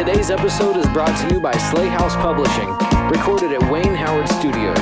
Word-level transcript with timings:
Today's 0.00 0.30
episode 0.30 0.78
is 0.78 0.88
brought 0.94 1.14
to 1.28 1.34
you 1.34 1.42
by 1.42 1.52
Slay 1.52 1.86
House 1.86 2.16
Publishing, 2.16 2.70
recorded 3.10 3.52
at 3.52 3.70
Wayne 3.70 3.94
Howard 3.94 4.26
Studios. 4.30 4.78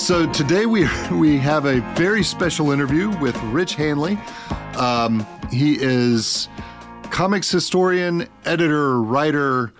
So 0.00 0.30
today 0.32 0.66
we 0.66 0.88
we 1.10 1.36
have 1.38 1.64
a 1.64 1.80
very 1.96 2.22
special 2.22 2.70
interview 2.70 3.10
with 3.18 3.36
Rich 3.46 3.74
Hanley. 3.74 4.20
Um, 4.76 5.26
he 5.50 5.78
is 5.80 6.48
comics 7.10 7.50
historian, 7.50 8.28
editor, 8.44 9.02
writer, 9.02 9.72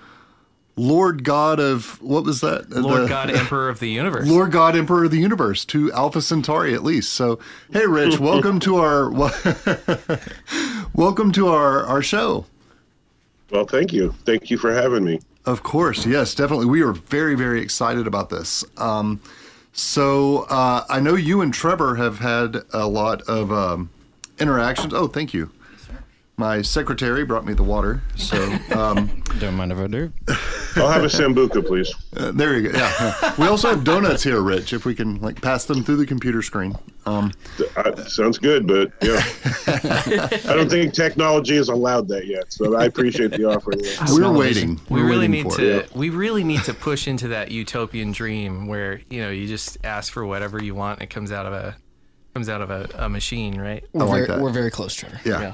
Lord 0.77 1.23
God 1.23 1.61
of 1.61 2.01
what 2.01 2.25
was 2.25 2.41
that? 2.41 2.71
Lord 2.71 3.03
The- 3.03 3.09
God, 3.09 3.31
Emperor 3.31 3.69
of 3.69 3.79
the 3.79 3.91
Universe. 3.91 4.27
Lord 4.27 4.53
God, 4.53 4.75
Emperor 4.75 5.05
of 5.05 5.11
the 5.11 5.19
Universe 5.19 5.65
to 5.67 5.93
Alpha 5.93 6.23
Centauri 6.23 6.73
at 6.75 6.83
least. 6.83 7.13
So, 7.13 7.39
hey, 7.73 7.87
Rich, 7.87 8.19
welcome 8.21 8.59
to 8.61 8.77
our 8.77 9.11
welcome 10.95 11.33
to 11.33 11.49
our 11.49 11.85
our 11.85 12.03
show. 12.03 12.47
Well, 13.51 13.67
thank 13.67 13.93
you. 13.93 14.15
Thank 14.25 14.51
you 14.51 14.57
for 14.57 14.73
having 14.73 15.05
me. 15.05 15.21
Of 15.45 15.63
course, 15.63 16.07
yes, 16.07 16.35
definitely. 16.35 16.67
We 16.67 16.83
are 16.83 16.93
very 16.93 17.35
very 17.35 17.61
excited 17.61 18.07
about 18.07 18.31
this. 18.31 18.65
Um, 18.79 19.21
so 19.75 20.47
uh, 20.49 20.85
I 20.89 21.01
know 21.01 21.15
you 21.15 21.41
and 21.43 21.53
Trevor 21.53 21.97
have 21.97 22.19
had 22.19 22.63
a 22.73 22.87
lot 22.87 23.23
of 23.23 23.53
um, 23.53 23.91
interactions. 24.39 24.95
Oh, 24.95 25.07
thank 25.07 25.35
you. 25.35 25.51
My 26.39 26.63
secretary 26.63 27.25
brought 27.25 27.45
me 27.45 27.53
the 27.53 27.63
water, 27.63 28.03
so 28.17 28.43
um, 28.75 29.23
Don't 29.39 29.55
mind 29.55 29.71
if 29.71 29.79
I 29.79 29.87
do. 29.87 30.11
I'll 30.77 30.89
have 30.89 31.05
a 31.05 31.09
sambuca, 31.09 31.65
please. 31.65 31.93
uh, 32.17 32.33
there 32.33 32.59
you 32.59 32.71
go. 32.71 32.79
Yeah, 32.79 33.35
we 33.39 33.47
also 33.47 33.69
have 33.69 33.85
donuts 33.85 34.23
here, 34.23 34.41
Rich. 34.41 34.73
If 34.73 34.87
we 34.87 34.95
can 34.95 35.21
like 35.21 35.41
pass 35.43 35.67
them 35.67 35.85
through 35.85 35.97
the 35.97 36.07
computer 36.07 36.41
screen. 36.41 36.75
Um, 37.05 37.33
Uh, 37.77 37.95
sounds 38.07 38.39
good, 38.39 38.67
but 38.67 38.93
yeah, 39.03 39.23
I 39.67 40.55
don't 40.55 40.71
think 40.71 40.95
technology 40.95 41.57
has 41.57 41.69
allowed 41.69 42.09
that 42.09 42.27
yet. 42.27 42.51
So 42.51 42.77
I 42.77 42.87
appreciate 42.87 43.33
the 43.33 43.45
offer. 43.45 43.73
we're 44.11 44.33
waiting. 44.33 44.81
we 44.89 45.01
We're 45.03 45.07
really 45.09 45.29
waiting 45.29 45.31
need 45.49 45.53
to 45.57 45.79
it. 45.81 45.95
we 45.95 46.09
really 46.09 46.45
need 46.45 46.63
to 46.65 46.73
push 46.75 47.07
into 47.07 47.29
that 47.29 47.51
utopian 47.51 48.11
dream 48.11 48.67
where 48.69 49.03
you 49.11 49.21
know 49.21 49.31
you 49.31 49.47
just 49.47 49.77
ask 49.85 50.11
for 50.13 50.25
whatever 50.25 50.63
you 50.63 50.75
want 50.75 51.01
and 51.01 51.05
it 51.05 51.11
comes 51.15 51.31
out 51.31 51.45
of 51.45 51.53
a 51.53 51.77
comes 52.35 52.49
out 52.49 52.63
of 52.63 52.71
a, 52.71 52.89
a 52.95 53.09
machine 53.11 53.61
right 53.61 53.85
We're, 53.93 54.05
like 54.07 54.15
very, 54.15 54.27
that. 54.29 54.41
we're 54.41 54.51
very 54.51 54.71
close, 54.71 54.95
Trevor. 54.95 55.21
Yeah. 55.27 55.53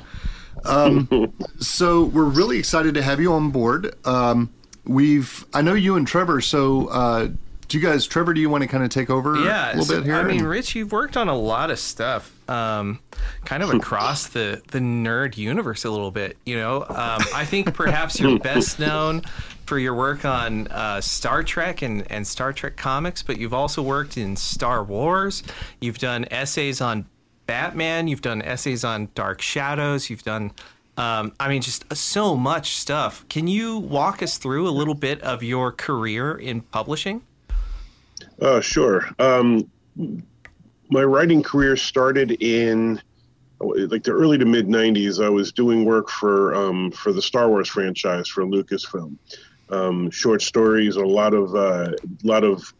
Um, 0.64 1.32
so 1.60 2.04
we're 2.04 2.24
really 2.24 2.58
excited 2.58 2.94
to 2.94 3.02
have 3.02 3.20
you 3.20 3.32
on 3.32 3.50
board. 3.50 3.94
Um, 4.06 4.52
we've, 4.84 5.44
I 5.52 5.62
know 5.62 5.74
you 5.74 5.96
and 5.96 6.06
Trevor. 6.06 6.40
So, 6.40 6.86
uh, 6.88 7.28
do 7.68 7.78
you 7.78 7.86
guys, 7.86 8.06
Trevor, 8.06 8.32
do 8.32 8.40
you 8.40 8.48
want 8.48 8.62
to 8.62 8.68
kind 8.68 8.82
of 8.82 8.90
take 8.90 9.10
over 9.10 9.36
yeah 9.36 9.68
a 9.68 9.72
little 9.72 9.84
so, 9.84 9.96
bit 9.98 10.06
here? 10.06 10.16
i 10.16 10.22
mean 10.22 10.44
rich 10.44 10.74
you've 10.74 10.90
worked 10.90 11.16
on 11.16 11.28
a 11.28 11.36
lot 11.36 11.70
of 11.70 11.78
stuff 11.78 12.34
um, 12.48 12.98
kind 13.44 13.62
of 13.62 13.70
across 13.70 14.28
the 14.28 14.62
the 14.68 14.78
nerd 14.78 15.36
universe 15.36 15.84
a 15.84 15.90
little 15.90 16.10
bit 16.10 16.38
you 16.46 16.56
know 16.56 16.80
um, 16.88 17.22
i 17.34 17.44
think 17.44 17.74
perhaps 17.74 18.18
you're 18.18 18.38
best 18.42 18.78
known 18.78 19.20
for 19.66 19.78
your 19.78 19.94
work 19.94 20.24
on 20.24 20.66
uh, 20.68 20.98
star 21.00 21.42
trek 21.42 21.82
and, 21.82 22.10
and 22.10 22.26
star 22.26 22.54
trek 22.54 22.76
comics 22.76 23.22
but 23.22 23.38
you've 23.38 23.54
also 23.54 23.82
worked 23.82 24.16
in 24.16 24.34
star 24.34 24.82
wars 24.82 25.42
you've 25.80 25.98
done 25.98 26.24
essays 26.30 26.80
on 26.80 27.04
batman 27.48 28.06
you've 28.06 28.22
done 28.22 28.40
essays 28.42 28.84
on 28.84 29.08
dark 29.16 29.42
shadows 29.42 30.08
you've 30.08 30.22
done 30.22 30.52
um, 30.98 31.32
I 31.38 31.48
mean, 31.48 31.62
just 31.62 31.84
so 31.96 32.36
much 32.36 32.76
stuff. 32.76 33.24
Can 33.28 33.46
you 33.46 33.78
walk 33.78 34.20
us 34.20 34.36
through 34.36 34.66
a 34.66 34.70
little 34.70 34.96
bit 34.96 35.22
of 35.22 35.44
your 35.44 35.70
career 35.70 36.34
in 36.34 36.60
publishing? 36.60 37.22
Uh, 38.42 38.60
sure. 38.60 39.08
Um, 39.20 39.70
my 40.90 41.04
writing 41.04 41.40
career 41.44 41.76
started 41.76 42.42
in 42.42 43.00
like 43.60 44.02
the 44.02 44.10
early 44.10 44.38
to 44.38 44.44
mid 44.44 44.66
'90s. 44.66 45.24
I 45.24 45.28
was 45.28 45.52
doing 45.52 45.84
work 45.84 46.08
for 46.10 46.52
um, 46.54 46.90
for 46.90 47.12
the 47.12 47.22
Star 47.22 47.48
Wars 47.48 47.68
franchise 47.68 48.26
for 48.26 48.44
Lucasfilm. 48.44 49.16
Um, 49.70 50.10
short 50.10 50.42
stories, 50.42 50.96
a 50.96 51.04
lot 51.04 51.32
of 51.32 51.54
uh, 51.54 51.92
lot 52.24 52.42
of 52.42 52.74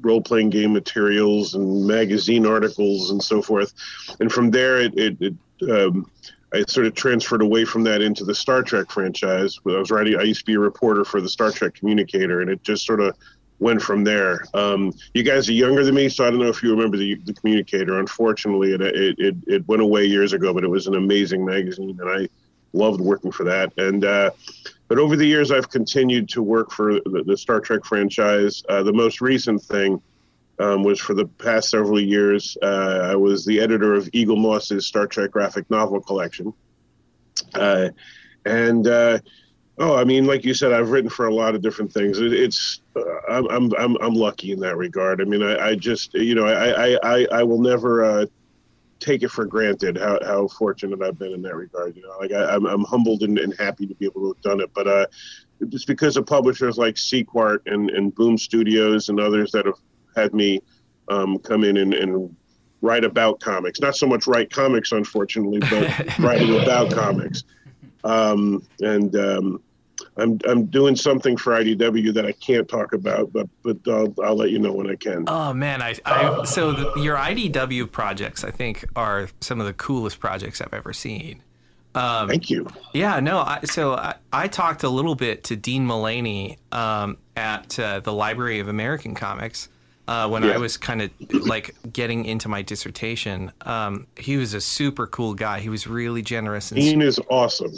role 0.00 0.20
playing 0.20 0.50
game 0.50 0.72
materials 0.72 1.54
and 1.54 1.86
magazine 1.86 2.46
articles 2.46 3.10
and 3.10 3.22
so 3.22 3.42
forth. 3.42 3.72
And 4.20 4.30
from 4.30 4.50
there, 4.50 4.80
it, 4.80 4.98
it, 4.98 5.16
it 5.20 5.34
um, 5.70 6.10
I 6.52 6.62
sort 6.68 6.86
of 6.86 6.94
transferred 6.94 7.42
away 7.42 7.64
from 7.64 7.82
that 7.84 8.00
into 8.00 8.24
the 8.24 8.34
Star 8.34 8.62
Trek 8.62 8.90
franchise. 8.90 9.58
I 9.66 9.70
was 9.70 9.90
writing. 9.90 10.16
I 10.16 10.22
used 10.22 10.40
to 10.40 10.46
be 10.46 10.54
a 10.54 10.60
reporter 10.60 11.04
for 11.04 11.20
the 11.20 11.28
Star 11.28 11.50
Trek 11.50 11.74
Communicator, 11.74 12.40
and 12.40 12.50
it 12.50 12.62
just 12.62 12.86
sort 12.86 13.00
of 13.00 13.16
went 13.58 13.82
from 13.82 14.04
there. 14.04 14.44
Um, 14.54 14.92
you 15.14 15.22
guys 15.22 15.48
are 15.48 15.52
younger 15.52 15.84
than 15.84 15.94
me, 15.94 16.08
so 16.08 16.26
I 16.26 16.30
don't 16.30 16.38
know 16.38 16.48
if 16.48 16.62
you 16.62 16.70
remember 16.70 16.96
the, 16.96 17.16
the 17.24 17.34
Communicator. 17.34 17.98
Unfortunately, 17.98 18.72
it, 18.72 18.80
it 18.80 19.36
it 19.46 19.68
went 19.68 19.82
away 19.82 20.04
years 20.04 20.32
ago, 20.32 20.54
but 20.54 20.62
it 20.62 20.68
was 20.68 20.86
an 20.86 20.94
amazing 20.94 21.44
magazine, 21.44 21.98
and 22.00 22.08
I 22.08 22.28
loved 22.72 23.00
working 23.00 23.32
for 23.32 23.44
that. 23.44 23.72
And 23.76 24.04
uh, 24.04 24.30
but 24.88 24.98
over 24.98 25.16
the 25.16 25.26
years, 25.26 25.50
I've 25.50 25.68
continued 25.68 26.28
to 26.30 26.42
work 26.42 26.70
for 26.70 26.94
the, 26.94 27.24
the 27.26 27.36
Star 27.36 27.60
Trek 27.60 27.84
franchise. 27.84 28.62
Uh, 28.68 28.82
the 28.82 28.92
most 28.92 29.20
recent 29.20 29.62
thing 29.62 30.00
um, 30.58 30.84
was 30.84 31.00
for 31.00 31.14
the 31.14 31.26
past 31.26 31.70
several 31.70 32.00
years. 32.00 32.56
Uh, 32.62 33.00
I 33.02 33.16
was 33.16 33.44
the 33.44 33.60
editor 33.60 33.94
of 33.94 34.06
Eaglemoss's 34.12 34.86
Star 34.86 35.06
Trek 35.06 35.30
graphic 35.32 35.68
novel 35.70 36.00
collection. 36.00 36.52
Uh, 37.54 37.88
and 38.44 38.86
uh, 38.86 39.18
oh, 39.78 39.96
I 39.96 40.04
mean, 40.04 40.24
like 40.24 40.44
you 40.44 40.54
said, 40.54 40.72
I've 40.72 40.90
written 40.90 41.10
for 41.10 41.26
a 41.26 41.34
lot 41.34 41.54
of 41.54 41.62
different 41.62 41.92
things. 41.92 42.18
It, 42.20 42.32
it's 42.32 42.80
uh, 42.94 43.02
I'm, 43.28 43.72
I'm 43.74 43.96
I'm 44.00 44.14
lucky 44.14 44.52
in 44.52 44.60
that 44.60 44.76
regard. 44.76 45.20
I 45.20 45.24
mean, 45.24 45.42
I, 45.42 45.70
I 45.70 45.74
just 45.74 46.14
you 46.14 46.34
know 46.34 46.46
I 46.46 46.94
I 46.94 46.98
I, 47.02 47.26
I 47.32 47.42
will 47.42 47.60
never. 47.60 48.28
Take 48.98 49.22
it 49.22 49.30
for 49.30 49.44
granted 49.44 49.98
how, 49.98 50.18
how 50.24 50.48
fortunate 50.48 51.02
I've 51.02 51.18
been 51.18 51.32
in 51.32 51.42
that 51.42 51.54
regard. 51.54 51.96
You 51.96 52.02
know, 52.02 52.16
like 52.18 52.32
I, 52.32 52.54
I'm, 52.54 52.66
I'm 52.66 52.84
humbled 52.84 53.22
and, 53.22 53.38
and 53.38 53.54
happy 53.58 53.86
to 53.86 53.94
be 53.94 54.06
able 54.06 54.22
to 54.22 54.28
have 54.28 54.40
done 54.42 54.60
it. 54.60 54.70
But 54.74 54.88
uh, 54.88 55.06
just 55.68 55.86
because 55.86 56.16
of 56.16 56.26
publishers 56.26 56.78
like 56.78 56.94
Sequart 56.94 57.60
and, 57.66 57.90
and 57.90 58.14
Boom 58.14 58.38
Studios 58.38 59.08
and 59.08 59.20
others 59.20 59.52
that 59.52 59.66
have 59.66 59.78
had 60.16 60.34
me 60.34 60.60
um, 61.08 61.38
come 61.38 61.64
in 61.64 61.76
and, 61.76 61.94
and 61.94 62.34
write 62.80 63.04
about 63.04 63.40
comics, 63.40 63.80
not 63.80 63.96
so 63.96 64.06
much 64.06 64.26
write 64.26 64.50
comics, 64.50 64.92
unfortunately, 64.92 65.60
but 65.60 66.18
writing 66.18 66.60
about 66.60 66.90
comics. 66.92 67.44
Um, 68.04 68.66
and 68.80 69.14
um, 69.16 69.62
I'm, 70.18 70.38
I'm 70.48 70.66
doing 70.66 70.96
something 70.96 71.36
for 71.36 71.52
IDW 71.52 72.14
that 72.14 72.24
I 72.24 72.32
can't 72.32 72.68
talk 72.68 72.92
about, 72.92 73.32
but 73.32 73.48
but 73.62 73.76
I'll, 73.86 74.14
I'll 74.22 74.36
let 74.36 74.50
you 74.50 74.58
know 74.58 74.72
when 74.72 74.88
I 74.88 74.96
can. 74.96 75.24
Oh 75.26 75.52
man, 75.52 75.82
I, 75.82 75.96
I 76.04 76.44
so 76.44 76.72
the, 76.72 77.00
your 77.00 77.16
IDW 77.16 77.90
projects 77.90 78.44
I 78.44 78.50
think 78.50 78.84
are 78.96 79.28
some 79.40 79.60
of 79.60 79.66
the 79.66 79.74
coolest 79.74 80.20
projects 80.20 80.60
I've 80.60 80.74
ever 80.74 80.92
seen. 80.92 81.42
Um, 81.94 82.28
Thank 82.28 82.50
you. 82.50 82.66
yeah, 82.92 83.20
no, 83.20 83.38
I, 83.38 83.60
so 83.64 83.94
I, 83.94 84.16
I 84.30 84.48
talked 84.48 84.82
a 84.82 84.88
little 84.90 85.14
bit 85.14 85.44
to 85.44 85.56
Dean 85.56 85.86
Mullaney 85.86 86.58
um, 86.70 87.16
at 87.36 87.78
uh, 87.78 88.00
the 88.00 88.12
Library 88.12 88.60
of 88.60 88.68
American 88.68 89.14
Comics 89.14 89.70
uh, 90.06 90.28
when 90.28 90.44
I 90.44 90.58
was 90.58 90.76
kind 90.76 91.02
of 91.02 91.10
like 91.32 91.74
getting 91.90 92.26
into 92.26 92.48
my 92.48 92.62
dissertation. 92.62 93.50
Um, 93.62 94.06
he 94.16 94.36
was 94.36 94.52
a 94.52 94.60
super 94.60 95.06
cool 95.06 95.34
guy. 95.34 95.60
He 95.60 95.70
was 95.70 95.86
really 95.86 96.22
generous 96.22 96.70
and 96.70 96.80
Dean 96.80 97.00
is 97.00 97.18
awesome. 97.30 97.72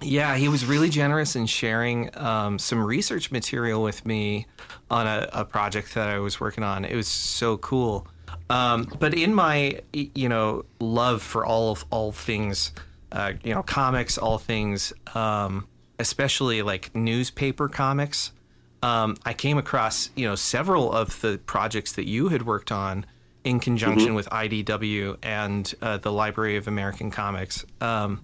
Yeah, 0.00 0.36
he 0.36 0.48
was 0.48 0.66
really 0.66 0.90
generous 0.90 1.36
in 1.36 1.46
sharing 1.46 2.16
um, 2.18 2.58
some 2.58 2.82
research 2.82 3.30
material 3.30 3.82
with 3.82 4.04
me 4.04 4.46
on 4.90 5.06
a, 5.06 5.28
a 5.32 5.44
project 5.44 5.94
that 5.94 6.08
I 6.08 6.18
was 6.18 6.40
working 6.40 6.64
on. 6.64 6.84
It 6.84 6.96
was 6.96 7.08
so 7.08 7.56
cool. 7.58 8.06
Um, 8.50 8.92
but 8.98 9.14
in 9.14 9.34
my, 9.34 9.80
you 9.92 10.28
know, 10.28 10.64
love 10.80 11.22
for 11.22 11.46
all 11.46 11.72
of 11.72 11.84
all 11.90 12.12
things, 12.12 12.72
uh, 13.12 13.32
you 13.42 13.54
know, 13.54 13.62
comics, 13.62 14.18
all 14.18 14.38
things, 14.38 14.92
um, 15.14 15.66
especially 15.98 16.62
like 16.62 16.94
newspaper 16.94 17.68
comics, 17.68 18.32
um, 18.82 19.16
I 19.24 19.32
came 19.32 19.56
across, 19.56 20.10
you 20.14 20.26
know, 20.26 20.34
several 20.34 20.92
of 20.92 21.20
the 21.22 21.38
projects 21.46 21.92
that 21.92 22.06
you 22.06 22.28
had 22.28 22.42
worked 22.42 22.70
on 22.70 23.06
in 23.44 23.60
conjunction 23.60 24.14
with 24.14 24.28
IDW 24.30 25.18
and 25.22 25.74
uh, 25.80 25.98
the 25.98 26.12
Library 26.12 26.56
of 26.56 26.68
American 26.68 27.10
Comics. 27.10 27.64
Um, 27.80 28.20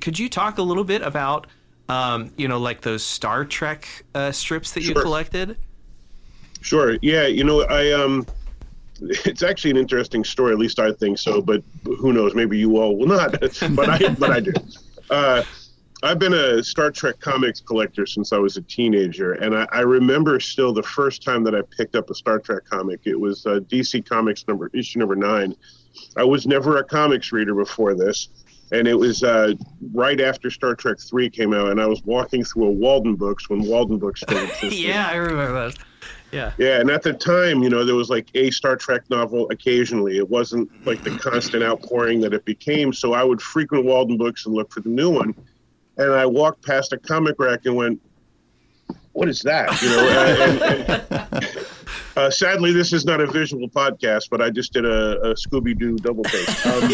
could 0.00 0.18
you 0.18 0.28
talk 0.28 0.58
a 0.58 0.62
little 0.62 0.84
bit 0.84 1.02
about 1.02 1.46
um, 1.88 2.32
you 2.36 2.48
know 2.48 2.58
like 2.58 2.82
those 2.82 3.04
star 3.04 3.44
trek 3.44 4.04
uh, 4.14 4.32
strips 4.32 4.72
that 4.72 4.82
you 4.82 4.94
collected 4.94 5.56
Sure. 6.66 6.98
Yeah. 7.00 7.26
You 7.26 7.44
know, 7.44 7.62
I 7.62 7.92
um, 7.92 8.26
it's 9.00 9.44
actually 9.44 9.70
an 9.70 9.76
interesting 9.76 10.24
story. 10.24 10.52
At 10.52 10.58
least 10.58 10.80
I 10.80 10.92
think 10.92 11.18
so. 11.18 11.40
But 11.40 11.62
who 11.84 12.12
knows? 12.12 12.34
Maybe 12.34 12.58
you 12.58 12.78
all 12.78 12.96
will 12.96 13.06
not. 13.06 13.32
but 13.70 13.88
I, 13.88 14.14
but 14.14 14.30
I 14.30 14.40
do. 14.40 14.52
Uh, 15.08 15.44
I've 16.02 16.18
been 16.18 16.34
a 16.34 16.62
Star 16.62 16.90
Trek 16.90 17.20
comics 17.20 17.60
collector 17.60 18.04
since 18.04 18.32
I 18.32 18.38
was 18.38 18.56
a 18.56 18.62
teenager, 18.62 19.32
and 19.32 19.56
I, 19.56 19.66
I 19.72 19.80
remember 19.80 20.38
still 20.40 20.72
the 20.72 20.82
first 20.82 21.22
time 21.22 21.42
that 21.44 21.54
I 21.54 21.62
picked 21.76 21.96
up 21.96 22.10
a 22.10 22.14
Star 22.14 22.38
Trek 22.38 22.64
comic. 22.68 23.00
It 23.04 23.18
was 23.18 23.46
uh, 23.46 23.60
DC 23.60 24.06
Comics 24.06 24.46
number 24.46 24.70
issue 24.74 24.98
number 24.98 25.16
nine. 25.16 25.54
I 26.16 26.24
was 26.24 26.46
never 26.46 26.76
a 26.78 26.84
comics 26.84 27.32
reader 27.32 27.54
before 27.54 27.94
this, 27.94 28.28
and 28.72 28.88
it 28.88 28.94
was 28.94 29.22
uh, 29.22 29.54
right 29.92 30.20
after 30.20 30.50
Star 30.50 30.74
Trek 30.74 30.98
three 30.98 31.30
came 31.30 31.52
out, 31.54 31.70
and 31.70 31.80
I 31.80 31.86
was 31.86 32.02
walking 32.04 32.44
through 32.44 32.68
a 32.70 32.74
Waldenbooks 32.74 33.48
when 33.48 33.62
Waldenbooks 33.62 34.18
still 34.18 34.38
existed. 34.44 34.72
yeah 34.74 35.08
i 35.08 35.16
remember 35.16 35.68
that. 35.70 35.78
Yeah. 36.32 36.52
Yeah, 36.58 36.80
and 36.80 36.90
at 36.90 37.02
the 37.02 37.12
time, 37.12 37.62
you 37.62 37.70
know, 37.70 37.84
there 37.84 37.94
was 37.94 38.10
like 38.10 38.28
a 38.34 38.50
Star 38.50 38.76
Trek 38.76 39.08
novel 39.10 39.48
occasionally. 39.50 40.18
It 40.18 40.28
wasn't 40.28 40.68
like 40.86 41.02
the 41.02 41.16
constant 41.18 41.62
outpouring 41.62 42.20
that 42.20 42.34
it 42.34 42.44
became. 42.44 42.92
So 42.92 43.14
I 43.14 43.22
would 43.22 43.40
frequent 43.40 43.86
Waldenbooks 43.86 44.46
and 44.46 44.54
look 44.54 44.72
for 44.72 44.80
the 44.80 44.88
new 44.88 45.10
one. 45.10 45.34
And 45.96 46.12
I 46.12 46.26
walked 46.26 46.66
past 46.66 46.92
a 46.92 46.98
comic 46.98 47.36
rack 47.38 47.64
and 47.64 47.76
went, 47.76 48.02
"What 49.12 49.28
is 49.28 49.40
that?" 49.42 49.80
You 49.80 49.88
know. 49.88 50.08
and, 51.30 51.44
and, 51.44 51.66
uh, 52.16 52.30
sadly, 52.30 52.72
this 52.72 52.92
is 52.92 53.04
not 53.04 53.20
a 53.20 53.26
visual 53.26 53.68
podcast, 53.68 54.28
but 54.30 54.40
I 54.40 54.50
just 54.50 54.72
did 54.72 54.84
a, 54.84 55.20
a 55.20 55.34
Scooby 55.34 55.78
Doo 55.78 55.98
double 56.00 56.26
take. 56.26 56.48
Um, 56.64 56.88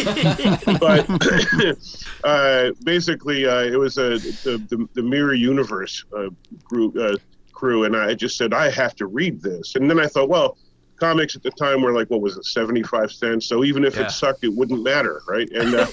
but 0.80 1.06
uh, 2.24 2.70
basically, 2.82 3.46
uh, 3.46 3.62
it 3.62 3.78
was 3.78 3.98
a 3.98 4.18
the, 4.18 4.62
the, 4.68 4.88
the 4.94 5.02
Mirror 5.02 5.34
Universe 5.34 6.04
uh, 6.16 6.28
group 6.64 6.96
uh, 6.98 7.16
crew, 7.52 7.84
and 7.84 7.96
I 7.96 8.14
just 8.14 8.36
said 8.36 8.52
I 8.52 8.70
have 8.70 8.94
to 8.96 9.06
read 9.06 9.40
this. 9.42 9.74
And 9.76 9.88
then 9.88 10.00
I 10.00 10.06
thought, 10.06 10.28
well, 10.28 10.58
comics 10.98 11.34
at 11.34 11.42
the 11.42 11.50
time 11.52 11.82
were 11.82 11.92
like 11.92 12.08
what 12.10 12.20
was 12.20 12.36
it, 12.36 12.44
seventy 12.44 12.82
five 12.82 13.10
cents? 13.12 13.46
So 13.46 13.64
even 13.64 13.84
if 13.84 13.96
Yeah. 13.96 14.02
it 14.02 14.10
sucked, 14.10 14.44
it 14.44 14.52
wouldn't 14.52 14.82
matter, 14.82 15.22
right? 15.28 15.48
And 15.52 15.74
uh, 15.74 15.86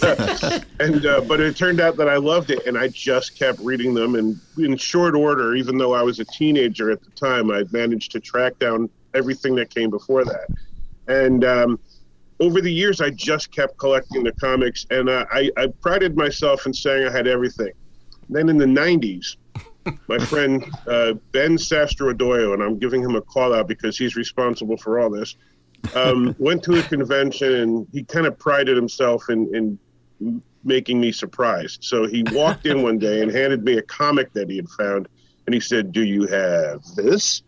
and 0.80 1.06
uh, 1.06 1.22
but 1.22 1.40
it 1.40 1.56
turned 1.56 1.80
out 1.80 1.98
that 1.98 2.10
I 2.10 2.18
loved 2.18 2.50
it, 2.52 2.66
and 2.66 2.78
I 2.78 2.88
just 2.90 3.38
kept 3.38 3.60
reading 3.60 3.94
them, 3.94 4.16
and 4.16 4.40
in 4.58 4.76
short 4.78 5.16
order, 5.16 5.56
even 5.56 5.78
though 5.78 5.94
I 5.94 6.02
was 6.02 6.20
a 6.20 6.26
teenager 6.26 6.90
at 6.90 7.04
the 7.04 7.12
time, 7.12 7.52
I 7.52 7.64
managed 7.72 8.12
to 8.14 8.20
track 8.20 8.58
down 8.60 8.90
everything 9.14 9.56
that 9.56 9.70
came 9.70 9.90
before 9.90 10.26
that, 10.26 10.48
and. 11.08 11.44
Um, 11.44 11.80
over 12.42 12.62
the 12.62 12.72
years, 12.72 13.02
I 13.02 13.10
just 13.10 13.52
kept 13.52 13.78
collecting 13.78 14.24
the 14.24 14.32
comics, 14.32 14.86
and 14.92 15.10
uh, 15.10 15.26
I, 15.30 15.52
I 15.58 15.68
prided 15.82 16.16
myself 16.16 16.66
in 16.66 16.74
saying 16.74 17.06
I 17.06 17.12
had 17.12 17.28
everything. 17.28 17.74
Then 18.30 18.48
in 18.48 18.58
the 18.58 18.66
90s, 18.66 19.36
my 20.08 20.18
friend 20.26 20.64
uh, 20.88 21.14
Ben 21.32 21.58
Sastrodoyo, 21.58 22.54
and 22.54 22.64
I'm 22.64 22.78
giving 22.78 23.02
him 23.02 23.16
a 23.16 23.22
call 23.22 23.54
out 23.54 23.68
because 23.68 23.98
he's 23.98 24.16
responsible 24.16 24.78
for 24.78 25.00
all 25.00 25.10
this, 25.10 25.36
um, 25.96 26.36
went 26.40 26.64
to 26.64 26.80
a 26.80 26.84
convention 26.84 27.54
and 27.56 27.88
he 27.92 28.04
kind 28.04 28.26
of 28.26 28.38
prided 28.38 28.76
himself 28.76 29.30
in, 29.30 29.54
in 30.20 30.42
making 30.64 31.00
me 31.00 31.12
surprised. 31.12 31.84
So 31.84 32.06
he 32.06 32.24
walked 32.32 32.66
in 32.66 32.84
one 32.84 33.00
day 33.00 33.22
and 33.22 33.32
handed 33.32 33.64
me 33.64 33.78
a 33.78 33.82
comic 33.82 34.32
that 34.34 34.50
he 34.50 34.58
had 34.58 34.70
found, 34.70 35.08
and 35.46 35.54
he 35.54 35.60
said, 35.60 35.92
"Do 35.92 36.04
you 36.04 36.28
have 36.28 36.84
this?" 36.96 37.42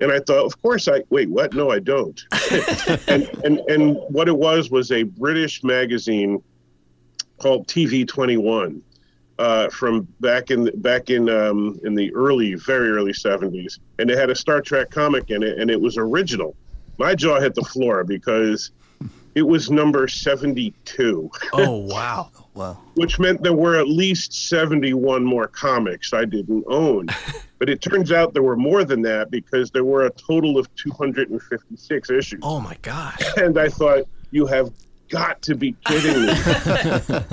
And 0.00 0.10
I 0.10 0.18
thought, 0.20 0.44
of 0.44 0.60
course 0.60 0.88
I 0.88 1.02
wait. 1.10 1.30
What? 1.30 1.54
No, 1.54 1.70
I 1.70 1.78
don't. 1.78 2.20
and 3.08 3.28
and 3.44 3.58
and 3.60 3.96
what 4.08 4.28
it 4.28 4.36
was 4.36 4.70
was 4.70 4.90
a 4.90 5.04
British 5.04 5.62
magazine 5.62 6.42
called 7.38 7.66
TV 7.68 8.06
Twenty 8.06 8.36
One 8.36 8.82
uh, 9.38 9.68
from 9.70 10.06
back 10.20 10.50
in 10.50 10.70
back 10.80 11.10
in 11.10 11.28
um, 11.28 11.78
in 11.84 11.94
the 11.94 12.12
early, 12.14 12.54
very 12.54 12.90
early 12.90 13.12
seventies, 13.12 13.80
and 13.98 14.10
it 14.10 14.18
had 14.18 14.30
a 14.30 14.34
Star 14.34 14.60
Trek 14.60 14.90
comic 14.90 15.30
in 15.30 15.42
it, 15.42 15.58
and 15.58 15.70
it 15.70 15.80
was 15.80 15.96
original. 15.96 16.54
My 16.98 17.14
jaw 17.14 17.40
hit 17.40 17.54
the 17.54 17.62
floor 17.62 18.04
because 18.04 18.70
it 19.34 19.42
was 19.42 19.70
number 19.70 20.06
seventy 20.08 20.72
two. 20.84 21.30
Oh 21.52 21.78
wow. 21.78 22.30
Wow. 22.54 22.78
which 22.94 23.18
meant 23.18 23.42
there 23.42 23.52
were 23.52 23.76
at 23.76 23.88
least 23.88 24.48
seventy-one 24.48 25.24
more 25.24 25.48
comics 25.48 26.12
I 26.12 26.24
didn't 26.24 26.64
own. 26.68 27.08
but 27.58 27.68
it 27.68 27.80
turns 27.80 28.12
out 28.12 28.32
there 28.32 28.42
were 28.42 28.56
more 28.56 28.84
than 28.84 29.02
that 29.02 29.30
because 29.30 29.70
there 29.70 29.84
were 29.84 30.06
a 30.06 30.10
total 30.10 30.58
of 30.58 30.72
two 30.76 30.90
hundred 30.92 31.30
and 31.30 31.42
fifty-six 31.42 32.10
issues 32.10 32.40
Oh 32.42 32.60
my 32.60 32.76
gosh. 32.82 33.20
and 33.36 33.58
I 33.58 33.68
thought, 33.68 34.04
you 34.30 34.46
have 34.46 34.70
got 35.08 35.42
to 35.42 35.54
be 35.54 35.76
kidding 35.84 36.26
me. 36.26 37.24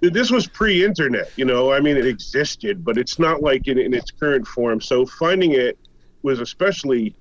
this 0.10 0.30
was 0.30 0.46
pre-internet, 0.46 1.30
you 1.36 1.44
know. 1.44 1.72
I 1.72 1.80
mean, 1.80 1.96
it 1.96 2.06
existed, 2.06 2.84
but 2.84 2.98
it's 2.98 3.18
not 3.18 3.42
like 3.42 3.68
in, 3.68 3.78
in 3.78 3.94
its 3.94 4.10
current 4.10 4.46
form. 4.46 4.80
So 4.80 5.06
finding 5.06 5.52
it 5.52 5.78
was 6.22 6.40
especially 6.40 7.14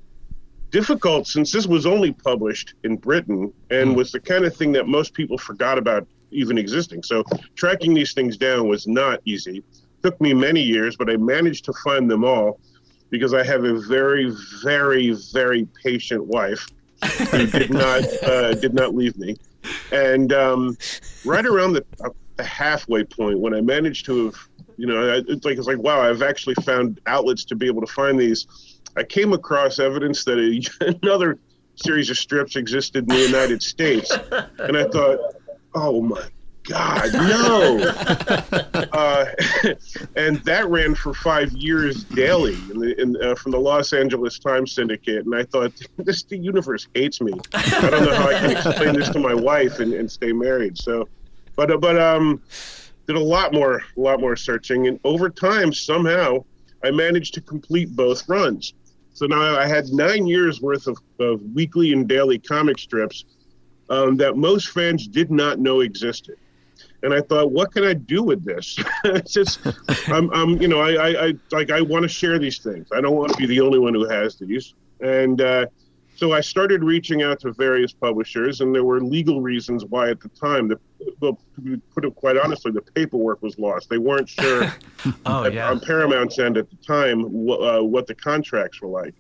difficult 0.72 1.28
since 1.28 1.52
this 1.52 1.68
was 1.68 1.86
only 1.86 2.12
published 2.12 2.74
in 2.84 2.98
Britain 2.98 3.54
and 3.70 3.92
hmm. 3.92 3.96
was 3.96 4.12
the 4.12 4.20
kind 4.20 4.46
of 4.46 4.56
thing 4.56 4.72
that 4.74 4.88
most 4.88 5.14
people 5.14 5.38
forgot 5.38 5.78
about 5.78 6.08
even 6.36 6.58
existing. 6.58 7.02
So 7.04 7.24
tracking 7.56 7.94
these 7.94 8.14
things 8.14 8.38
down 8.38 8.68
was 8.68 8.88
not 8.88 9.22
easy. 9.26 9.64
Took 10.04 10.20
me 10.22 10.34
many 10.34 10.62
years, 10.62 10.96
but 10.96 11.10
I 11.10 11.18
managed 11.18 11.66
to 11.66 11.74
find 11.84 12.10
them 12.10 12.24
all 12.24 12.60
because 13.10 13.34
I 13.34 13.44
have 13.44 13.64
a 13.64 13.80
very, 13.80 14.34
very, 14.64 15.12
very 15.34 15.68
patient 15.84 16.26
wife 16.26 16.68
who 17.32 17.48
did 17.48 17.70
not 17.86 18.04
uh, 18.24 18.54
did 18.56 18.74
not 18.74 18.94
leave 18.96 19.18
me. 19.18 19.36
And 19.92 20.32
um, 20.34 20.78
right 21.24 21.46
around 21.46 21.74
the, 21.74 21.86
uh, 22.04 22.10
the 22.36 22.44
halfway 22.44 23.04
point, 23.04 23.40
when 23.40 23.54
I 23.56 23.62
managed 23.62 24.06
to 24.08 24.26
have, 24.26 24.36
you 24.78 24.86
know, 24.86 25.10
I- 25.16 25.24
it's 25.28 25.46
like 25.46 25.58
it's 25.58 25.68
like 25.68 25.80
wow, 25.80 26.02
I've 26.02 26.22
actually 26.22 26.56
found 26.64 27.00
outlets 27.08 27.46
to 27.46 27.56
be 27.56 27.66
able 27.68 27.82
to 27.82 27.92
find 27.92 28.20
these. 28.20 28.46
I 28.98 29.04
came 29.04 29.34
across 29.34 29.80
evidence 29.80 30.24
that 30.26 30.38
a, 30.38 30.98
another 31.04 31.40
series 31.76 32.10
of 32.10 32.18
strips 32.18 32.56
existed 32.56 33.10
in 33.12 33.18
the 33.18 33.22
United 33.26 33.62
States, 33.62 34.10
and 34.60 34.78
I 34.78 34.88
thought, 34.88 35.20
oh 35.76 36.02
my 36.02 36.28
God, 36.64 37.14
no! 37.14 37.78
uh, 38.92 39.26
and 40.16 40.38
that 40.38 40.68
ran 40.68 40.96
for 40.96 41.14
five 41.14 41.52
years 41.52 42.04
daily 42.06 42.56
in 42.72 42.80
the, 42.80 43.02
in, 43.02 43.24
uh, 43.24 43.36
from 43.36 43.52
the 43.52 43.60
Los 43.60 43.94
Angeles 43.94 44.40
Times 44.40 44.74
Syndicate. 44.74 45.26
And 45.26 45.36
I 45.36 45.44
thought, 45.44 45.74
this 45.98 46.24
the 46.24 46.38
universe 46.38 46.88
hates 46.96 47.22
me. 47.22 47.34
I 47.54 47.90
don't 47.90 48.06
know 48.06 48.16
how 48.16 48.30
I 48.30 48.40
can 48.40 48.52
explain 48.52 48.96
this 48.96 49.10
to 49.10 49.20
my 49.20 49.36
wife 49.36 49.80
and, 49.80 49.94
and 49.94 50.12
stay 50.12 50.32
married. 50.32 50.78
So, 50.78 51.08
but 51.56 51.70
uh, 51.70 51.78
but 51.78 52.00
um, 52.00 52.42
did 53.06 53.16
a 53.16 53.24
lot 53.24 53.54
more, 53.54 53.84
a 53.96 54.00
lot 54.00 54.20
more 54.20 54.36
searching, 54.36 54.88
and 54.88 55.00
over 55.04 55.30
time, 55.30 55.72
somehow, 55.72 56.44
I 56.84 56.90
managed 56.90 57.36
to 57.36 57.42
complete 57.42 57.96
both 57.96 58.28
runs. 58.28 58.74
So 59.14 59.28
now 59.28 59.58
I 59.58 59.68
had 59.68 59.88
nine 59.90 60.28
years 60.28 60.62
worth 60.62 60.88
of, 60.88 60.98
of 61.20 61.42
weekly 61.54 61.94
and 61.94 62.08
daily 62.08 62.38
comic 62.38 62.80
strips 62.80 63.24
um, 63.90 64.18
that 64.18 64.36
most 64.38 64.70
fans 64.70 65.08
did 65.08 65.32
not 65.32 65.60
know 65.60 65.82
existed. 65.82 66.38
And 67.04 67.14
I 67.14 67.22
thought, 67.22 67.52
what 67.52 67.72
can 67.72 67.84
I 67.84 67.94
do 67.94 68.24
with 68.24 68.44
this? 68.44 68.78
it's 69.06 69.32
just, 69.34 69.60
I'm, 70.08 70.32
I'm, 70.34 70.62
you 70.62 70.68
know, 70.68 70.82
I, 70.82 70.94
I, 71.10 71.28
I 71.28 71.34
like, 71.52 71.70
I 71.72 71.82
want 71.82 72.04
to 72.04 72.10
share 72.10 72.40
these 72.40 72.58
things. 72.60 72.88
I 72.94 73.02
don't 73.02 73.16
want 73.16 73.32
to 73.34 73.38
be 73.38 73.46
the 73.46 73.62
only 73.62 73.78
one 73.80 73.94
who 73.94 74.08
has 74.10 74.38
these. 74.38 74.74
And 75.02 75.40
uh, 75.42 75.68
so 76.16 76.32
I 76.32 76.42
started 76.42 76.84
reaching 76.84 77.22
out 77.22 77.42
to 77.42 77.52
various 77.52 77.92
publishers, 77.94 78.62
and 78.62 78.74
there 78.74 78.86
were 78.86 79.02
legal 79.02 79.42
reasons 79.42 79.86
why 79.86 80.10
at 80.10 80.20
the 80.22 80.30
time, 80.30 80.68
the, 80.70 80.80
well, 81.20 81.38
to 81.64 81.78
put 81.94 82.06
it 82.06 82.16
quite 82.16 82.38
honestly, 82.38 82.72
the 82.72 82.82
paperwork 82.82 83.42
was 83.44 83.60
lost. 83.60 83.90
They 83.90 83.98
weren't 84.00 84.30
sure 84.30 84.74
Oh 85.26 85.44
at- 85.44 85.54
yeah. 85.54 85.70
on 85.70 85.80
Paramount's 85.82 86.40
end 86.40 86.58
at 86.58 86.70
the 86.70 86.78
time 86.78 87.26
uh, 87.26 87.84
what 87.84 88.08
the 88.08 88.16
contracts 88.16 88.82
were 88.82 88.88
like. 88.88 89.14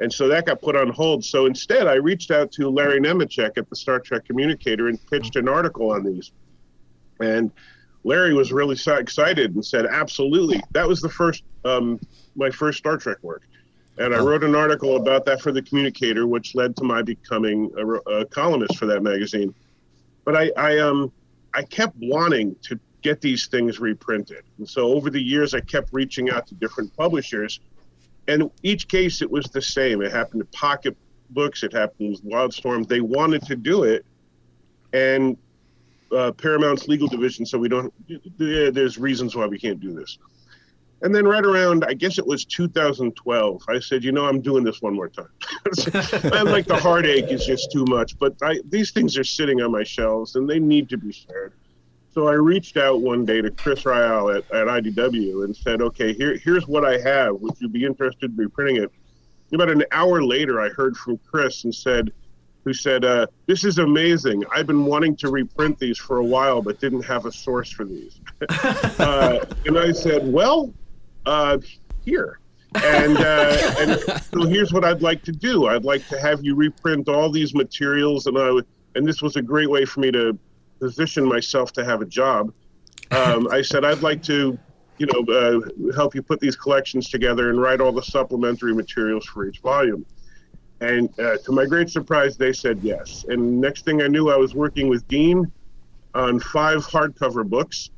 And 0.00 0.12
so 0.12 0.28
that 0.28 0.46
got 0.46 0.62
put 0.62 0.76
on 0.76 0.88
hold. 0.88 1.24
So 1.24 1.46
instead, 1.46 1.86
I 1.86 1.94
reached 1.94 2.30
out 2.30 2.50
to 2.52 2.70
Larry 2.70 3.00
Nemecek 3.00 3.58
at 3.58 3.68
the 3.68 3.76
Star 3.76 4.00
Trek 4.00 4.24
Communicator 4.24 4.88
and 4.88 4.98
pitched 5.10 5.36
an 5.36 5.48
article 5.48 5.90
on 5.90 6.04
these. 6.04 6.32
And 7.20 7.52
Larry 8.02 8.32
was 8.32 8.50
really 8.50 8.76
so 8.76 8.94
excited 8.94 9.54
and 9.54 9.64
said, 9.64 9.84
"Absolutely, 9.84 10.62
that 10.72 10.88
was 10.88 11.02
the 11.02 11.10
first, 11.10 11.44
um, 11.66 12.00
my 12.34 12.48
first 12.50 12.78
Star 12.78 12.96
Trek 12.96 13.18
work." 13.22 13.42
And 13.98 14.14
I 14.14 14.18
wrote 14.20 14.42
an 14.42 14.54
article 14.54 14.96
about 14.96 15.26
that 15.26 15.42
for 15.42 15.52
the 15.52 15.60
Communicator, 15.60 16.26
which 16.26 16.54
led 16.54 16.74
to 16.76 16.84
my 16.84 17.02
becoming 17.02 17.70
a, 17.76 17.86
a 18.10 18.24
columnist 18.24 18.78
for 18.78 18.86
that 18.86 19.02
magazine. 19.02 19.54
But 20.24 20.34
I, 20.36 20.50
I, 20.56 20.78
um, 20.78 21.12
I 21.52 21.62
kept 21.62 21.96
wanting 22.00 22.56
to 22.62 22.80
get 23.02 23.20
these 23.20 23.48
things 23.48 23.78
reprinted, 23.80 24.44
and 24.56 24.66
so 24.66 24.86
over 24.94 25.10
the 25.10 25.20
years, 25.20 25.52
I 25.52 25.60
kept 25.60 25.92
reaching 25.92 26.30
out 26.30 26.46
to 26.46 26.54
different 26.54 26.96
publishers, 26.96 27.60
and 28.28 28.50
each 28.62 28.88
case 28.88 29.22
it 29.22 29.30
was 29.30 29.46
the 29.46 29.62
same. 29.62 30.02
It 30.02 30.12
happened 30.12 30.40
to 30.40 30.58
Pocket 30.58 30.96
Books, 31.30 31.62
it 31.62 31.72
happened 31.72 32.10
with 32.10 32.24
Wildstorm. 32.24 32.86
They 32.86 33.00
wanted 33.00 33.42
to 33.46 33.56
do 33.56 33.84
it, 33.84 34.04
and 34.92 35.36
uh, 36.14 36.32
Paramount's 36.32 36.88
legal 36.88 37.08
division, 37.08 37.46
so 37.46 37.58
we 37.58 37.68
don't. 37.68 37.92
There's 38.38 38.98
reasons 38.98 39.36
why 39.36 39.46
we 39.46 39.58
can't 39.58 39.80
do 39.80 39.94
this. 39.94 40.18
And 41.02 41.14
then 41.14 41.26
right 41.26 41.44
around, 41.44 41.84
I 41.84 41.94
guess 41.94 42.18
it 42.18 42.26
was 42.26 42.44
2012, 42.44 43.62
I 43.68 43.78
said, 43.78 44.04
you 44.04 44.12
know, 44.12 44.26
I'm 44.26 44.42
doing 44.42 44.64
this 44.64 44.82
one 44.82 44.94
more 44.94 45.08
time. 45.08 45.30
I'm 46.32 46.46
like 46.46 46.66
the 46.66 46.78
heartache 46.78 47.30
is 47.30 47.46
just 47.46 47.72
too 47.72 47.86
much, 47.88 48.18
but 48.18 48.34
I, 48.42 48.60
these 48.68 48.90
things 48.90 49.16
are 49.16 49.24
sitting 49.24 49.62
on 49.62 49.72
my 49.72 49.82
shelves 49.82 50.36
and 50.36 50.48
they 50.48 50.58
need 50.58 50.90
to 50.90 50.98
be 50.98 51.12
shared. 51.12 51.54
So 52.12 52.26
I 52.26 52.32
reached 52.32 52.76
out 52.76 53.00
one 53.00 53.24
day 53.24 53.40
to 53.40 53.50
Chris 53.50 53.84
Ryall 53.84 54.36
at, 54.36 54.50
at 54.50 54.66
IDW 54.66 55.44
and 55.44 55.56
said, 55.56 55.80
okay, 55.80 56.12
here, 56.12 56.36
here's 56.36 56.66
what 56.66 56.84
I 56.84 56.98
have. 56.98 57.36
Would 57.36 57.60
you 57.60 57.68
be 57.68 57.84
interested 57.84 58.32
in 58.32 58.36
reprinting 58.36 58.82
it? 58.82 58.90
About 59.52 59.70
an 59.70 59.84
hour 59.92 60.22
later, 60.22 60.60
I 60.60 60.68
heard 60.70 60.96
from 60.96 61.18
Chris 61.18 61.64
and 61.64 61.74
said, 61.74 62.12
who 62.64 62.74
said, 62.74 63.04
uh, 63.04 63.26
"This 63.46 63.64
is 63.64 63.78
amazing. 63.78 64.44
I've 64.54 64.66
been 64.66 64.84
wanting 64.84 65.16
to 65.16 65.30
reprint 65.30 65.78
these 65.78 65.98
for 65.98 66.18
a 66.18 66.24
while, 66.24 66.60
but 66.60 66.78
didn't 66.78 67.02
have 67.02 67.26
a 67.26 67.32
source 67.32 67.70
for 67.70 67.84
these." 67.84 68.20
uh, 68.98 69.44
and 69.66 69.78
I 69.78 69.92
said, 69.92 70.30
"Well, 70.30 70.72
uh, 71.26 71.58
here." 72.04 72.38
And 72.84 73.16
uh, 73.16 73.74
and 73.78 74.00
so 74.22 74.42
here's 74.46 74.72
what 74.72 74.84
I'd 74.84 75.02
like 75.02 75.22
to 75.24 75.32
do. 75.32 75.66
I'd 75.66 75.84
like 75.84 76.06
to 76.08 76.20
have 76.20 76.44
you 76.44 76.54
reprint 76.54 77.08
all 77.08 77.30
these 77.30 77.54
materials, 77.54 78.26
and 78.26 78.38
I 78.38 78.50
would, 78.50 78.66
and 78.94 79.06
this 79.06 79.22
was 79.22 79.36
a 79.36 79.42
great 79.42 79.70
way 79.70 79.84
for 79.84 80.00
me 80.00 80.12
to 80.12 80.38
position 80.80 81.24
myself 81.24 81.72
to 81.74 81.84
have 81.84 82.00
a 82.00 82.06
job. 82.06 82.52
Um, 83.10 83.48
I 83.50 83.62
said 83.62 83.84
I'd 83.84 84.02
like 84.02 84.22
to, 84.24 84.58
you 84.98 85.06
know, 85.06 85.32
uh, 85.32 85.92
help 85.94 86.14
you 86.14 86.22
put 86.22 86.40
these 86.40 86.56
collections 86.56 87.08
together 87.08 87.50
and 87.50 87.60
write 87.60 87.80
all 87.80 87.92
the 87.92 88.02
supplementary 88.02 88.74
materials 88.74 89.26
for 89.26 89.46
each 89.46 89.60
volume. 89.60 90.04
And 90.80 91.10
uh, 91.20 91.36
to 91.44 91.52
my 91.52 91.66
great 91.66 91.90
surprise, 91.90 92.36
they 92.36 92.52
said 92.52 92.80
yes. 92.82 93.24
And 93.28 93.60
next 93.60 93.84
thing 93.84 94.00
I 94.00 94.06
knew, 94.06 94.30
I 94.30 94.36
was 94.36 94.54
working 94.54 94.88
with 94.88 95.06
Dean 95.08 95.50
on 96.14 96.40
five 96.40 96.78
hardcover 96.86 97.46
books, 97.46 97.90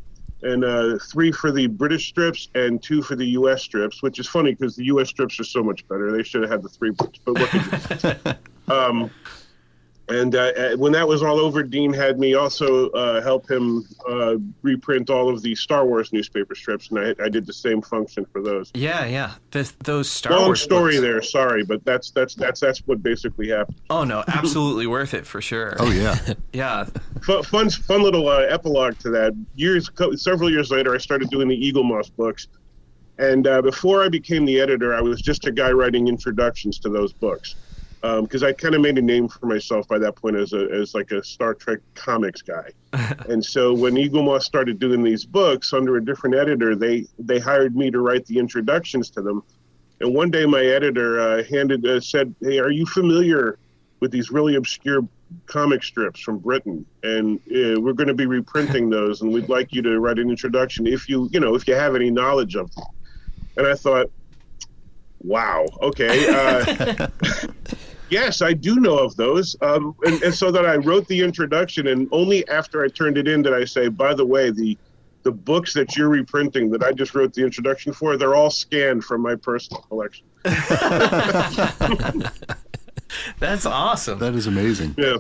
and 0.43 0.65
uh, 0.65 0.99
three 0.99 1.31
for 1.31 1.53
the 1.53 1.69
British 1.69 2.09
strips 2.09 2.49
and 2.57 2.83
two 2.83 3.01
for 3.01 3.15
the 3.15 3.27
U.S. 3.27 3.63
strips. 3.63 4.03
Which 4.03 4.19
is 4.19 4.27
funny 4.27 4.53
because 4.55 4.75
the 4.75 4.87
U.S. 4.87 5.09
strips 5.09 5.39
are 5.39 5.45
so 5.45 5.63
much 5.63 5.87
better. 5.87 6.11
They 6.11 6.25
should 6.25 6.43
have 6.43 6.51
had 6.51 6.63
the 6.63 6.69
three 6.69 6.91
books, 6.91 7.21
but 7.25 7.35
what 7.35 7.55
you 7.55 8.75
um, 8.75 9.11
and 10.09 10.35
uh, 10.35 10.53
uh, 10.57 10.77
when 10.77 10.93
that 10.93 11.07
was 11.07 11.23
all 11.23 11.39
over, 11.39 11.63
Dean 11.63 11.93
had 11.93 12.19
me 12.19 12.35
also 12.35 12.91
uh, 12.91 13.23
help 13.23 13.49
him 13.49 13.87
uh, 14.09 14.37
reprint 14.63 15.11
all 15.11 15.29
of 15.29 15.43
the 15.43 15.55
Star 15.55 15.87
Wars 15.87 16.13
newspaper 16.13 16.55
strips, 16.55 16.91
and 16.91 16.99
I, 16.99 17.15
I 17.25 17.29
did 17.29 17.47
the 17.47 17.53
same 17.53 17.81
function 17.81 18.27
for 18.33 18.43
those. 18.43 18.71
Yeah, 18.75 19.05
yeah. 19.07 19.35
The, 19.53 19.73
those 19.85 20.11
Star 20.11 20.37
Long 20.37 20.47
Wars 20.47 20.61
story 20.61 20.95
books- 20.95 21.03
there, 21.03 21.23
sorry, 21.23 21.65
but 21.65 21.85
that's 21.85 22.11
that's 22.11 22.35
that's 22.35 22.61
that's 22.61 22.81
what 22.87 23.03
basically 23.03 23.49
happened. 23.49 23.81
Oh 23.91 24.03
no, 24.05 24.25
absolutely 24.27 24.87
worth 24.89 25.15
it 25.15 25.27
for 25.27 25.41
sure. 25.41 25.77
Oh 25.79 25.91
yeah. 25.91 26.19
yeah. 26.53 26.87
Fun, 27.23 27.43
fun, 27.45 27.71
fun 27.71 28.03
little 28.03 28.29
uh, 28.29 28.41
epilogue 28.41 28.99
to 28.99 29.11
that. 29.11 29.35
Years, 29.55 29.89
several 30.17 30.51
years 30.51 30.71
later, 30.71 30.95
I 30.95 30.99
started 30.99 31.31
doing 31.31 31.47
the 31.47 31.57
Eaglemoss 31.73 32.15
books, 32.17 32.49
and 33.19 33.47
uh, 33.47 33.63
before 33.63 34.03
I 34.03 34.09
became 34.09 34.45
the 34.45 34.61
editor, 34.61 34.95
I 34.95 35.01
was 35.01 35.23
just 35.23 35.47
a 35.47 35.53
guy 35.53 35.71
writing 35.71 36.09
introductions 36.09 36.81
to 36.81 36.89
those 36.89 37.13
books. 37.13 37.55
Because 38.03 38.43
I 38.43 38.53
kind 38.53 38.75
of 38.75 38.81
made 38.81 38.99
a 38.99 39.03
name 39.03 39.29
for 39.29 39.47
myself 39.47 39.87
by 39.87 39.97
that 40.01 40.17
point 40.17 40.35
as 40.35 40.53
a 40.53 40.69
as 40.73 40.93
like 40.93 41.13
a 41.13 41.23
Star 41.23 41.55
Trek 41.55 41.79
comics 41.95 42.43
guy, 42.43 42.71
and 43.29 43.45
so 43.45 43.73
when 43.73 43.95
Eaglemoss 43.95 44.43
started 44.43 44.81
doing 44.81 45.05
these 45.05 45.25
books 45.25 45.73
under 45.73 45.97
a 45.97 46.05
different 46.05 46.35
editor, 46.35 46.75
they 46.75 47.07
they 47.21 47.39
hired 47.39 47.77
me 47.77 47.93
to 47.93 48.01
write 48.01 48.27
the 48.27 48.39
introductions 48.39 49.09
to 49.11 49.23
them. 49.23 49.45
And 50.01 50.13
one 50.15 50.33
day, 50.33 50.45
my 50.47 50.65
editor 50.65 51.21
uh, 51.21 51.45
handed 51.45 51.87
uh, 51.87 52.01
said, 52.01 52.35
"Hey, 52.41 52.59
are 52.59 52.73
you 52.73 52.85
familiar 52.87 53.59
with 54.01 54.11
these 54.11 54.33
really 54.33 54.57
obscure 54.57 55.07
comic 55.47 55.85
strips 55.85 56.21
from 56.21 56.39
Britain? 56.39 56.85
And 57.05 57.39
uh, 57.47 57.81
we're 57.81 57.93
going 57.93 58.09
to 58.09 58.15
be 58.15 58.27
reprinting 58.27 58.91
those, 58.99 59.23
and 59.23 59.33
we'd 59.33 59.49
like 59.49 59.73
you 59.73 59.81
to 59.83 60.01
write 60.01 60.19
an 60.19 60.29
introduction 60.29 60.89
if 60.89 61.09
you, 61.09 61.29
you 61.33 61.39
know, 61.39 61.55
if 61.55 61.69
you 61.69 61.77
have 61.77 61.95
any 61.95 62.11
knowledge 62.11 62.57
of 62.57 62.75
them." 62.75 62.85
And 63.57 63.65
I 63.65 63.75
thought, 63.75 64.11
"Wow, 65.21 65.67
okay." 65.81 67.07
Yes, 68.13 68.43
I 68.43 68.53
do 68.53 68.77
know 68.77 68.99
of 68.99 69.17
those. 69.17 69.57
Um, 69.63 69.97
and, 70.05 70.23
and 70.23 70.35
so 70.35 70.51
that 70.51 70.67
I 70.67 70.77
wrote 70.77 71.09
the 71.09 71.23
introduction, 71.23 71.87
and 71.87 72.09
only 72.13 72.47
after 72.47 72.85
I 72.85 72.89
turned 72.89 73.17
it 73.17 73.27
in 73.27 73.41
did 73.41 73.55
I 73.55 73.65
say, 73.65 73.89
by 73.89 74.13
the 74.13 74.27
way, 74.27 74.51
the 74.51 74.77
the 75.23 75.33
books 75.33 75.73
that 75.73 75.97
you're 75.97 76.11
reprinting 76.11 76.69
that 76.73 76.83
I 76.83 76.93
just 76.93 77.15
wrote 77.15 77.33
the 77.33 77.43
introduction 77.43 77.93
for, 77.93 78.17
they're 78.17 78.35
all 78.35 78.51
scanned 78.51 79.05
from 79.05 79.23
my 79.23 79.37
personal 79.37 79.81
collection. 79.83 80.27
That's 83.39 83.65
awesome. 83.65 84.19
That 84.19 84.35
is 84.35 84.49
amazing. 84.49 84.97
Yeah. 84.99 85.19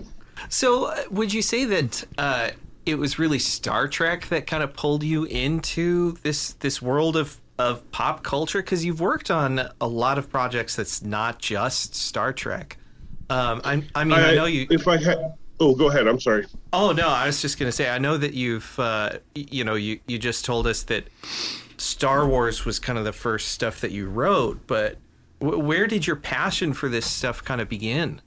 So, 0.48 0.86
uh, 0.86 1.02
would 1.10 1.32
you 1.32 1.40
say 1.40 1.64
that 1.64 2.04
uh, 2.18 2.50
it 2.84 2.96
was 2.96 3.18
really 3.18 3.38
Star 3.38 3.88
Trek 3.88 4.28
that 4.28 4.46
kind 4.46 4.62
of 4.62 4.74
pulled 4.74 5.02
you 5.02 5.24
into 5.24 6.18
this 6.22 6.52
this 6.54 6.82
world 6.82 7.16
of 7.16 7.40
of 7.58 7.90
pop 7.90 8.22
culture? 8.22 8.60
Because 8.60 8.84
you've 8.84 9.00
worked 9.00 9.30
on 9.30 9.70
a 9.80 9.86
lot 9.86 10.18
of 10.18 10.28
projects 10.28 10.76
that's 10.76 11.00
not 11.02 11.38
just 11.38 11.94
Star 11.94 12.34
Trek. 12.34 12.76
Um, 13.32 13.62
I, 13.64 13.82
I 13.94 14.04
mean, 14.04 14.18
I, 14.18 14.34
know 14.34 14.44
you. 14.44 14.66
If 14.68 14.86
I 14.86 15.02
had, 15.02 15.32
oh, 15.58 15.74
go 15.74 15.88
ahead. 15.88 16.06
I'm 16.06 16.20
sorry. 16.20 16.46
Oh 16.74 16.92
no, 16.92 17.08
I 17.08 17.26
was 17.26 17.40
just 17.40 17.58
gonna 17.58 17.72
say 17.72 17.88
I 17.88 17.96
know 17.96 18.18
that 18.18 18.34
you've 18.34 18.78
uh, 18.78 19.12
you 19.34 19.64
know 19.64 19.74
you 19.74 20.00
you 20.06 20.18
just 20.18 20.44
told 20.44 20.66
us 20.66 20.82
that 20.84 21.08
Star 21.78 22.26
Wars 22.28 22.66
was 22.66 22.78
kind 22.78 22.98
of 22.98 23.06
the 23.06 23.12
first 23.12 23.48
stuff 23.48 23.80
that 23.80 23.90
you 23.90 24.06
wrote, 24.06 24.66
but 24.66 24.98
w- 25.40 25.62
where 25.62 25.86
did 25.86 26.06
your 26.06 26.16
passion 26.16 26.74
for 26.74 26.90
this 26.90 27.10
stuff 27.10 27.42
kind 27.42 27.62
of 27.62 27.70
begin? 27.70 28.20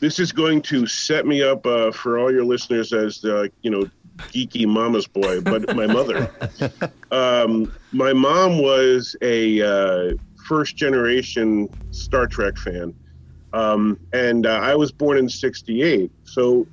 This 0.00 0.18
is 0.18 0.32
going 0.32 0.62
to 0.62 0.88
set 0.88 1.24
me 1.24 1.44
up 1.44 1.64
uh, 1.64 1.92
for 1.92 2.18
all 2.18 2.32
your 2.32 2.44
listeners 2.44 2.92
as 2.92 3.20
the 3.20 3.52
you 3.62 3.70
know 3.70 3.88
geeky 4.32 4.66
mama's 4.66 5.06
boy, 5.06 5.40
but 5.42 5.76
my 5.76 5.86
mother. 5.86 6.28
Um, 7.12 7.72
my 7.92 8.12
mom 8.12 8.58
was 8.58 9.14
a 9.22 9.62
uh, 9.62 10.14
first 10.44 10.76
generation 10.76 11.68
Star 11.92 12.26
Trek 12.26 12.58
fan. 12.58 12.92
Um, 13.56 13.98
and 14.12 14.44
uh, 14.44 14.50
I 14.50 14.74
was 14.74 14.92
born 14.92 15.16
in 15.16 15.30
68. 15.30 16.10
So 16.24 16.66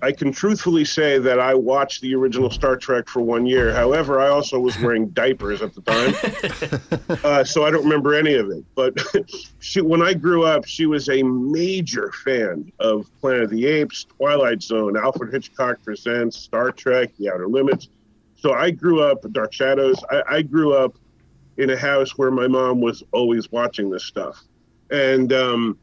I 0.00 0.10
can 0.10 0.32
truthfully 0.32 0.86
say 0.86 1.18
that 1.18 1.38
I 1.38 1.54
watched 1.54 2.00
the 2.00 2.14
original 2.14 2.50
Star 2.50 2.78
Trek 2.78 3.08
for 3.08 3.20
one 3.20 3.44
year. 3.44 3.74
However, 3.74 4.20
I 4.20 4.28
also 4.28 4.58
was 4.58 4.78
wearing 4.82 5.08
diapers 5.10 5.60
at 5.60 5.74
the 5.74 5.82
time. 5.82 7.18
uh, 7.24 7.44
so 7.44 7.66
I 7.66 7.70
don't 7.70 7.84
remember 7.84 8.14
any 8.14 8.34
of 8.34 8.50
it. 8.50 8.64
But 8.74 8.96
she, 9.60 9.82
when 9.82 10.00
I 10.00 10.14
grew 10.14 10.44
up, 10.44 10.64
she 10.64 10.86
was 10.86 11.10
a 11.10 11.22
major 11.22 12.10
fan 12.24 12.72
of 12.78 13.06
Planet 13.20 13.42
of 13.42 13.50
the 13.50 13.66
Apes, 13.66 14.04
Twilight 14.16 14.62
Zone, 14.62 14.96
Alfred 14.96 15.30
Hitchcock 15.30 15.82
Presents, 15.84 16.38
Star 16.38 16.70
Trek, 16.70 17.10
The 17.18 17.30
Outer 17.30 17.48
Limits. 17.48 17.88
So 18.36 18.54
I 18.54 18.70
grew 18.70 19.02
up, 19.02 19.30
Dark 19.32 19.52
Shadows. 19.52 20.02
I, 20.10 20.22
I 20.36 20.42
grew 20.42 20.72
up 20.72 20.96
in 21.58 21.68
a 21.68 21.76
house 21.76 22.16
where 22.16 22.30
my 22.30 22.48
mom 22.48 22.80
was 22.80 23.02
always 23.12 23.52
watching 23.52 23.90
this 23.90 24.04
stuff. 24.04 24.42
And 24.90 25.32
um, 25.32 25.78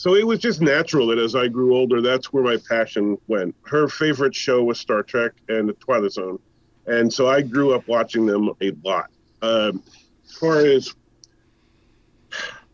so 0.00 0.14
it 0.14 0.26
was 0.26 0.38
just 0.38 0.62
natural 0.62 1.08
that 1.08 1.18
as 1.18 1.36
I 1.36 1.46
grew 1.46 1.76
older, 1.76 2.00
that's 2.00 2.32
where 2.32 2.42
my 2.42 2.56
passion 2.70 3.18
went. 3.26 3.54
Her 3.66 3.86
favorite 3.86 4.34
show 4.34 4.64
was 4.64 4.80
Star 4.80 5.02
Trek 5.02 5.32
and 5.50 5.68
The 5.68 5.74
Twilight 5.74 6.12
Zone. 6.12 6.38
And 6.86 7.12
so 7.12 7.28
I 7.28 7.42
grew 7.42 7.74
up 7.74 7.86
watching 7.86 8.24
them 8.24 8.48
a 8.62 8.72
lot. 8.82 9.10
Um, 9.42 9.82
as 10.24 10.32
far 10.38 10.60
as, 10.60 10.94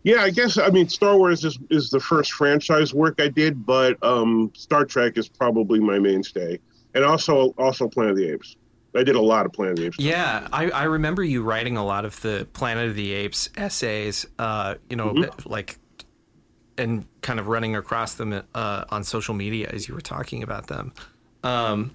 yeah, 0.05 0.23
I 0.23 0.31
guess, 0.31 0.57
I 0.57 0.69
mean, 0.71 0.89
Star 0.89 1.19
Wars 1.19 1.45
is, 1.45 1.59
is 1.69 1.91
the 1.91 1.99
first 1.99 2.31
franchise 2.31 2.95
work 2.95 3.21
I 3.21 3.27
did, 3.27 3.67
but 3.67 4.01
um, 4.05 4.53
Star 4.55 4.85
Trek 4.85 5.19
is 5.19 5.29
probably 5.29 5.81
my 5.81 5.99
mainstay. 5.99 6.61
And 6.95 7.05
also, 7.05 7.53
also 7.59 7.89
Planet 7.89 8.13
of 8.13 8.19
the 8.19 8.31
Apes. 8.35 8.55
I 8.95 9.03
did 9.03 9.17
a 9.17 9.21
lot 9.21 9.47
of 9.47 9.53
Planet 9.53 9.73
of 9.73 9.79
the 9.79 9.87
Apes. 9.87 9.99
Yeah, 9.99 10.47
I, 10.53 10.71
I 10.71 10.85
remember 10.85 11.25
you 11.25 11.43
writing 11.43 11.77
a 11.77 11.85
lot 11.85 12.05
of 12.05 12.21
the 12.21 12.47
Planet 12.53 12.89
of 12.89 12.95
the 12.95 13.11
Apes 13.11 13.51
essays, 13.57 14.27
uh, 14.39 14.77
you 14.89 14.95
know, 14.95 15.09
Mm-hmm. 15.09 15.51
like, 15.51 15.81
and 16.79 17.07
kind 17.23 17.39
of 17.41 17.49
running 17.49 17.75
across 17.77 18.15
them 18.15 18.43
uh, 18.55 18.85
on 18.91 19.05
social 19.05 19.35
media 19.35 19.69
as 19.73 19.89
you 19.89 19.95
were 19.95 20.01
talking 20.01 20.43
about 20.43 20.67
them. 20.69 20.93
Um, 21.45 21.93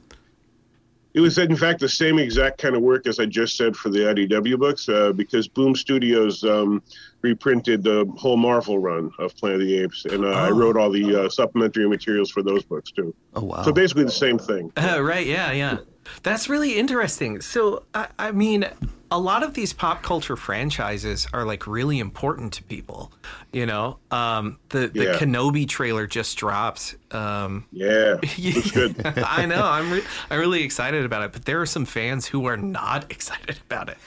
It 1.13 1.19
was, 1.19 1.37
in 1.37 1.57
fact, 1.57 1.81
the 1.81 1.89
same 1.89 2.19
exact 2.19 2.57
kind 2.57 2.73
of 2.73 2.81
work 2.81 3.05
as 3.05 3.19
I 3.19 3.25
just 3.25 3.57
said 3.57 3.75
for 3.75 3.89
the 3.89 3.99
IDW 3.99 4.57
books, 4.57 4.87
uh, 4.87 5.11
because 5.11 5.45
Boom 5.47 5.75
Studios 5.75 6.41
um, 6.45 6.81
reprinted 7.21 7.83
the 7.83 8.05
whole 8.17 8.37
Marvel 8.37 8.79
run 8.79 9.11
of 9.19 9.35
Planet 9.35 9.59
of 9.61 9.67
the 9.67 9.77
Apes, 9.79 10.05
and 10.05 10.23
uh, 10.23 10.29
I 10.29 10.47
Oh. 10.49 10.53
wrote 10.53 10.77
all 10.77 10.89
the 10.89 11.25
uh, 11.25 11.29
supplementary 11.29 11.87
materials 11.89 12.31
for 12.31 12.41
those 12.41 12.63
books 12.63 12.91
too. 12.91 13.13
Oh 13.33 13.43
wow. 13.43 13.61
So 13.63 13.73
basically, 13.73 14.05
the 14.05 14.11
same 14.11 14.37
thing. 14.39 14.71
Uh, 14.77 15.01
right. 15.13 15.27
Yeah. 15.27 15.51
Yeah. 15.51 15.79
That's 16.23 16.47
really 16.49 16.79
interesting. 16.79 17.41
So, 17.41 17.83
I, 17.93 18.07
I 18.17 18.31
mean, 18.31 18.65
a 19.11 19.19
lot 19.19 19.43
of 19.43 19.53
these 19.53 19.73
pop 19.73 20.01
culture 20.01 20.37
franchises 20.37 21.27
are 21.33 21.43
like 21.43 21.67
really 21.67 21.99
important 21.99 22.53
to 22.53 22.63
people. 22.63 23.11
You 23.51 23.65
know, 23.65 23.97
um, 24.09 24.57
the 24.69 24.87
the 24.87 25.03
Yeah. 25.03 25.13
Kenobi 25.19 25.67
trailer 25.67 26.07
just 26.07 26.37
dropped. 26.37 26.95
Um, 27.11 27.65
Yeah, 27.71 28.15
good. 28.73 28.95
I 29.05 29.45
know. 29.45 29.63
I'm 29.63 29.91
re- 29.91 30.03
I'm 30.29 30.39
really 30.39 30.63
excited 30.63 31.03
about 31.03 31.23
it, 31.23 31.33
but 31.33 31.43
there 31.45 31.59
are 31.61 31.65
some 31.65 31.85
fans 31.85 32.25
who 32.25 32.45
are 32.45 32.57
not 32.57 33.11
excited 33.11 33.57
about 33.69 33.89
it. 33.89 33.97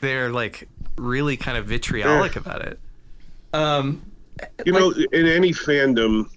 They're 0.00 0.30
like 0.30 0.66
really 0.96 1.36
kind 1.36 1.58
of 1.58 1.66
vitriolic 1.66 2.36
about 2.36 2.62
it. 2.62 2.80
Um, 3.52 4.02
You 4.64 4.72
know, 4.72 4.92
in 5.12 5.26
any 5.26 5.50
fandom, 5.52 6.28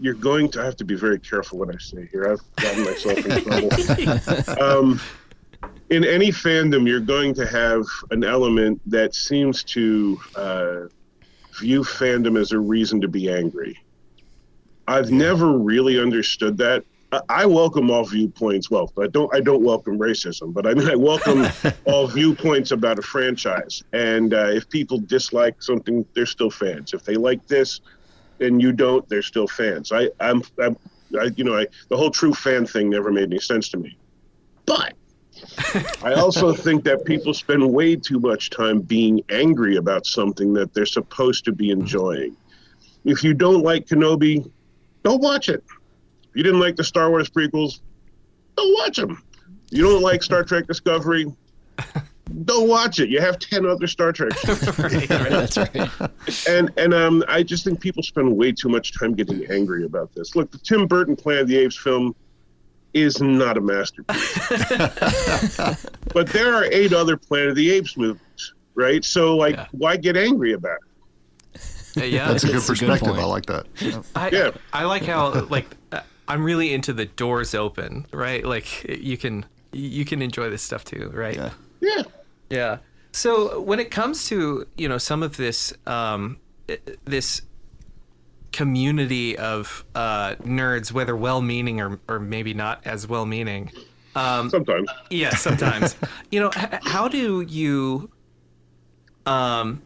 you're 0.00 0.14
going 0.14 0.50
to 0.50 0.62
have 0.64 0.76
to 0.76 0.84
be 0.84 0.94
very 0.96 1.18
careful 1.20 1.58
what 1.58 1.72
I 1.74 1.78
say 1.78 2.08
here. 2.10 2.32
I've 2.32 2.56
gotten 2.56 2.84
myself 2.84 3.18
in 3.18 4.48
trouble. 4.48 4.62
um, 4.62 5.00
in 5.90 6.04
any 6.04 6.30
fandom, 6.30 6.86
you're 6.86 7.00
going 7.00 7.34
to 7.34 7.46
have 7.46 7.84
an 8.10 8.24
element 8.24 8.80
that 8.86 9.14
seems 9.14 9.64
to 9.64 10.18
uh, 10.36 10.76
view 11.58 11.82
fandom 11.82 12.40
as 12.40 12.52
a 12.52 12.58
reason 12.58 13.00
to 13.00 13.08
be 13.08 13.30
angry. 13.30 13.76
I've 14.86 15.10
never 15.10 15.58
really 15.58 16.00
understood 16.00 16.56
that. 16.58 16.84
I- 17.12 17.20
I 17.28 17.46
welcome 17.46 17.90
all 17.90 18.04
viewpoints. 18.04 18.70
Well, 18.70 18.92
I 19.00 19.08
don't. 19.08 19.34
I 19.34 19.40
don't 19.40 19.64
welcome 19.64 19.98
racism, 19.98 20.54
but 20.54 20.64
I 20.64 20.74
mean, 20.74 20.88
I 20.88 20.94
welcome 20.94 21.46
all 21.84 22.06
viewpoints 22.06 22.70
about 22.70 23.00
a 23.00 23.02
franchise. 23.02 23.82
And 23.92 24.32
uh, 24.32 24.50
if 24.50 24.68
people 24.68 24.98
dislike 24.98 25.60
something, 25.60 26.06
they're 26.14 26.26
still 26.26 26.50
fans. 26.50 26.92
If 26.94 27.02
they 27.02 27.16
like 27.16 27.44
this, 27.48 27.80
and 28.38 28.62
you 28.62 28.70
don't, 28.72 29.08
they're 29.08 29.22
still 29.22 29.48
fans. 29.48 29.90
I, 29.90 30.08
I'm, 30.20 30.42
I'm 30.60 30.76
I, 31.20 31.30
you 31.36 31.42
know, 31.42 31.56
I, 31.56 31.66
the 31.88 31.96
whole 31.96 32.10
true 32.12 32.32
fan 32.32 32.64
thing 32.64 32.90
never 32.90 33.10
made 33.10 33.24
any 33.24 33.40
sense 33.40 33.68
to 33.70 33.76
me. 33.76 33.96
But 34.66 34.94
I 36.02 36.14
also 36.14 36.52
think 36.52 36.84
that 36.84 37.04
people 37.04 37.34
spend 37.34 37.72
way 37.72 37.96
too 37.96 38.18
much 38.18 38.50
time 38.50 38.80
being 38.80 39.22
angry 39.30 39.76
about 39.76 40.06
something 40.06 40.52
that 40.54 40.74
they're 40.74 40.86
supposed 40.86 41.44
to 41.46 41.52
be 41.52 41.70
enjoying. 41.70 42.36
If 43.04 43.24
you 43.24 43.34
don't 43.34 43.62
like 43.62 43.86
Kenobi, 43.86 44.50
don't 45.02 45.22
watch 45.22 45.48
it. 45.48 45.64
If 46.30 46.36
you 46.36 46.42
didn't 46.42 46.60
like 46.60 46.76
the 46.76 46.84
Star 46.84 47.10
Wars 47.10 47.28
prequels, 47.30 47.80
don't 48.56 48.74
watch 48.78 48.96
them. 48.96 49.22
If 49.70 49.78
You 49.78 49.84
don't 49.84 50.02
like 50.02 50.22
Star 50.22 50.44
Trek 50.44 50.66
Discovery, 50.66 51.26
don't 52.44 52.68
watch 52.68 53.00
it. 53.00 53.08
You 53.08 53.20
have 53.20 53.38
ten 53.38 53.66
other 53.66 53.86
Star 53.86 54.12
Trek. 54.12 54.32
right. 54.78 55.08
That's 55.08 55.56
right. 55.56 55.90
and 56.48 56.70
and 56.76 56.94
um, 56.94 57.24
I 57.28 57.42
just 57.42 57.64
think 57.64 57.80
people 57.80 58.02
spend 58.02 58.36
way 58.36 58.52
too 58.52 58.68
much 58.68 58.98
time 58.98 59.14
getting 59.14 59.50
angry 59.50 59.84
about 59.84 60.14
this. 60.14 60.36
Look, 60.36 60.50
the 60.50 60.58
Tim 60.58 60.86
Burton 60.86 61.16
Planet 61.16 61.42
of 61.42 61.48
the 61.48 61.56
Apes 61.56 61.76
film 61.76 62.14
is 62.94 63.20
not 63.20 63.56
a 63.56 63.60
masterpiece, 63.60 64.38
but 66.12 66.26
there 66.28 66.54
are 66.54 66.64
eight 66.64 66.92
other 66.92 67.16
Planet 67.16 67.50
of 67.50 67.56
the 67.56 67.70
Apes 67.70 67.96
movies, 67.96 68.54
right? 68.74 69.04
So 69.04 69.36
like, 69.36 69.56
Yeah. 69.56 69.66
why 69.72 69.96
get 69.96 70.16
angry 70.16 70.52
about 70.52 70.78
it? 71.54 71.60
Uh, 71.96 72.04
yeah, 72.04 72.28
That's 72.28 72.44
a 72.44 72.46
good 72.48 72.56
That's 72.56 72.68
a 72.68 72.72
good 72.74 72.88
perspective. 72.88 73.18
I 73.18 73.24
like 73.24 73.46
that. 73.46 73.66
I, 74.14 74.28
Yeah. 74.30 74.50
I 74.72 74.84
like 74.84 75.04
how 75.04 75.32
like 75.46 75.66
uh, 75.92 76.00
I'm 76.28 76.44
really 76.44 76.72
into 76.72 76.92
the 76.92 77.06
doors 77.06 77.54
open, 77.54 78.06
right? 78.12 78.44
Like 78.44 78.84
you 78.84 79.16
can 79.16 79.44
you 79.72 80.04
can 80.04 80.22
enjoy 80.22 80.50
this 80.50 80.62
stuff 80.62 80.84
too, 80.84 81.10
right? 81.14 81.36
Yeah. 81.36 81.50
Yeah, 81.80 82.02
Yeah. 82.48 82.78
So 83.12 83.60
when 83.60 83.80
it 83.80 83.90
comes 83.90 84.26
to 84.28 84.66
you 84.76 84.88
know 84.88 84.98
some 84.98 85.22
of 85.24 85.36
this 85.36 85.72
um, 85.86 86.38
this 87.04 87.42
community 88.52 89.36
of 89.38 89.84
uh, 89.94 90.34
nerds, 90.36 90.92
whether 90.92 91.16
well-meaning 91.16 91.80
or 91.80 92.00
or 92.08 92.18
maybe 92.18 92.54
not 92.54 92.80
as 92.84 93.06
well-meaning, 93.06 93.70
sometimes. 94.50 94.88
yeah, 95.10 95.34
sometimes. 95.34 95.96
you 96.30 96.40
know, 96.40 96.50
h- 96.56 96.80
how 96.82 97.08
do 97.08 97.42
you, 97.42 98.10
um, 99.26 99.82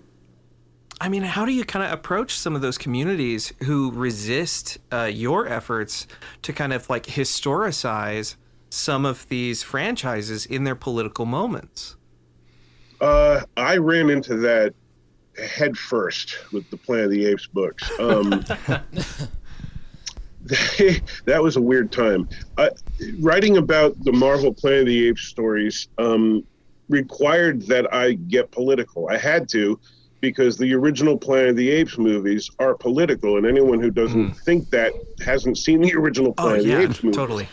I 1.00 1.08
mean, 1.08 1.22
how 1.22 1.44
do 1.44 1.52
you 1.52 1.64
kind 1.64 1.84
of 1.84 1.92
approach 1.92 2.38
some 2.38 2.54
of 2.54 2.62
those 2.62 2.78
communities 2.78 3.52
who 3.64 3.90
resist 3.92 4.78
uh, 4.92 5.04
your 5.04 5.46
efforts 5.46 6.06
to 6.42 6.52
kind 6.52 6.72
of 6.72 6.88
like 6.88 7.04
historicize 7.04 8.36
some 8.70 9.04
of 9.04 9.28
these 9.28 9.62
franchises 9.62 10.46
in 10.46 10.64
their 10.64 10.74
political 10.74 11.26
moments? 11.26 11.96
Uh, 13.00 13.42
I 13.56 13.76
ran 13.76 14.08
into 14.08 14.36
that 14.38 14.74
head 15.38 15.76
first 15.76 16.36
with 16.52 16.68
the 16.70 16.76
Planet 16.76 17.06
of 17.06 17.10
the 17.10 17.26
Apes 17.26 17.46
books. 17.46 17.90
Um, 17.98 18.30
that 21.24 21.40
was 21.42 21.56
a 21.56 21.60
weird 21.60 21.90
time. 21.90 22.28
Uh, 22.58 22.68
writing 23.20 23.56
about 23.56 23.98
the 24.04 24.12
Marvel 24.12 24.52
Planet 24.52 24.80
of 24.80 24.86
the 24.86 25.08
Apes 25.08 25.22
stories 25.22 25.88
um, 25.96 26.44
required 26.90 27.62
that 27.62 27.92
I 27.94 28.12
get 28.12 28.50
political. 28.50 29.08
I 29.08 29.16
had 29.16 29.48
to 29.50 29.80
because 30.20 30.56
the 30.58 30.74
original 30.74 31.18
Planet 31.18 31.50
of 31.50 31.56
the 31.56 31.70
Apes 31.70 31.98
movies 31.98 32.50
are 32.58 32.74
political, 32.74 33.36
and 33.36 33.46
anyone 33.46 33.80
who 33.80 33.90
doesn't 33.90 34.32
think 34.38 34.68
that 34.70 34.92
hasn't 35.24 35.58
seen 35.58 35.80
the 35.80 35.94
original 35.94 36.34
Oh 36.38 36.42
Planet 36.42 36.60
of 36.60 36.66
yeah, 36.66 36.76
the 36.76 36.84
Apes 36.84 37.02
movies 37.02 37.16
totally. 37.16 37.48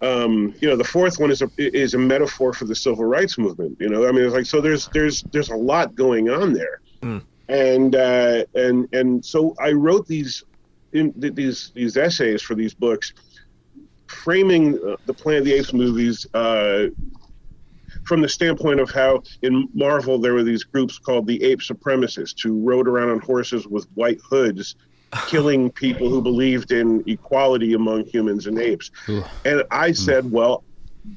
um, 0.00 0.54
you 0.60 0.68
know, 0.68 0.76
the 0.76 0.84
fourth 0.84 1.20
one 1.20 1.30
is 1.30 1.42
a 1.42 1.48
is 1.56 1.94
a 1.94 1.98
metaphor 1.98 2.52
for 2.52 2.64
the 2.64 2.74
civil 2.74 3.04
rights 3.04 3.38
movement. 3.38 3.76
You 3.80 3.88
know, 3.88 4.08
I 4.08 4.12
mean, 4.12 4.24
it's 4.24 4.34
like 4.34 4.46
so. 4.46 4.60
There's 4.60 4.88
there's 4.88 5.22
there's 5.32 5.50
a 5.50 5.56
lot 5.56 5.94
going 5.94 6.30
on 6.30 6.52
there, 6.52 6.81
Mm. 7.02 7.22
and 7.48 7.96
uh, 7.96 8.44
and 8.54 8.88
and 8.94 9.24
so 9.24 9.54
I 9.60 9.72
wrote 9.72 10.06
these 10.06 10.44
in 10.92 11.12
these 11.16 11.72
these 11.74 11.96
essays 11.96 12.42
for 12.42 12.54
these 12.54 12.74
books, 12.74 13.12
framing 14.06 14.78
uh, 14.86 14.96
the 15.06 15.14
Planet 15.14 15.40
of 15.40 15.44
the 15.46 15.54
Apes 15.54 15.72
movies. 15.72 16.26
Uh, 16.34 16.86
from 18.04 18.20
the 18.20 18.28
standpoint 18.28 18.80
of 18.80 18.90
how 18.90 19.22
in 19.42 19.68
Marvel 19.74 20.18
there 20.18 20.34
were 20.34 20.42
these 20.42 20.64
groups 20.64 20.98
called 20.98 21.26
the 21.26 21.42
ape 21.44 21.60
supremacists 21.60 22.42
who 22.42 22.60
rode 22.60 22.88
around 22.88 23.10
on 23.10 23.20
horses 23.20 23.66
with 23.66 23.86
white 23.94 24.18
hoods, 24.28 24.74
killing 25.28 25.70
people 25.70 26.08
who 26.08 26.20
believed 26.20 26.72
in 26.72 27.04
equality 27.06 27.74
among 27.74 28.04
humans 28.06 28.46
and 28.46 28.58
apes. 28.58 28.90
Ooh. 29.08 29.22
And 29.44 29.62
I 29.70 29.92
said, 29.92 30.30
well, 30.30 30.64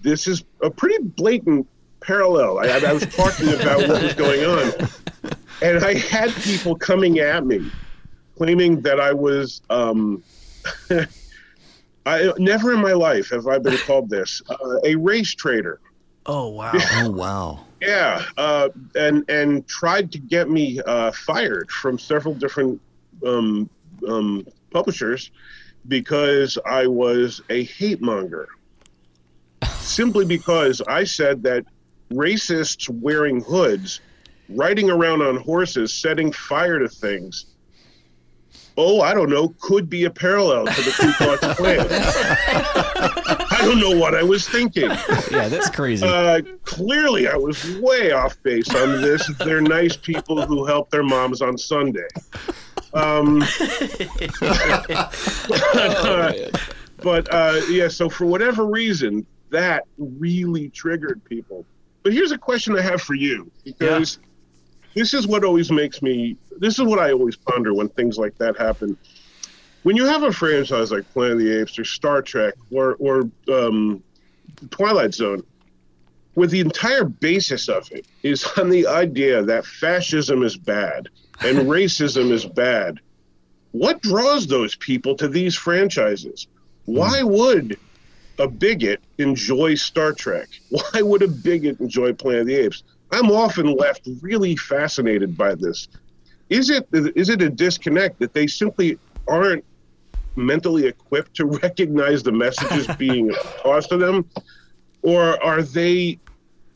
this 0.02 0.28
is 0.28 0.44
a 0.62 0.70
pretty 0.70 1.02
blatant 1.04 1.68
parallel. 2.02 2.60
I, 2.60 2.68
I 2.68 2.94
was 2.94 3.06
talking 3.08 3.50
about 3.50 3.88
what 3.88 4.04
was 4.04 4.14
going 4.14 4.44
on. 4.46 4.72
And 5.62 5.84
I 5.84 5.94
had 5.96 6.32
people 6.32 6.76
coming 6.76 7.20
at 7.20 7.46
me 7.46 7.72
claiming 8.36 8.82
that 8.82 9.00
I 9.00 9.14
was. 9.14 9.62
Um, 9.70 10.24
I, 12.08 12.32
never 12.38 12.72
in 12.72 12.82
my 12.82 12.94
life 12.94 13.32
have 13.32 13.48
I 13.48 13.58
been 13.58 13.78
called 13.78 14.10
this 14.10 14.42
uh, 14.50 14.80
a 14.84 14.96
race 14.96 15.34
traitor. 15.34 15.80
Oh 16.26 16.50
wow. 16.50 16.72
Oh 16.94 17.10
wow. 17.10 17.66
Yeah, 17.82 18.24
uh, 18.38 18.70
and 18.96 19.30
and 19.30 19.68
tried 19.68 20.12
to 20.14 20.20
get 20.20 20.50
me 20.50 20.82
uh, 20.86 21.12
fired 21.12 21.70
from 21.70 22.00
several 22.00 22.34
different 22.34 22.82
um, 23.26 23.70
um, 24.08 24.48
publishers 24.72 25.32
because 25.88 26.58
I 26.66 26.88
was 26.88 27.42
a 27.50 27.64
hate 27.64 28.02
monger. 28.02 28.48
Simply 29.78 30.26
because 30.26 30.82
I 30.88 31.04
said 31.04 31.44
that 31.44 31.66
racists 32.12 32.90
wearing 32.90 33.42
hoods, 33.42 34.02
riding 34.50 34.90
around 34.90 35.22
on 35.22 35.38
horses, 35.38 35.94
setting 35.94 36.32
fire 36.32 36.80
to 36.80 36.90
things. 36.90 37.48
Oh, 38.78 39.02
I 39.02 39.14
don't 39.14 39.30
know. 39.30 39.56
Could 39.62 39.90
be 39.90 40.04
a 40.04 40.10
parallel 40.10 40.66
to 40.66 40.82
the 40.82 40.92
Ku 40.92 41.14
Klux 41.14 41.58
Klan. 41.58 41.88
I 43.52 43.60
don't 43.62 43.80
know 43.80 43.98
what 43.98 44.14
I 44.16 44.24
was 44.24 44.48
thinking. 44.48 44.90
Yeah, 45.32 45.48
that's 45.48 45.70
crazy. 45.70 46.06
Uh, 46.06 46.42
clearly, 46.66 47.30
I 47.30 47.36
was 47.36 47.78
way 47.78 48.12
off 48.12 48.42
base 48.44 48.74
on 48.76 49.02
this. 49.02 49.26
They're 49.38 49.62
nice 49.62 49.96
people 49.96 50.46
who 50.46 50.66
help 50.66 50.90
their 50.90 51.04
moms 51.04 51.42
on 51.42 51.58
Sunday. 51.58 52.08
Um, 52.94 53.40
but 57.02 57.34
uh, 57.34 57.62
yeah, 57.70 57.88
so 57.88 58.10
for 58.10 58.26
whatever 58.26 58.66
reason, 58.66 59.26
that 59.52 59.84
really 59.98 60.70
triggered 60.70 61.24
people. 61.24 61.66
But 62.04 62.14
here's 62.14 62.32
a 62.32 62.38
question 62.38 62.78
I 62.78 62.82
have 62.82 63.02
for 63.02 63.16
you 63.16 63.50
because 63.64 64.20
this 64.96 65.14
is 65.14 65.28
what 65.28 65.44
always 65.44 65.72
makes 65.72 66.02
me. 66.02 66.38
This 66.58 66.80
is 66.80 66.86
what 66.86 67.00
I 67.00 67.12
always 67.12 67.36
ponder 67.36 67.74
when 67.74 67.90
things 67.90 68.18
like 68.18 68.38
that 68.38 68.58
happen. 68.58 68.98
When 69.84 69.96
you 69.96 70.06
have 70.06 70.24
a 70.24 70.32
franchise 70.32 70.92
like 70.92 71.08
Planet 71.14 71.34
of 71.34 71.40
the 71.40 71.62
Apes 71.62 71.78
or 71.78 71.84
Star 71.84 72.22
Trek 72.22 72.56
or 72.72 72.96
or 72.96 73.30
um, 73.54 74.02
Twilight 74.72 75.14
Zone, 75.14 75.44
where 76.34 76.48
the 76.48 76.62
entire 76.62 77.04
basis 77.04 77.68
of 77.68 77.92
it 77.92 78.08
is 78.24 78.46
on 78.58 78.70
the 78.70 78.88
idea 78.88 79.44
that 79.44 79.66
fascism 79.66 80.44
is 80.44 80.58
bad 80.58 81.10
and 81.42 81.58
racism 81.68 82.32
is 82.32 82.46
bad. 82.46 83.00
What 83.74 84.02
draws 84.02 84.48
those 84.48 84.76
people 84.76 85.16
to 85.16 85.28
these 85.28 85.56
franchises? 85.56 86.48
Why 86.86 87.24
would 87.24 87.78
a 88.40 88.48
bigot 88.48 89.02
enjoy 89.18 89.76
Star 89.76 90.14
Trek? 90.14 90.48
Why 90.70 91.02
would 91.02 91.22
a 91.22 91.28
bigot 91.28 91.82
enjoy 91.82 92.14
Planet 92.14 92.42
of 92.42 92.48
the 92.48 92.56
Apes? 92.56 92.84
I'm 93.12 93.32
often 93.32 93.76
left 93.76 94.08
really 94.22 94.56
fascinated 94.56 95.38
by 95.38 95.56
this. 95.56 95.88
Is 96.50 96.70
it 96.70 96.88
is 96.92 97.30
it 97.30 97.42
a 97.42 97.50
disconnect 97.50 98.20
that 98.20 98.34
they 98.34 98.48
simply 98.48 99.00
aren't 99.28 99.64
mentally 100.36 100.88
equipped 100.88 101.36
to 101.36 101.46
recognize 101.64 102.24
the 102.24 102.32
messages 102.32 102.88
being 102.98 103.34
tossed 103.62 103.90
to 103.90 103.98
them, 103.98 104.30
or 105.02 105.42
are 105.44 105.62
they 105.62 106.20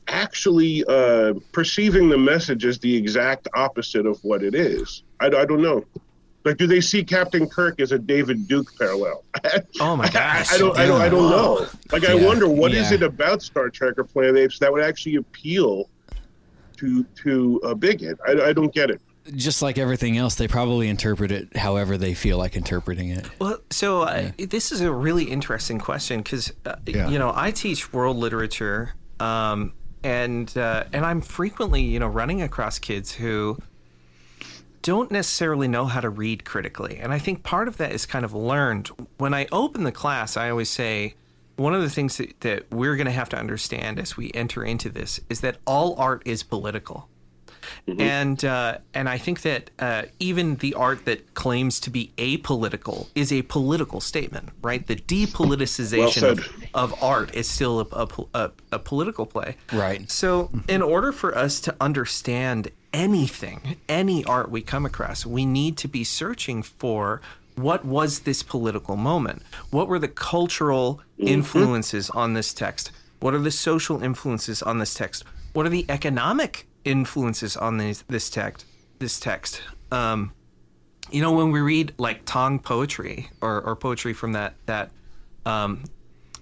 actually 0.07 0.83
uh, 0.85 1.33
perceiving 1.51 2.09
the 2.09 2.17
message 2.17 2.65
as 2.65 2.79
the 2.79 2.95
exact 2.95 3.47
opposite 3.55 4.05
of 4.05 4.23
what 4.23 4.43
it 4.43 4.55
is? 4.55 5.03
I, 5.19 5.27
I 5.27 5.45
don't 5.45 5.61
know. 5.61 5.85
Like, 6.45 6.57
do 6.57 6.67
they 6.67 6.81
see 6.81 7.03
Captain 7.03 7.47
Kirk 7.47 7.81
as 7.81 7.91
a 7.91 7.99
David 7.99 8.47
Duke 8.47 8.75
parallel? 8.77 9.23
Oh 9.81 9.95
my 9.95 10.09
gosh. 10.09 10.51
I 10.51 10.57
don't, 10.57 10.77
I 10.77 10.85
don't, 10.85 11.01
I 11.01 11.09
don't 11.09 11.29
know. 11.29 11.67
Like, 11.91 12.05
I 12.05 12.15
wonder 12.15 12.49
what 12.49 12.73
is 12.73 12.91
yeah. 12.91 12.97
it 12.97 13.03
about 13.03 13.41
Star 13.41 13.69
Trek 13.69 13.97
or 13.97 14.03
Planet 14.03 14.35
Apes 14.37 14.59
that 14.59 14.71
would 14.71 14.83
actually 14.83 15.15
appeal 15.15 15.89
to 16.79 17.03
to 17.23 17.57
a 17.63 17.75
bigot? 17.75 18.17
I, 18.27 18.49
I 18.49 18.53
don't 18.53 18.73
get 18.73 18.89
it. 18.89 19.01
Just 19.35 19.61
like 19.61 19.77
everything 19.77 20.17
else, 20.17 20.35
they 20.35 20.47
probably 20.47 20.87
interpret 20.87 21.31
it 21.31 21.55
however 21.55 21.97
they 21.97 22.13
feel 22.15 22.37
like 22.39 22.55
interpreting 22.55 23.09
it. 23.09 23.29
Well, 23.39 23.59
so 23.69 24.01
uh, 24.01 24.31
this 24.37 24.71
is 24.71 24.81
a 24.81 24.91
really 24.91 25.25
interesting 25.25 25.77
question 25.79 26.21
because 26.21 26.51
uh, 26.65 26.75
Yeah. 26.85 27.09
you 27.09 27.19
know 27.19 27.31
I 27.35 27.51
teach 27.51 27.93
world 27.93 28.17
literature, 28.17 28.95
um, 29.19 29.73
and 30.03 30.55
uh, 30.57 30.85
and 30.93 31.05
I'm 31.05 31.21
frequently 31.21 31.81
you 31.83 31.99
know 31.99 32.07
running 32.07 32.41
across 32.41 32.79
kids 32.79 33.11
who 33.13 33.59
don't 34.81 35.11
necessarily 35.11 35.67
know 35.67 35.85
how 35.85 35.99
to 35.99 36.09
read 36.09 36.45
critically, 36.45 36.97
and 36.97 37.13
I 37.13 37.19
think 37.19 37.43
part 37.43 37.67
of 37.67 37.77
that 37.77 37.91
is 37.91 38.05
kind 38.05 38.23
of 38.25 38.33
learned. 38.33 38.87
When 39.17 39.33
I 39.33 39.45
open 39.51 39.83
the 39.83 39.91
class, 39.91 40.37
I 40.37 40.49
always 40.49 40.69
say 40.69 41.15
one 41.59 41.75
of 41.75 41.81
the 41.81 41.89
things 41.89 42.17
that, 42.17 42.39
that 42.41 42.71
we're 42.71 42.95
going 42.95 43.05
to 43.05 43.11
have 43.11 43.29
to 43.29 43.37
understand 43.37 43.99
as 43.99 44.15
we 44.15 44.31
enter 44.33 44.63
into 44.63 44.89
this 44.89 45.19
is 45.29 45.41
that 45.41 45.57
all 45.65 45.95
art 45.97 46.21
is 46.25 46.41
political 46.41 47.09
and 47.97 48.43
uh, 48.45 48.77
and 48.93 49.09
I 49.09 49.17
think 49.17 49.41
that 49.41 49.71
uh, 49.79 50.03
even 50.19 50.55
the 50.55 50.73
art 50.73 51.05
that 51.05 51.33
claims 51.33 51.79
to 51.81 51.89
be 51.89 52.11
apolitical 52.17 53.07
is 53.15 53.31
a 53.31 53.41
political 53.43 53.99
statement, 53.99 54.49
right? 54.61 54.85
The 54.85 54.95
depoliticization 54.95 56.21
Well 56.21 56.31
of, 56.83 56.93
of 56.93 57.03
art 57.03 57.35
is 57.35 57.49
still 57.49 57.81
a, 57.81 57.85
a, 57.91 58.07
a, 58.33 58.51
a 58.73 58.79
political 58.79 59.25
play, 59.25 59.57
Right. 59.71 60.09
So, 60.09 60.51
in 60.67 60.81
order 60.81 61.11
for 61.11 61.35
us 61.35 61.59
to 61.61 61.75
understand 61.81 62.71
anything, 62.93 63.77
any 63.87 64.23
art 64.25 64.49
we 64.49 64.61
come 64.61 64.85
across, 64.85 65.25
we 65.25 65.45
need 65.45 65.77
to 65.77 65.87
be 65.87 66.03
searching 66.03 66.63
for 66.63 67.21
what 67.61 67.85
was 67.85 68.19
this 68.19 68.43
political 68.43 68.95
moment? 68.95 69.41
What 69.71 69.87
were 69.87 69.99
the 69.99 70.07
cultural 70.07 71.01
influences 71.17 72.09
on 72.11 72.33
this 72.33 72.53
text? 72.53 72.91
What 73.19 73.33
are 73.33 73.39
the 73.39 73.51
social 73.51 74.01
influences 74.01 74.61
on 74.61 74.79
this 74.79 74.93
text? 74.93 75.23
what 75.53 75.65
are 75.65 75.69
the 75.69 75.85
economic 75.89 76.67
influences 76.85 77.57
on 77.57 77.77
this 77.77 78.03
this 78.07 78.29
text? 78.29 78.65
This 78.99 79.19
text. 79.19 79.61
Um, 79.91 80.33
you 81.11 81.21
know, 81.21 81.31
when 81.31 81.51
we 81.51 81.59
read 81.59 81.93
like 81.97 82.21
Tang 82.25 82.59
poetry 82.59 83.29
or, 83.41 83.61
or 83.61 83.75
poetry 83.75 84.13
from 84.13 84.33
that 84.33 84.55
that 84.65 84.91
um, 85.45 85.83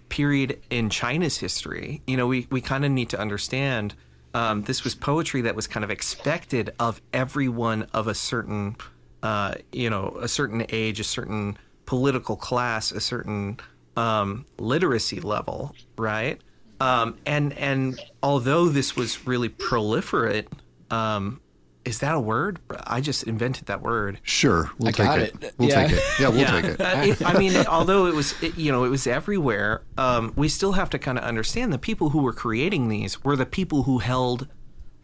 period 0.10 0.62
in 0.70 0.90
China's 0.90 1.38
history, 1.38 2.02
you 2.08 2.18
know, 2.18 2.28
we, 2.28 2.48
we 2.50 2.62
kind 2.62 2.84
of 2.84 2.92
need 2.92 3.10
to 3.10 3.20
understand 3.20 3.94
um, 4.34 4.64
this 4.64 4.84
was 4.84 4.96
poetry 4.96 5.42
that 5.42 5.56
was 5.56 5.68
kind 5.68 5.84
of 5.84 5.92
expected 5.92 6.74
of 6.80 7.02
everyone 7.14 7.88
of 7.94 8.08
a 8.08 8.14
certain, 8.14 8.76
uh, 9.24 9.56
you 9.72 9.90
know, 9.90 10.18
a 10.22 10.28
certain 10.28 10.66
age, 10.70 11.00
a 11.00 11.04
certain 11.04 11.58
political 11.86 12.36
class, 12.36 12.92
a 12.92 13.00
certain 13.02 13.58
um, 13.96 14.46
literacy 14.58 15.20
level, 15.20 15.74
right? 15.98 16.40
Um, 16.80 17.18
and 17.26 17.54
and 17.54 18.00
although 18.22 18.68
this 18.70 18.96
was 18.96 19.26
really 19.26 19.50
proliferate, 19.50 20.46
um, 20.92 21.42
is 21.86 22.00
that 22.00 22.14
a 22.14 22.20
word? 22.20 22.60
I 22.86 23.00
just 23.02 23.24
invented 23.24 23.68
that 23.68 23.82
word. 23.82 24.20
Sure, 24.24 24.70
we'll 24.78 24.90
I 24.90 24.92
take 24.92 25.06
got 25.08 25.20
it. 25.20 25.44
it. 25.44 25.54
We'll 25.58 25.70
Yeah. 25.70 25.88
take 25.88 25.98
it. 25.98 26.04
Yeah, 26.20 26.28
we'll 26.30 26.46
take 26.46 26.66
it. 26.66 26.82
Uh, 26.82 27.02
it- 27.04 27.26
I 27.26 27.40
mean, 27.40 27.56
although 27.66 28.06
it 28.08 28.14
was, 28.14 28.36
it, 28.44 28.58
you 28.58 28.72
know, 28.72 28.84
it 28.84 28.90
was 28.90 29.08
everywhere. 29.08 29.82
Um, 29.98 30.34
we 30.36 30.50
still 30.50 30.74
have 30.74 30.90
to 30.92 31.00
kind 31.00 31.18
of 31.18 31.24
understand 31.24 31.72
the 31.74 31.80
people 31.80 32.10
who 32.10 32.20
were 32.22 32.34
creating 32.34 32.90
these 32.90 33.24
were 33.24 33.36
the 33.38 33.46
people 33.46 33.84
who 33.84 34.00
held 34.00 34.48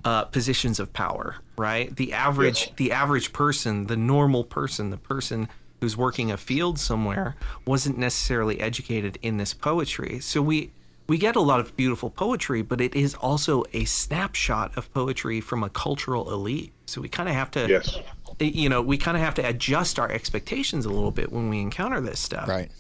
uh, 0.06 0.26
positions 0.26 0.80
of 0.80 0.92
power, 0.94 1.38
right? 1.58 1.96
The 1.96 2.14
average, 2.14 2.76
the 2.76 2.92
average 2.92 3.34
person, 3.34 3.88
the 3.88 3.98
normal 3.98 4.44
person, 4.44 4.90
the 4.90 4.98
person 4.98 5.48
who's 5.80 5.98
working 5.98 6.32
a 6.32 6.38
field 6.38 6.80
somewhere, 6.80 7.36
wasn't 7.66 7.98
necessarily 7.98 8.60
educated 8.60 9.18
in 9.22 9.38
this 9.38 9.54
poetry. 9.54 10.20
So 10.20 10.42
we 10.42 10.72
we 11.08 11.18
get 11.18 11.36
a 11.36 11.42
lot 11.42 11.60
of 11.60 11.76
beautiful 11.76 12.10
poetry, 12.10 12.62
but 12.62 12.80
it 12.80 12.96
is 12.96 13.14
also 13.16 13.64
a 13.74 13.86
snapshot 13.86 14.78
of 14.78 14.94
poetry 14.94 15.42
from 15.42 15.64
a 15.64 15.70
cultural 15.70 16.32
elite. 16.32 16.72
So 16.86 17.02
we 17.02 17.10
kind 17.10 17.28
of 17.28 17.36
have 17.36 17.52
to 17.52 17.68
Yes. 17.68 17.98
you 18.40 18.70
know, 18.70 18.82
we 18.82 18.98
kind 18.98 19.18
of 19.18 19.24
have 19.24 19.36
to 19.36 19.48
adjust 19.48 20.00
our 20.00 20.10
expectations 20.12 20.86
a 20.86 20.90
little 20.90 21.12
bit 21.12 21.32
when 21.32 21.50
we 21.50 21.60
encounter 21.60 22.00
this 22.02 22.20
stuff. 22.20 22.48
Right. 22.48 22.72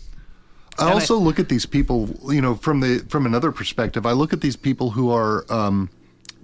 I 0.79 0.91
also 0.91 1.17
look 1.17 1.39
at 1.39 1.49
these 1.49 1.65
people, 1.65 2.09
you 2.33 2.41
know, 2.41 2.55
from 2.55 2.79
the 2.79 3.05
from 3.09 3.25
another 3.25 3.51
perspective. 3.51 4.05
I 4.05 4.13
look 4.13 4.33
at 4.33 4.41
these 4.41 4.55
people 4.55 4.89
who 4.91 5.11
are, 5.11 5.45
um, 5.51 5.89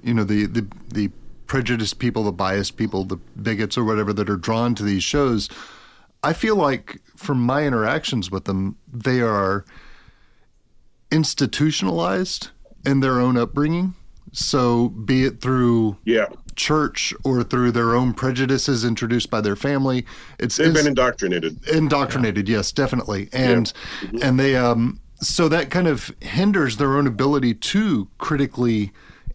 you 0.03 0.13
know, 0.13 0.23
the 0.23 0.45
the 0.45 0.67
the 0.93 1.09
prejudiced 1.47 1.99
people, 1.99 2.23
the 2.23 2.31
biased 2.31 2.77
people, 2.77 3.03
the 3.03 3.17
bigots 3.41 3.77
or 3.77 3.83
whatever 3.83 4.13
that 4.13 4.29
are 4.29 4.37
drawn 4.37 4.75
to 4.75 4.83
these 4.83 5.03
shows. 5.03 5.49
I 6.21 6.33
feel 6.33 6.55
like 6.55 7.01
from 7.15 7.41
my 7.41 7.63
interactions 7.65 8.29
with 8.29 8.45
them, 8.45 8.75
they 8.91 9.21
are 9.21 9.65
institutionalized 11.11 12.49
in 12.85 12.99
their 12.99 13.19
own 13.19 13.37
upbringing. 13.37 13.93
So, 14.31 14.89
be 14.89 15.23
it 15.25 15.41
through 15.41 15.97
Yeah. 16.05 16.27
church 16.55 17.13
or 17.23 17.41
through 17.43 17.71
their 17.71 17.95
own 17.95 18.13
prejudices 18.13 18.85
introduced 18.85 19.31
by 19.31 19.41
their 19.41 19.55
family, 19.55 20.05
it's 20.37 20.57
They've 20.57 20.67
it's- 20.67 20.83
been 20.83 20.89
indoctrinated. 20.89 21.57
indoctrinated 21.67 22.47
yes 22.47 22.71
definitely 22.71 23.29
and 23.33 23.71
and 24.21 24.39
they 24.39 24.55
um 24.55 24.99
so 25.21 25.47
that 25.49 25.69
kind 25.71 25.87
of 25.87 26.11
hinders 26.21 26.77
their 26.77 26.95
own 26.97 27.07
ability 27.07 27.53
to 27.55 28.07
critically 28.19 28.91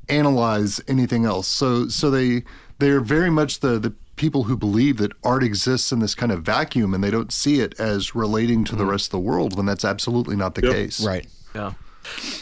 analyze 0.08 0.80
anything 0.88 1.24
else 1.24 1.48
so 1.48 1.88
so 1.88 2.10
they 2.10 2.42
they're 2.78 3.00
very 3.00 3.30
much 3.30 3.60
the 3.60 3.78
the 3.78 3.92
people 4.16 4.44
who 4.44 4.56
believe 4.56 4.98
that 4.98 5.10
art 5.24 5.42
exists 5.42 5.90
in 5.90 5.98
this 5.98 6.14
kind 6.14 6.30
of 6.30 6.42
vacuum 6.42 6.94
and 6.94 7.02
they 7.02 7.10
don't 7.10 7.32
see 7.32 7.60
it 7.60 7.78
as 7.80 8.14
relating 8.14 8.62
to 8.64 8.76
the 8.76 8.82
mm-hmm. 8.82 8.92
rest 8.92 9.06
of 9.06 9.10
the 9.10 9.18
world 9.18 9.56
when 9.56 9.66
that's 9.66 9.84
absolutely 9.84 10.36
not 10.36 10.54
the 10.54 10.62
case 10.62 11.04
Right. 11.04 11.26
Yeah. 11.54 11.72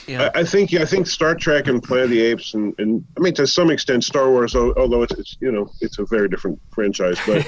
Yeah. 0.07 0.31
I, 0.35 0.41
I 0.41 0.45
think 0.45 0.75
I 0.75 0.85
think 0.85 1.07
Star 1.07 1.35
Trek 1.35 1.69
and 1.69 1.83
Planet 1.83 2.05
of 2.05 2.11
the 2.11 2.21
Apes 2.21 2.55
and, 2.55 2.75
and 2.79 3.05
I 3.17 3.21
mean 3.21 3.35
to 3.35 3.47
some 3.47 3.71
extent 3.71 4.05
Star 4.05 4.29
Wars, 4.31 4.55
although 4.57 5.03
it's, 5.03 5.15
it's 5.15 5.37
you 5.41 5.53
know 5.53 5.71
it's 5.81 5.99
a 5.99 6.05
very 6.05 6.29
different 6.29 6.61
franchise, 6.73 7.19
but 7.27 7.43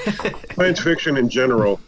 science 0.55 0.79
fiction 0.79 1.17
in 1.17 1.29
general 1.29 1.79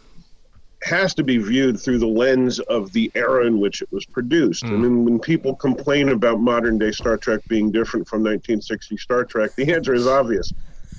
has 0.82 1.14
to 1.14 1.24
be 1.24 1.38
viewed 1.38 1.80
through 1.80 1.98
the 1.98 2.06
lens 2.06 2.60
of 2.60 2.92
the 2.92 3.10
era 3.14 3.46
in 3.46 3.58
which 3.58 3.82
it 3.82 3.90
was 3.92 4.06
produced. 4.06 4.64
I 4.64 4.68
hmm. 4.68 4.82
mean, 4.82 5.04
when 5.04 5.18
people 5.18 5.54
complain 5.54 6.10
about 6.10 6.40
modern 6.40 6.78
day 6.78 6.92
Star 6.92 7.16
Trek 7.16 7.40
being 7.48 7.70
different 7.72 8.08
from 8.08 8.20
1960 8.20 8.96
Star 8.96 9.24
Trek, 9.24 9.54
the 9.56 9.72
answer 9.72 9.94
is 9.94 10.06
obvious. 10.06 10.52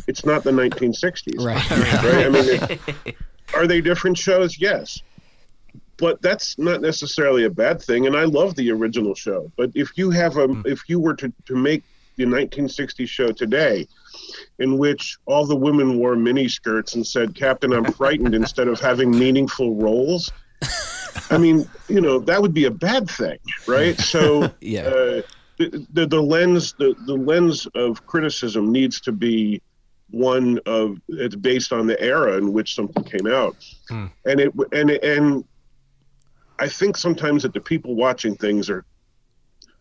It's 0.08 0.26
not 0.26 0.44
the 0.44 0.52
1960s. 0.52 1.40
Right. 1.46 1.70
right? 1.70 2.26
I 2.26 2.30
mean, 2.30 2.80
it- 3.06 3.16
are 3.54 3.68
they 3.68 3.82
different 3.82 4.18
shows? 4.18 4.60
Yes. 4.60 5.02
But 5.98 6.22
that's 6.22 6.58
not 6.58 6.82
necessarily 6.82 7.46
a 7.46 7.50
bad 7.50 7.82
thing. 7.82 8.08
And 8.08 8.16
I 8.16 8.24
love 8.24 8.56
the 8.56 8.72
original 8.72 9.16
show. 9.16 9.52
But 9.58 9.72
if 9.76 9.98
you 9.98 10.10
have 10.12 10.38
a, 10.38 10.48
hmm. 10.48 10.62
if 10.66 10.88
you 10.88 11.00
were 11.00 11.16
to, 11.16 11.32
to 11.46 11.56
make 11.56 11.84
the 12.18 12.26
1960s 12.26 13.08
show 13.08 13.32
today, 13.32 13.88
in 14.60 14.78
which 14.78 15.18
all 15.26 15.46
the 15.46 15.56
women 15.56 15.98
wore 15.98 16.16
miniskirts 16.16 16.96
and 16.96 17.06
said, 17.06 17.36
Captain, 17.36 17.74
I'm 17.74 17.92
frightened, 17.94 18.36
instead 18.36 18.68
of 18.68 18.80
having 18.80 19.18
meaningful 19.18 19.76
roles, 19.76 20.32
I 21.30 21.38
mean, 21.38 21.70
you 21.88 22.02
know, 22.02 22.20
that 22.20 22.42
would 22.42 22.54
be 22.54 22.66
a 22.66 22.72
bad 22.72 23.10
thing, 23.10 23.38
right? 23.68 24.00
So, 24.00 24.54
Yeah. 24.62 24.88
uh, 24.88 25.22
the, 25.60 25.86
the, 25.92 26.08
the 26.08 26.22
lens 26.22 26.74
the, 26.78 26.96
the 27.06 27.14
lens 27.14 27.68
of 27.76 28.06
criticism 28.06 28.72
needs 28.72 29.02
to 29.02 29.12
be 29.12 29.62
one 30.10 30.60
of 30.66 30.98
it's 31.10 31.36
based 31.36 31.72
on 31.72 31.86
the 31.86 32.00
era 32.02 32.38
in 32.38 32.52
which 32.52 32.74
something 32.74 33.04
came 33.04 33.28
out 33.28 33.56
and 34.26 34.40
it 34.40 34.52
and 34.72 34.90
and 34.90 35.44
i 36.58 36.68
think 36.68 36.98
sometimes 36.98 37.44
that 37.44 37.54
the 37.54 37.60
people 37.60 37.94
watching 37.94 38.36
things 38.36 38.70
are 38.70 38.84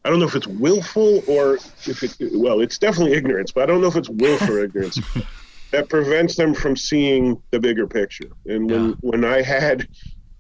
i 0.05 0.11
don't 0.11 0.19
know 0.21 0.27
if 0.27 0.35
it's 0.35 0.47
willful 0.47 1.23
or 1.27 1.57
if 1.87 2.03
it 2.03 2.17
well 2.33 2.61
it's 2.61 2.79
definitely 2.79 3.15
ignorance 3.17 3.53
but 3.53 3.63
i 3.63 3.67
don't 3.67 3.81
know 3.81 3.89
if 3.89 3.97
it's 3.97 4.09
willful 4.09 4.57
ignorance 4.57 4.99
that 5.71 5.89
prevents 5.89 6.37
them 6.37 6.55
from 6.55 6.77
seeing 6.77 7.41
the 7.51 7.61
bigger 7.61 7.87
picture 7.87 8.29
and 8.47 8.71
when 8.71 8.89
Yeah. 8.91 8.95
when 9.01 9.25
i 9.25 9.43
had 9.43 9.89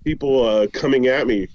people 0.04 0.42
uh, 0.48 0.66
coming 0.72 1.06
at 1.08 1.26
me 1.26 1.48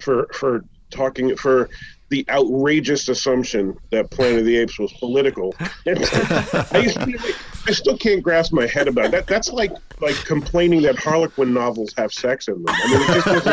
for 0.00 0.28
for 0.32 0.64
talking 0.90 1.36
for 1.36 1.68
the 2.10 2.24
outrageous 2.28 3.08
assumption 3.08 3.74
that 3.90 4.10
Planet 4.10 4.40
of 4.40 4.44
the 4.44 4.56
Apes 4.58 4.78
was 4.78 4.92
political. 4.94 5.52
I, 5.86 6.80
used 6.82 7.00
to 7.00 7.06
be 7.06 7.16
like- 7.16 7.34
I 7.66 7.72
still 7.72 7.96
can't 7.96 8.22
grasp 8.22 8.52
my 8.52 8.66
head 8.66 8.88
about 8.88 9.06
it. 9.06 9.10
that. 9.12 9.26
That's 9.26 9.50
like 9.50 9.72
like 10.00 10.16
complaining 10.24 10.82
that 10.82 10.96
Harlequin 10.96 11.54
novels 11.54 11.94
have 11.96 12.12
sex 12.12 12.48
in 12.48 12.62
them. 12.62 12.66
I 12.68 12.88
mean, 12.88 13.00
it 13.00 13.24
just 13.24 13.44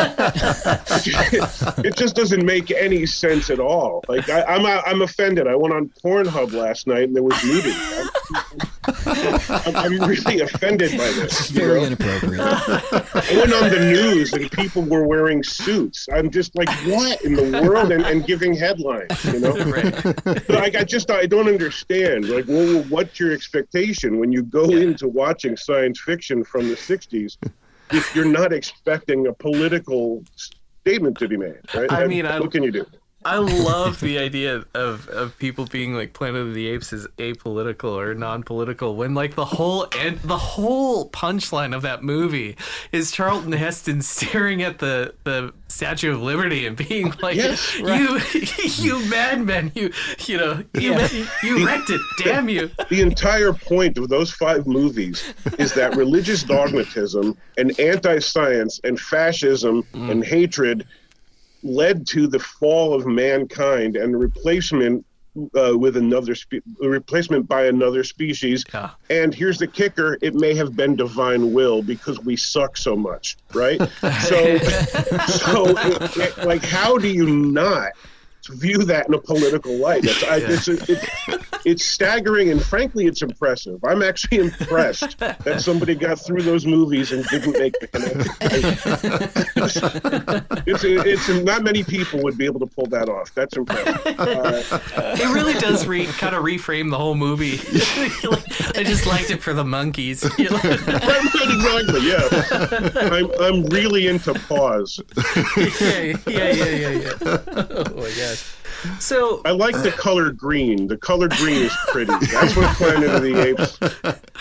doesn't, 1.30 1.78
it 1.86 1.96
just 1.96 2.16
doesn't 2.16 2.44
make 2.44 2.70
any 2.70 3.06
sense 3.06 3.48
at 3.50 3.60
all. 3.60 4.04
Like 4.08 4.28
I, 4.28 4.42
I'm 4.42 4.66
I'm 4.66 5.02
offended. 5.02 5.46
I 5.46 5.56
went 5.56 5.74
on 5.74 5.90
Pornhub 6.04 6.52
last 6.52 6.86
night 6.86 7.04
and 7.04 7.16
there 7.16 7.22
was 7.22 7.42
nudity. 7.44 7.74
I'm, 9.06 9.76
I'm 9.76 10.08
really 10.08 10.40
offended 10.40 10.92
by 10.92 11.04
this. 11.12 11.50
you 11.50 11.60
Very 11.60 11.80
know? 11.80 11.86
inappropriate. 11.86 12.40
I 12.40 13.36
went 13.36 13.52
on 13.52 13.70
the 13.70 13.90
news 13.92 14.32
and 14.32 14.50
people 14.50 14.82
were 14.82 15.06
wearing 15.06 15.42
suits. 15.42 16.08
I'm 16.12 16.30
just 16.30 16.54
like, 16.56 16.68
what 16.86 17.22
in 17.22 17.34
the 17.34 17.62
world? 17.62 17.92
And, 17.92 18.04
and 18.04 18.26
giving 18.26 18.54
headlines, 18.54 19.24
you 19.24 19.40
know? 19.40 19.52
But 20.24 20.50
I, 20.50 20.80
I 20.80 20.84
just 20.84 21.10
I 21.10 21.26
don't 21.26 21.48
understand. 21.48 22.28
Like, 22.28 22.46
well, 22.48 22.82
what's 22.84 23.18
your 23.20 23.32
expectation 23.32 24.18
when 24.18 24.32
you 24.32 24.42
go 24.42 24.64
into 24.70 25.08
watching 25.08 25.56
science 25.56 26.00
fiction 26.00 26.44
from 26.44 26.68
the 26.68 26.74
'60s 26.74 27.36
if 27.92 28.14
you're 28.14 28.24
not 28.24 28.52
expecting 28.52 29.26
a 29.26 29.32
political 29.32 30.22
statement 30.36 31.18
to 31.18 31.28
be 31.28 31.36
made? 31.36 31.58
Right? 31.74 31.90
I 31.92 32.00
And 32.02 32.10
mean, 32.10 32.26
I- 32.26 32.40
what 32.40 32.50
can 32.52 32.62
you 32.62 32.72
do? 32.72 32.86
I 33.24 33.36
love 33.36 34.00
the 34.00 34.18
idea 34.18 34.64
of, 34.74 35.08
of 35.08 35.38
people 35.38 35.66
being 35.66 35.94
like 35.94 36.12
Planet 36.12 36.42
of 36.42 36.54
the 36.54 36.68
Apes 36.68 36.92
is 36.92 37.06
apolitical 37.18 37.92
or 37.92 38.14
non-political 38.14 38.96
when 38.96 39.14
like 39.14 39.34
the 39.34 39.44
whole 39.44 39.86
and 39.98 40.18
the 40.20 40.38
whole 40.38 41.08
punchline 41.10 41.74
of 41.74 41.82
that 41.82 42.02
movie 42.02 42.56
is 42.90 43.12
Charlton 43.12 43.52
Heston 43.52 44.02
staring 44.02 44.62
at 44.62 44.78
the 44.78 45.14
the 45.24 45.52
Statue 45.68 46.12
of 46.12 46.22
Liberty 46.22 46.66
and 46.66 46.76
being 46.76 47.14
like, 47.22 47.36
Yes, 47.36 47.78
"You, 47.78 48.20
you 48.84 49.08
madmen! 49.08 49.72
You, 49.74 49.90
you 50.26 50.36
know, 50.36 50.62
you, 50.74 51.26
you 51.42 51.66
wrecked 51.66 51.90
it! 51.90 52.00
Damn 52.18 52.48
you!" 52.48 52.70
the 52.90 53.00
entire 53.00 53.52
point 53.52 53.96
of 53.98 54.08
those 54.08 54.30
five 54.32 54.66
movies 54.66 55.32
is 55.58 55.72
that 55.74 55.96
religious 55.96 56.42
dogmatism 56.42 57.36
and 57.56 57.78
anti-science 57.80 58.80
and 58.84 59.00
fascism 59.00 59.82
mm. 59.94 60.10
and 60.10 60.24
hatred 60.24 60.86
led 61.62 62.06
to 62.08 62.26
the 62.26 62.38
fall 62.38 62.94
of 62.94 63.06
mankind 63.06 63.96
and 63.96 64.18
replacement 64.18 65.04
uh, 65.56 65.72
with 65.78 65.96
another 65.96 66.34
spe- 66.34 66.62
replacement 66.80 67.48
by 67.48 67.64
another 67.66 68.04
species. 68.04 68.64
Yeah. 68.74 68.90
And 69.08 69.34
here's 69.34 69.58
the 69.58 69.66
kicker: 69.66 70.18
it 70.20 70.34
may 70.34 70.54
have 70.54 70.76
been 70.76 70.94
divine 70.96 71.52
will 71.52 71.82
because 71.82 72.20
we 72.20 72.36
suck 72.36 72.76
so 72.76 72.94
much, 72.96 73.36
right? 73.54 73.78
so, 74.00 74.58
so 74.58 75.68
it- 75.68 76.16
it- 76.18 76.38
like, 76.46 76.62
how 76.62 76.98
do 76.98 77.08
you 77.08 77.26
not? 77.26 77.92
View 78.48 78.78
that 78.78 79.06
in 79.08 79.14
a 79.14 79.18
political 79.18 79.76
light. 79.76 80.04
It's, 80.04 80.22
I, 80.24 80.36
it's, 80.38 80.68
it's, 80.68 81.06
it's 81.64 81.84
staggering 81.84 82.50
and 82.50 82.62
frankly, 82.62 83.06
it's 83.06 83.22
impressive. 83.22 83.82
I'm 83.84 84.02
actually 84.02 84.38
impressed 84.38 85.18
that 85.18 85.60
somebody 85.60 85.94
got 85.94 86.18
through 86.18 86.42
those 86.42 86.66
movies 86.66 87.12
and 87.12 87.24
didn't 87.28 87.52
make 87.58 87.74
the 87.80 87.86
connection. 87.86 88.22
it's, 90.66 90.84
it's, 90.84 91.28
it's 91.28 91.28
not 91.44 91.62
many 91.62 91.84
people 91.84 92.20
would 92.22 92.36
be 92.36 92.44
able 92.44 92.60
to 92.60 92.66
pull 92.66 92.86
that 92.86 93.08
off. 93.08 93.32
That's 93.34 93.56
impressive. 93.56 94.18
Uh, 94.18 94.62
It 95.20 95.32
really 95.32 95.54
does 95.54 95.86
re- 95.86 96.06
kind 96.06 96.34
of 96.34 96.42
reframe 96.44 96.90
the 96.90 96.98
whole 96.98 97.14
movie. 97.14 97.54
I 98.74 98.82
just 98.84 99.06
liked 99.06 99.30
it 99.30 99.42
for 99.42 99.52
the 99.54 99.64
monkeys. 99.64 100.24
Exactly. 101.42 102.08
Yeah. 102.08 102.28
I'm 103.12 103.30
I'm 103.40 103.64
really 103.66 104.06
into 104.08 104.34
paws. 104.34 105.00
yeah, 105.56 106.16
yeah, 106.26 106.50
yeah, 106.52 106.64
yeah, 106.64 106.90
yeah. 106.90 107.12
Oh 107.24 107.84
my 107.94 108.10
gosh. 108.16 108.41
So 108.98 109.42
I 109.44 109.50
like 109.50 109.74
the 109.82 109.92
color 109.92 110.32
green. 110.32 110.86
The 110.86 110.96
color 110.96 111.28
green 111.28 111.62
is 111.62 111.76
pretty. 111.88 112.12
That's 112.26 112.56
what 112.56 112.74
Planet 112.76 113.10
of 113.10 113.22
the 113.22 113.40
Apes 113.40 113.78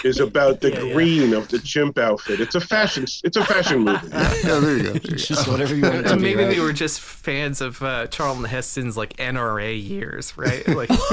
is 0.06 0.20
about. 0.20 0.62
The 0.62 0.72
Yeah, 0.72 0.82
yeah. 0.82 0.94
green 0.94 1.34
of 1.34 1.48
the 1.50 1.60
chimp 1.60 1.98
outfit. 1.98 2.40
It's 2.40 2.56
a 2.56 2.62
fashion. 2.62 3.06
It's 3.24 3.38
a 3.38 3.46
fashion 3.46 3.80
movie. 3.80 4.08
Yeah, 4.10 4.60
there 4.60 4.78
you 4.78 4.84
go. 4.84 4.94
There 4.94 5.18
you 5.18 5.36
go. 5.36 5.52
Whatever 5.52 5.76
you 5.76 5.82
want 5.84 5.96
it 5.96 6.04
to 6.04 6.12
And 6.14 6.22
be. 6.22 6.28
maybe 6.30 6.44
right? 6.44 6.56
they 6.56 6.60
were 6.60 6.74
just 6.74 7.00
fans 7.02 7.62
of 7.62 7.82
uh, 7.84 8.08
Charlton 8.08 8.44
Heston's 8.46 8.98
like 8.98 9.16
NRA 9.18 9.74
years, 9.82 10.38
right? 10.38 10.68
Like, 10.72 10.90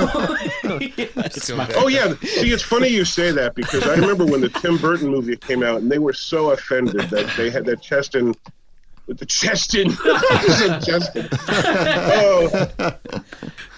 Oh 0.69 1.89
yeah. 1.89 2.15
See, 2.23 2.53
it's 2.53 2.63
funny 2.63 2.89
you 2.89 3.05
say 3.05 3.31
that 3.33 3.55
because 3.55 3.87
I 3.87 3.95
remember 3.95 4.25
when 4.25 4.41
the 4.41 4.49
Tim 4.49 4.77
Burton 4.79 5.09
movie 5.09 5.37
came 5.37 5.63
out, 5.63 5.81
and 5.83 5.91
they 5.91 5.99
were 5.99 6.13
so 6.13 6.51
offended 6.51 7.11
that 7.11 7.35
they 7.37 7.51
had 7.51 7.65
that 7.67 7.83
Cheston. 7.83 8.35
The 9.09 9.25
Cheston, 9.27 9.91
Cheston. 10.85 11.29
Oh, 12.11 12.93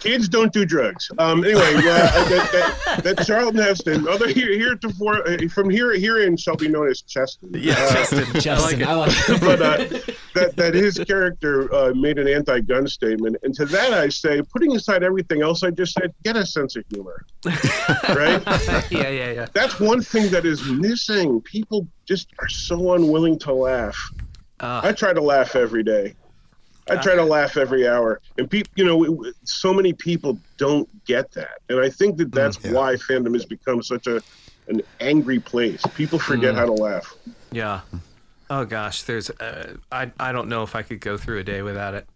kids 0.00 0.28
don't 0.28 0.52
do 0.52 0.64
drugs. 0.64 1.08
Um, 1.18 1.44
anyway, 1.44 1.72
uh, 1.76 1.80
that, 1.82 2.50
that, 2.84 3.04
that 3.04 3.26
Charlton 3.26 3.60
Heston. 3.62 4.08
Although 4.08 4.26
here, 4.26 4.50
here 4.52 4.74
to 4.74 4.90
for, 4.94 5.26
uh, 5.28 5.38
from 5.48 5.70
here, 5.70 5.92
herein 5.96 6.36
shall 6.36 6.56
be 6.56 6.68
known 6.68 6.88
as 6.90 7.02
Cheston. 7.02 7.50
yeah, 7.54 7.74
Uh, 7.78 7.92
Justin. 7.94 8.40
Justin, 8.40 8.84
I 8.86 8.94
like 8.94 9.12
it. 9.28 9.40
but 9.40 9.62
uh, 9.62 9.76
that 10.34 10.56
that 10.56 10.74
his 10.74 10.98
character 10.98 11.72
uh, 11.72 11.92
made 11.94 12.18
an 12.18 12.26
anti-gun 12.26 12.86
statement, 12.88 13.36
and 13.42 13.54
to 13.54 13.66
that 13.66 13.92
I 13.92 14.08
say, 14.08 14.42
putting 14.42 14.74
aside 14.74 15.02
everything 15.04 15.42
else 15.42 15.62
I 15.62 15.70
just 15.70 15.92
said, 15.94 16.12
get 16.24 16.36
a 16.36 16.44
sense 16.44 16.74
of 16.76 16.84
humor, 16.92 17.24
right? 17.44 18.42
yeah, 18.90 19.08
yeah, 19.08 19.30
yeah. 19.32 19.46
That's 19.52 19.78
one 19.78 20.02
thing 20.02 20.28
that 20.30 20.44
is 20.44 20.64
missing. 20.64 21.40
People 21.42 21.86
just 22.04 22.28
are 22.40 22.48
so 22.48 22.94
unwilling 22.94 23.38
to 23.40 23.52
laugh. 23.52 23.96
Uh, 24.60 24.80
I 24.84 24.92
try 24.92 25.12
to 25.12 25.20
laugh 25.22 25.56
every 25.56 25.82
day. 25.82 26.14
I 26.88 26.96
try 26.96 27.14
to 27.14 27.24
laugh 27.24 27.56
every 27.56 27.86
hour, 27.86 28.20
and 28.36 28.50
people, 28.50 28.72
you 28.74 28.84
know, 28.84 29.24
it- 29.24 29.36
so 29.44 29.72
many 29.72 29.92
people 29.92 30.36
don't 30.56 30.88
get 31.04 31.30
that, 31.32 31.58
and 31.68 31.78
I 31.80 31.88
think 31.88 32.16
that 32.16 32.32
that's 32.32 32.58
yeah. 32.64 32.72
why 32.72 32.94
fandom 32.94 33.32
has 33.34 33.44
become 33.44 33.82
such 33.82 34.06
a 34.08 34.20
an 34.68 34.82
angry 35.00 35.38
place. 35.38 35.82
People 35.94 36.18
forget 36.18 36.54
how 36.54 36.64
to 36.66 36.72
laugh. 36.72 37.14
yeah. 37.52 37.80
Oh 38.48 38.64
gosh, 38.64 39.02
there's. 39.04 39.30
Uh, 39.30 39.76
I 39.92 40.10
I 40.18 40.32
don't 40.32 40.48
know 40.48 40.64
if 40.64 40.74
I 40.74 40.82
could 40.82 41.00
go 41.00 41.16
through 41.16 41.38
a 41.38 41.44
day 41.44 41.62
without 41.62 41.94
it. 41.94 42.06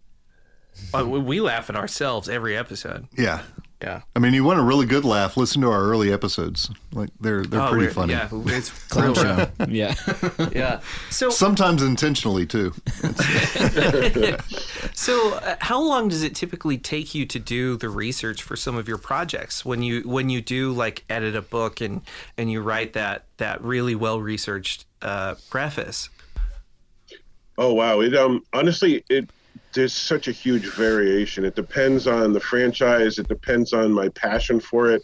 We- 0.93 1.03
we 1.19 1.39
laugh 1.39 1.69
at 1.69 1.77
ourselves 1.77 2.27
every 2.27 2.57
episode. 2.57 3.07
Yeah. 3.17 3.43
Yeah. 3.85 4.01
I 4.15 4.19
mean, 4.19 4.33
you 4.33 4.43
want 4.43 4.59
a 4.59 4.63
really 4.63 4.87
good 4.87 5.05
laugh? 5.05 5.37
Listen 5.37 5.61
to 5.61 5.69
our 5.69 5.83
early 5.83 6.11
episodes. 6.11 6.71
Like 6.91 7.09
they're 7.21 7.43
they're 7.43 7.61
Oh, 7.61 7.69
pretty 7.69 7.85
we're- 7.85 7.93
funny. 7.93 8.13
Yeah, 8.13 8.29
it's 8.47 8.71
Clown 8.87 9.13
show. 9.13 9.47
Yeah. 9.69 9.93
Yeah. 10.51 10.79
So 11.11 11.29
Sometimes 11.29 11.83
intentionally 11.83 12.47
too. 12.47 12.73
So, 14.93 15.33
uh, 15.35 15.55
how 15.59 15.81
long 15.81 16.07
does 16.07 16.23
it 16.23 16.35
typically 16.35 16.77
take 16.77 17.13
you 17.13 17.25
to 17.25 17.37
do 17.39 17.75
the 17.75 17.89
research 17.89 18.41
for 18.43 18.55
some 18.55 18.77
of 18.77 18.87
your 18.87 18.97
projects? 18.97 19.65
When 19.65 19.83
you 19.83 20.01
when 20.01 20.29
you 20.29 20.41
do 20.41 20.71
like 20.71 21.03
edit 21.09 21.35
a 21.35 21.41
book 21.41 21.81
and 21.81 22.01
and 22.37 22.49
you 22.51 22.61
write 22.61 22.93
that 22.93 23.25
that 23.37 23.61
really 23.61 23.93
well 23.95 24.21
researched 24.21 24.85
uh, 25.01 25.35
preface? 25.49 26.09
Oh 27.57 27.73
wow! 27.73 27.99
It 27.99 28.15
um 28.15 28.43
honestly 28.53 29.03
it 29.09 29.29
there's 29.75 29.93
such 29.93 30.27
a 30.27 30.31
huge 30.31 30.67
variation. 30.67 31.45
It 31.45 31.55
depends 31.55 32.07
on 32.07 32.33
the 32.33 32.39
franchise. 32.39 33.19
It 33.19 33.27
depends 33.27 33.73
on 33.73 33.91
my 33.91 34.09
passion 34.09 34.59
for 34.59 34.89
it. 34.89 35.03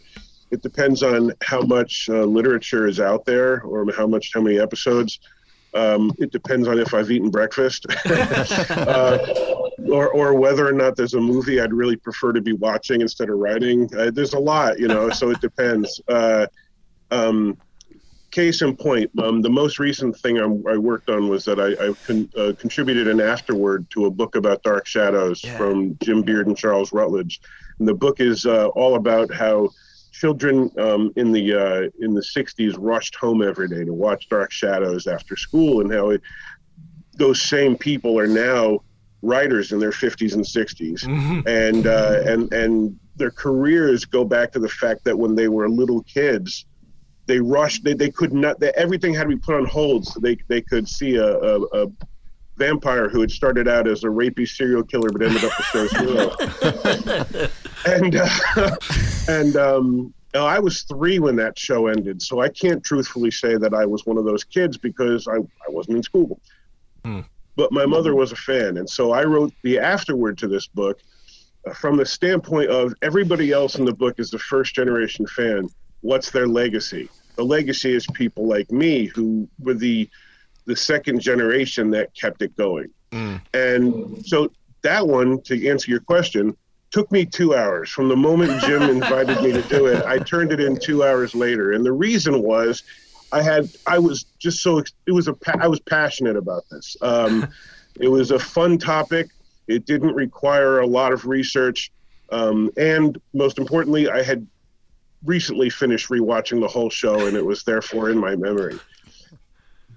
It 0.50 0.62
depends 0.62 1.02
on 1.02 1.32
how 1.42 1.60
much 1.60 2.08
uh, 2.10 2.24
literature 2.24 2.86
is 2.86 2.98
out 2.98 3.24
there 3.24 3.62
or 3.62 3.90
how 3.92 4.06
much 4.06 4.32
how 4.34 4.40
many 4.40 4.58
episodes. 4.58 5.20
Um, 5.74 6.12
it 6.18 6.32
depends 6.32 6.68
on 6.68 6.78
if 6.78 6.92
I've 6.92 7.10
eaten 7.10 7.30
breakfast, 7.30 7.86
uh, 8.06 9.18
or 9.90 10.10
or 10.10 10.34
whether 10.34 10.66
or 10.68 10.72
not 10.72 10.96
there's 10.96 11.14
a 11.14 11.20
movie 11.20 11.60
I'd 11.60 11.72
really 11.72 11.96
prefer 11.96 12.32
to 12.32 12.42
be 12.42 12.52
watching 12.52 13.00
instead 13.00 13.30
of 13.30 13.38
writing. 13.38 13.88
Uh, 13.96 14.10
there's 14.10 14.34
a 14.34 14.38
lot, 14.38 14.78
you 14.78 14.88
know. 14.88 15.08
So 15.10 15.30
it 15.30 15.40
depends. 15.40 16.00
Uh, 16.08 16.46
um, 17.10 17.56
case 18.32 18.62
in 18.62 18.76
point, 18.76 19.10
um, 19.22 19.42
the 19.42 19.50
most 19.50 19.78
recent 19.78 20.16
thing 20.18 20.38
I'm, 20.38 20.64
I 20.66 20.76
worked 20.76 21.08
on 21.08 21.28
was 21.28 21.44
that 21.44 21.60
I, 21.60 21.68
I 21.84 21.92
con, 22.04 22.28
uh, 22.36 22.52
contributed 22.58 23.06
an 23.06 23.20
afterword 23.20 23.88
to 23.90 24.06
a 24.06 24.10
book 24.10 24.34
about 24.34 24.62
Dark 24.64 24.86
Shadows 24.86 25.42
Yeah. 25.44 25.56
from 25.56 25.96
Jim 26.02 26.22
Beard 26.22 26.48
and 26.48 26.56
Charles 26.56 26.92
Rutledge, 26.92 27.40
and 27.78 27.86
the 27.86 27.94
book 27.94 28.18
is 28.20 28.44
uh, 28.44 28.68
all 28.68 28.96
about 28.96 29.32
how 29.32 29.70
children 30.12 30.70
um, 30.78 31.12
in 31.16 31.30
the 31.32 31.54
uh, 31.54 31.90
in 32.00 32.14
the 32.14 32.22
'60s 32.22 32.74
rushed 32.78 33.14
home 33.16 33.42
every 33.42 33.68
day 33.68 33.84
to 33.84 33.92
watch 33.92 34.28
Dark 34.28 34.50
Shadows 34.50 35.06
after 35.06 35.36
school, 35.36 35.80
and 35.80 35.92
how 35.92 36.10
it, 36.10 36.22
those 37.16 37.40
same 37.40 37.76
people 37.76 38.18
are 38.18 38.26
now 38.26 38.80
writers 39.24 39.70
in 39.70 39.78
their 39.78 39.92
50s 39.92 40.34
and 40.34 40.44
60s 40.44 41.04
and 41.46 41.86
uh, 41.86 42.20
and 42.26 42.52
and 42.52 42.98
their 43.14 43.30
careers 43.30 44.04
go 44.04 44.24
back 44.24 44.50
to 44.50 44.58
the 44.58 44.68
fact 44.68 45.04
that 45.04 45.16
when 45.16 45.36
they 45.36 45.46
were 45.46 45.68
little 45.68 46.02
kids 46.02 46.66
they 47.32 47.40
rushed 47.40 47.82
they, 47.82 47.94
they 47.94 48.10
could 48.10 48.32
not 48.32 48.60
they, 48.60 48.70
everything 48.76 49.14
had 49.14 49.22
to 49.22 49.30
be 49.30 49.36
put 49.36 49.54
on 49.54 49.64
hold 49.64 50.06
so 50.06 50.20
they 50.20 50.36
they 50.48 50.60
could 50.60 50.86
see 50.86 51.16
a, 51.16 51.38
a, 51.38 51.62
a 51.84 51.86
vampire 52.58 53.08
who 53.08 53.20
had 53.20 53.30
started 53.30 53.66
out 53.66 53.88
as 53.88 54.04
a 54.04 54.06
rapey 54.06 54.46
serial 54.46 54.82
killer 54.82 55.08
but 55.10 55.22
ended 55.22 55.42
up 55.42 55.52
the 55.56 55.62
show's 55.72 55.90
hero 55.92 57.50
and 57.96 58.16
uh, 58.16 58.76
and 59.28 59.56
um 59.56 60.14
now, 60.34 60.46
I 60.46 60.58
was 60.60 60.82
three 60.82 61.18
when 61.18 61.36
that 61.36 61.58
show 61.58 61.88
ended, 61.88 62.22
so 62.22 62.40
I 62.40 62.48
can't 62.48 62.82
truthfully 62.82 63.30
say 63.30 63.56
that 63.56 63.74
I 63.74 63.84
was 63.84 64.06
one 64.06 64.16
of 64.16 64.24
those 64.24 64.44
kids 64.44 64.78
because 64.78 65.28
I, 65.28 65.36
I 65.36 65.68
wasn't 65.68 65.98
in 65.98 66.02
school. 66.02 66.40
But 67.54 67.70
my 67.70 67.84
mother 67.84 68.14
was 68.14 68.32
a 68.32 68.36
fan, 68.36 68.78
and 68.78 68.88
so 68.88 69.12
I 69.12 69.24
wrote 69.24 69.52
the 69.62 69.78
afterword 69.78 70.38
to 70.38 70.48
this 70.48 70.66
book 70.66 71.00
uh, 71.68 71.74
from 71.74 71.98
the 71.98 72.06
standpoint 72.06 72.70
of 72.70 72.94
everybody 73.02 73.52
else 73.52 73.74
in 73.74 73.84
the 73.84 73.92
book 73.92 74.18
is 74.18 74.30
the 74.30 74.38
first 74.38 74.74
generation 74.74 75.26
fan. 75.26 75.68
What's 76.00 76.30
their 76.30 76.48
legacy? 76.48 77.10
The 77.36 77.44
legacy 77.44 77.94
is 77.94 78.06
people 78.14 78.46
like 78.46 78.70
me 78.70 79.06
who 79.06 79.48
were 79.58 79.74
the 79.74 80.08
the 80.64 80.76
second 80.76 81.20
generation 81.20 81.90
that 81.90 82.14
kept 82.14 82.40
it 82.40 82.56
going. 82.56 82.90
And 83.52 84.24
so 84.24 84.50
that 84.82 85.06
one, 85.06 85.40
to 85.42 85.68
answer 85.68 85.90
your 85.90 86.00
question, 86.00 86.56
took 86.90 87.10
me 87.10 87.24
two 87.24 87.54
hours. 87.56 87.90
From 87.90 88.08
the 88.08 88.16
moment 88.16 88.60
Jim 88.62 88.82
invited 88.82 89.42
me 89.42 89.52
to 89.52 89.62
do 89.62 89.86
it, 89.86 90.04
I 90.04 90.18
turned 90.18 90.52
it 90.52 90.60
in 90.60 90.78
two 90.78 91.02
hours 91.02 91.34
later. 91.34 91.72
And 91.72 91.84
the 91.84 91.92
reason 91.92 92.42
was 92.42 92.82
I 93.32 93.42
had 93.42 93.70
I 93.86 93.98
was 93.98 94.24
just 94.38 94.62
so 94.62 94.78
it 94.78 95.12
was 95.12 95.26
a 95.26 95.36
I 95.58 95.66
was 95.66 95.80
passionate 95.80 96.36
about 96.36 96.64
this. 96.70 96.96
Um, 97.00 97.48
it 97.98 98.08
was 98.08 98.30
a 98.30 98.38
fun 98.38 98.78
topic. 98.78 99.28
It 99.66 99.86
didn't 99.86 100.14
require 100.14 100.80
a 100.80 100.86
lot 100.86 101.12
of 101.12 101.24
research, 101.24 101.90
um, 102.30 102.70
and 102.76 103.18
most 103.32 103.58
importantly, 103.58 104.10
I 104.10 104.22
had 104.22 104.46
recently 105.24 105.70
finished 105.70 106.08
rewatching 106.08 106.60
the 106.60 106.68
whole 106.68 106.90
show, 106.90 107.26
and 107.26 107.36
it 107.36 107.44
was 107.44 107.64
therefore 107.64 108.10
in 108.10 108.18
my 108.18 108.36
memory. 108.36 108.78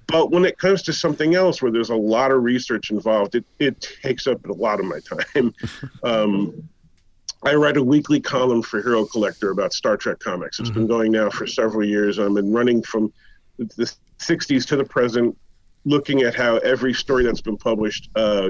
But 0.07 0.31
when 0.31 0.45
it 0.45 0.57
comes 0.59 0.83
to 0.83 0.93
something 0.93 1.33
else 1.33 1.61
where 1.61 1.71
there's 1.71 1.89
a 1.89 1.95
lot 1.95 2.31
of 2.31 2.43
research 2.43 2.91
involved, 2.91 3.35
it, 3.35 3.45
it 3.59 3.81
takes 4.03 4.27
up 4.27 4.45
a 4.45 4.53
lot 4.53 4.79
of 4.79 4.85
my 4.85 4.99
time. 4.99 5.53
Um, 6.03 6.69
I 7.43 7.53
write 7.53 7.77
a 7.77 7.83
weekly 7.83 8.19
column 8.19 8.63
for 8.63 8.81
Hero 8.81 9.05
Collector 9.05 9.51
about 9.51 9.71
Star 9.71 9.97
Trek 9.97 10.19
comics. 10.19 10.59
It's 10.59 10.71
been 10.71 10.87
going 10.87 11.11
now 11.11 11.29
for 11.29 11.45
several 11.45 11.87
years. 11.87 12.17
I've 12.17 12.33
been 12.33 12.51
running 12.51 12.81
from 12.81 13.13
the 13.57 13.93
60s 14.19 14.65
to 14.67 14.75
the 14.75 14.83
present, 14.83 15.37
looking 15.83 16.21
at 16.21 16.33
how 16.33 16.57
every 16.57 16.93
story 16.93 17.23
that's 17.23 17.41
been 17.41 17.57
published 17.57 18.09
uh, 18.15 18.49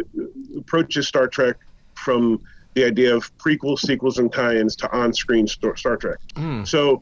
approaches 0.58 1.08
Star 1.08 1.28
Trek 1.28 1.58
from 1.96 2.42
the 2.76 2.86
idea 2.86 3.16
of 3.16 3.36
prequels, 3.38 3.80
sequels, 3.80 4.20
and 4.20 4.32
tie-ins 4.32 4.76
to 4.78 4.92
on-screen 4.92 5.48
Star 5.48 5.74
Trek. 5.74 6.20
So, 6.66 7.02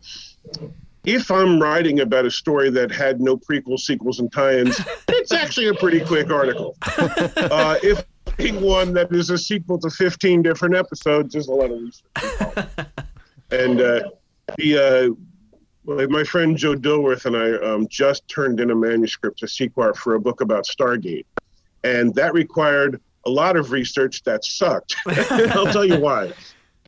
if 1.04 1.30
I'm 1.30 1.62
writing 1.62 2.00
about 2.00 2.26
a 2.26 2.32
story 2.32 2.70
that 2.70 2.90
had 2.92 3.20
no 3.20 3.36
prequels, 3.36 3.82
sequels, 3.82 4.20
and 4.20 4.32
tie-ins, 4.32 4.80
it's 5.10 5.34
actually 5.34 5.68
a 5.68 5.74
pretty 5.74 6.00
quick 6.00 6.30
article. 6.30 6.78
Uh, 7.36 7.78
if 7.84 8.06
one 8.62 8.94
that 8.94 9.12
is 9.12 9.30
a 9.30 9.38
sequel 9.38 9.78
to 9.78 9.90
15 9.90 10.42
different 10.42 10.76
episodes, 10.76 11.34
there's 11.34 11.50
a 11.50 11.52
lot 11.52 11.70
of 11.70 11.80
research 11.82 12.88
and 13.54 13.82
uh, 13.82 14.10
the 14.58 15.16
uh, 15.88 16.08
my 16.08 16.24
friend 16.24 16.58
Joe 16.58 16.76
Dilworth 16.76 17.26
and 17.26 17.36
I 17.36 17.54
um, 17.66 17.88
just 17.90 18.28
turned 18.28 18.60
in 18.60 18.72
a 18.72 18.76
manuscript 18.76 19.40
to 19.40 19.46
Sequart 19.46 19.96
for 19.96 20.16
a 20.16 20.20
book 20.20 20.42
about 20.42 20.66
Stargate, 20.66 21.26
and 21.84 22.14
that 22.16 22.34
required 22.34 23.02
a 23.26 23.30
lot 23.30 23.56
of 23.56 23.72
research 23.72 24.24
that 24.24 24.44
sucked. 24.44 24.96
I'll 25.08 25.72
tell 25.72 25.86
you 25.86 26.00
why. 26.00 26.34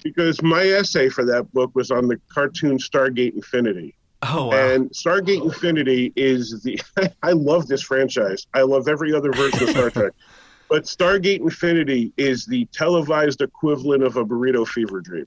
Because 0.04 0.42
my 0.42 0.64
essay 0.64 1.10
for 1.10 1.26
that 1.26 1.52
book 1.54 1.72
was 1.74 1.92
on 1.92 2.08
the 2.08 2.20
cartoon 2.30 2.78
Stargate 2.78 3.34
Infinity. 3.34 3.96
Oh 4.22 4.48
wow! 4.48 4.54
And 4.54 4.90
Stargate 4.92 5.44
Infinity 5.44 6.14
is 6.16 6.62
the. 6.64 6.80
I 7.24 7.32
love 7.32 7.68
this 7.68 7.82
franchise. 7.82 8.48
I 8.54 8.62
love 8.62 8.88
every 8.88 9.14
other 9.14 9.32
version 9.32 9.64
of 9.64 9.70
Star 9.70 9.90
Trek. 9.90 10.14
but 10.70 10.84
Stargate 10.84 11.42
Infinity 11.42 12.14
is 12.18 12.46
the 12.46 12.66
televised 12.66 13.42
equivalent 13.42 14.04
of 14.04 14.18
a 14.18 14.26
burrito 14.26 14.68
fever 14.68 15.02
dream. 15.02 15.26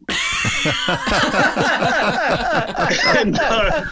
and 3.18 3.38
uh, 3.38 3.84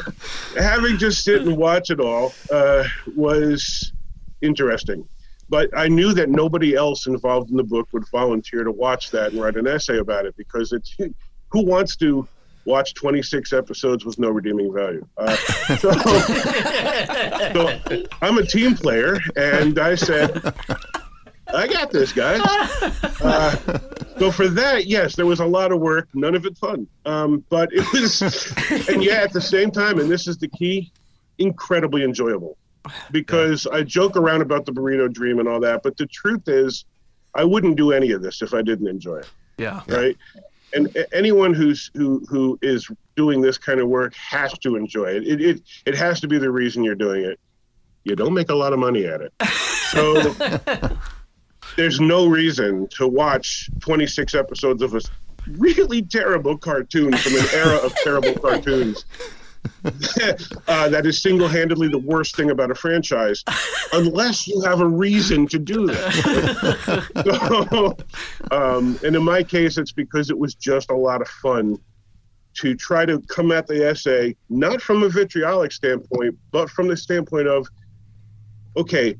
having 0.56 0.98
just 0.98 1.24
sit 1.24 1.42
and 1.42 1.56
watch 1.56 1.90
it 1.90 2.00
all 2.00 2.32
uh, 2.50 2.84
was 3.14 3.92
interesting. 4.40 5.06
But 5.48 5.70
I 5.76 5.88
knew 5.88 6.12
that 6.14 6.28
nobody 6.28 6.74
else 6.74 7.06
involved 7.06 7.50
in 7.50 7.56
the 7.56 7.64
book 7.64 7.88
would 7.92 8.08
volunteer 8.10 8.64
to 8.64 8.72
watch 8.72 9.10
that 9.12 9.32
and 9.32 9.40
write 9.40 9.56
an 9.56 9.66
essay 9.66 9.98
about 9.98 10.26
it 10.26 10.36
because 10.36 10.72
it's 10.72 10.96
who 11.50 11.64
wants 11.64 11.96
to 11.96 12.26
watch 12.64 12.94
26 12.94 13.52
episodes 13.52 14.04
with 14.04 14.18
no 14.18 14.28
redeeming 14.28 14.72
value. 14.74 15.06
Uh, 15.16 15.36
so, 15.78 15.92
so 17.52 18.06
I'm 18.20 18.38
a 18.38 18.44
team 18.44 18.74
player, 18.74 19.18
and 19.36 19.78
I 19.78 19.94
said, 19.94 20.52
I 21.54 21.68
got 21.68 21.90
this, 21.90 22.12
guys. 22.12 22.40
Uh, 23.20 23.78
so 24.18 24.30
for 24.30 24.48
that, 24.48 24.86
yes, 24.86 25.14
there 25.16 25.26
was 25.26 25.40
a 25.40 25.46
lot 25.46 25.72
of 25.72 25.80
work, 25.80 26.08
none 26.14 26.34
of 26.34 26.44
it 26.44 26.56
fun. 26.58 26.86
Um, 27.04 27.44
but 27.48 27.68
it 27.72 27.86
was, 27.92 28.20
and 28.88 29.02
yeah, 29.02 29.22
at 29.22 29.32
the 29.32 29.40
same 29.40 29.70
time, 29.70 30.00
and 30.00 30.10
this 30.10 30.26
is 30.26 30.38
the 30.38 30.48
key, 30.48 30.92
incredibly 31.38 32.02
enjoyable. 32.02 32.56
Because 33.10 33.66
I 33.66 33.82
joke 33.82 34.16
around 34.16 34.42
about 34.42 34.66
the 34.66 34.72
burrito 34.72 35.12
dream 35.12 35.38
and 35.38 35.48
all 35.48 35.60
that, 35.60 35.82
but 35.82 35.96
the 35.96 36.06
truth 36.06 36.48
is, 36.48 36.84
I 37.34 37.44
wouldn't 37.44 37.76
do 37.76 37.92
any 37.92 38.12
of 38.12 38.22
this 38.22 38.42
if 38.42 38.54
I 38.54 38.62
didn't 38.62 38.88
enjoy 38.88 39.18
it. 39.18 39.30
Yeah. 39.58 39.82
Right. 39.88 40.16
And 40.74 40.96
anyone 41.12 41.54
who's 41.54 41.90
who 41.94 42.24
who 42.28 42.58
is 42.60 42.90
doing 43.14 43.40
this 43.40 43.56
kind 43.56 43.80
of 43.80 43.88
work 43.88 44.14
has 44.14 44.52
to 44.58 44.76
enjoy 44.76 45.06
it. 45.06 45.26
It 45.26 45.40
it, 45.40 45.62
it 45.86 45.94
has 45.94 46.20
to 46.20 46.28
be 46.28 46.38
the 46.38 46.50
reason 46.50 46.82
you're 46.82 46.94
doing 46.94 47.24
it. 47.24 47.38
You 48.04 48.16
don't 48.16 48.34
make 48.34 48.50
a 48.50 48.54
lot 48.54 48.72
of 48.72 48.78
money 48.78 49.06
at 49.06 49.20
it. 49.20 49.32
So 49.90 50.30
there's 51.76 52.00
no 52.00 52.26
reason 52.26 52.88
to 52.96 53.06
watch 53.06 53.70
26 53.80 54.34
episodes 54.34 54.82
of 54.82 54.94
a 54.94 55.00
really 55.52 56.02
terrible 56.02 56.56
cartoon 56.56 57.16
from 57.16 57.34
an 57.36 57.46
era 57.52 57.76
of 57.76 57.94
terrible 57.96 58.34
cartoons. 58.40 59.04
uh, 60.68 60.88
that 60.88 61.06
is 61.06 61.20
single-handedly 61.22 61.88
the 61.88 61.98
worst 61.98 62.36
thing 62.36 62.50
about 62.50 62.70
a 62.70 62.74
franchise, 62.74 63.42
unless 63.92 64.46
you 64.46 64.60
have 64.62 64.80
a 64.80 64.86
reason 64.86 65.46
to 65.48 65.58
do 65.58 65.86
that. 65.86 67.04
so, 68.50 68.56
um, 68.56 68.98
and 69.04 69.16
in 69.16 69.22
my 69.22 69.42
case, 69.42 69.78
it's 69.78 69.92
because 69.92 70.30
it 70.30 70.38
was 70.38 70.54
just 70.54 70.90
a 70.90 70.96
lot 70.96 71.20
of 71.20 71.28
fun 71.28 71.78
to 72.54 72.74
try 72.74 73.04
to 73.04 73.20
come 73.28 73.52
at 73.52 73.66
the 73.66 73.86
essay 73.86 74.34
not 74.48 74.80
from 74.80 75.02
a 75.02 75.08
vitriolic 75.08 75.72
standpoint, 75.72 76.36
but 76.52 76.70
from 76.70 76.88
the 76.88 76.96
standpoint 76.96 77.46
of, 77.46 77.66
okay, 78.76 79.14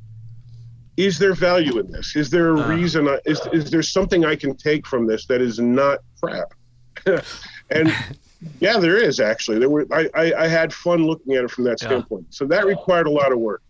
is 0.96 1.18
there 1.18 1.34
value 1.34 1.78
in 1.78 1.90
this? 1.90 2.16
Is 2.16 2.30
there 2.30 2.54
a 2.54 2.58
Uh. 2.58 2.68
reason? 2.68 3.06
I, 3.08 3.18
is 3.26 3.40
is 3.52 3.70
there 3.70 3.82
something 3.82 4.24
I 4.24 4.36
can 4.36 4.56
take 4.56 4.86
from 4.86 5.06
this 5.06 5.26
that 5.26 5.42
is 5.42 5.58
not 5.58 5.98
crap? 6.20 6.54
and 7.70 7.94
yeah, 8.60 8.78
there 8.78 8.96
is 8.96 9.20
actually. 9.20 9.58
There 9.58 9.70
were 9.70 9.86
I, 9.92 10.08
I, 10.14 10.32
I 10.44 10.46
had 10.48 10.72
fun 10.72 11.04
looking 11.06 11.34
at 11.34 11.44
it 11.44 11.50
from 11.50 11.64
that 11.64 11.80
Yeah. 11.82 11.88
standpoint. 11.88 12.26
So 12.34 12.46
that 12.46 12.66
required 12.66 13.06
a 13.06 13.10
lot 13.10 13.32
of 13.32 13.38
work. 13.38 13.62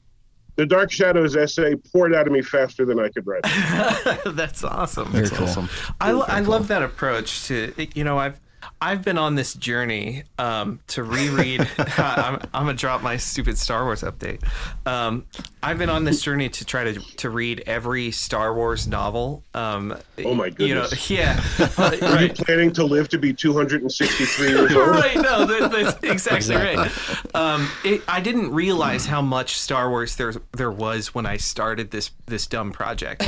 The 0.56 0.64
Dark 0.66 0.90
Shadows 0.90 1.36
essay 1.36 1.74
poured 1.76 2.14
out 2.14 2.26
of 2.26 2.32
me 2.32 2.40
faster 2.40 2.86
than 2.86 2.98
I 2.98 3.08
could 3.10 3.26
write. 3.26 3.42
it. 3.44 4.22
That's 4.36 4.64
awesome. 4.64 5.12
Very 5.12 5.28
cool. 5.28 5.46
Awesome. 5.46 5.68
I, 6.00 6.12
lo- 6.12 6.24
I 6.26 6.40
love 6.40 6.68
that 6.68 6.82
approach 6.82 7.44
to 7.48 7.72
you 7.94 8.04
know 8.04 8.18
I've 8.18 8.40
I've 8.80 9.02
been 9.02 9.18
on 9.18 9.34
this 9.34 9.54
journey 9.54 10.24
um, 10.38 10.80
to 10.88 11.02
reread. 11.02 11.60
I'm, 11.78 12.34
I'm 12.54 12.66
gonna 12.66 12.74
drop 12.74 13.02
my 13.02 13.16
stupid 13.16 13.58
Star 13.58 13.84
Wars 13.84 14.02
update. 14.02 14.42
Um, 14.86 15.26
I've 15.62 15.78
been 15.78 15.90
on 15.90 16.04
this 16.04 16.22
journey 16.22 16.48
to 16.50 16.64
try 16.64 16.84
to 16.92 17.00
to 17.16 17.30
read 17.30 17.62
every 17.66 18.10
Star 18.10 18.54
Wars 18.54 18.86
novel. 18.86 19.44
Um, 19.54 19.96
Oh 20.24 20.34
my 20.34 20.46
You 20.58 20.74
know, 20.74 20.82
goodness. 20.82 21.10
yeah, 21.10 21.40
Are 21.78 22.22
you 22.22 22.32
planning 22.32 22.72
to 22.74 22.84
live 22.84 23.08
to 23.10 23.18
be 23.18 23.32
263 23.32 24.48
years 24.48 24.72
old? 24.76 24.88
right. 24.88 25.16
No, 25.16 25.44
that, 25.44 25.70
that's 26.00 26.02
exactly, 26.04 26.56
right. 26.56 26.90
Um, 27.34 27.68
it, 27.84 28.02
I 28.08 28.20
didn't 28.20 28.52
realize 28.52 29.06
how 29.06 29.20
much 29.22 29.58
Star 29.58 29.90
Wars 29.90 30.16
there 30.16 30.34
there 30.52 30.70
was 30.70 31.14
when 31.14 31.26
I 31.26 31.36
started 31.36 31.90
this 31.90 32.10
this 32.26 32.46
dumb 32.46 32.72
project, 32.72 33.26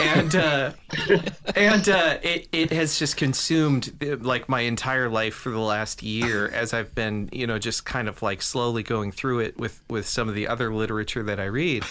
and 0.00 0.34
uh, 0.36 0.72
and 1.56 1.88
uh, 1.88 2.18
it 2.22 2.48
it 2.52 2.70
has 2.72 2.98
just 2.98 3.16
consumed 3.16 3.92
like 4.22 4.48
my 4.48 4.60
entire 4.70 5.10
life 5.10 5.34
for 5.34 5.50
the 5.50 5.58
last 5.58 6.02
year 6.02 6.48
as 6.54 6.72
I've 6.72 6.94
been 6.94 7.28
you 7.32 7.46
know 7.46 7.58
just 7.58 7.84
kind 7.84 8.08
of 8.08 8.22
like 8.22 8.40
slowly 8.40 8.82
going 8.82 9.12
through 9.12 9.40
it 9.40 9.58
with 9.58 9.82
with 9.90 10.06
some 10.06 10.28
of 10.28 10.34
the 10.34 10.48
other 10.48 10.72
literature 10.72 11.22
that 11.24 11.38
I 11.38 11.44
read, 11.44 11.84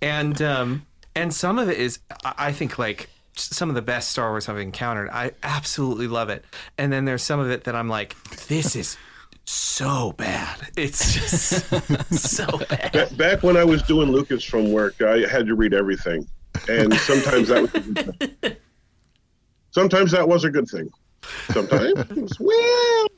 and 0.00 0.40
um, 0.40 0.86
and 1.16 1.34
some 1.34 1.58
of 1.58 1.68
it 1.68 1.78
is 1.78 1.98
I 2.24 2.52
think 2.52 2.78
like 2.78 3.08
some 3.40 3.68
of 3.68 3.74
the 3.74 3.82
best 3.82 4.10
Star 4.10 4.30
Wars 4.30 4.48
I've 4.48 4.58
encountered. 4.58 5.10
I 5.10 5.32
absolutely 5.42 6.08
love 6.08 6.28
it. 6.28 6.44
And 6.76 6.92
then 6.92 7.04
there's 7.04 7.22
some 7.22 7.40
of 7.40 7.50
it 7.50 7.64
that 7.64 7.74
I'm 7.74 7.88
like, 7.88 8.16
this 8.48 8.74
is 8.74 8.96
so 9.44 10.12
bad. 10.12 10.58
It's 10.76 11.14
just 11.14 11.64
so 12.12 12.46
bad. 12.68 13.16
Back 13.16 13.42
when 13.42 13.56
I 13.56 13.64
was 13.64 13.82
doing 13.82 14.10
Lucasfilm 14.10 14.70
work, 14.70 15.00
I 15.00 15.26
had 15.28 15.46
to 15.46 15.54
read 15.54 15.72
everything, 15.72 16.26
and 16.68 16.92
sometimes 16.94 17.48
that 17.48 17.62
was 17.62 17.74
a 17.74 17.80
good 17.80 18.40
thing. 18.40 18.56
sometimes 19.70 20.10
that 20.12 20.28
was 20.28 20.44
a 20.44 20.50
good 20.50 20.68
thing. 20.68 20.90
Sometimes, 21.52 22.38
well, 22.38 23.08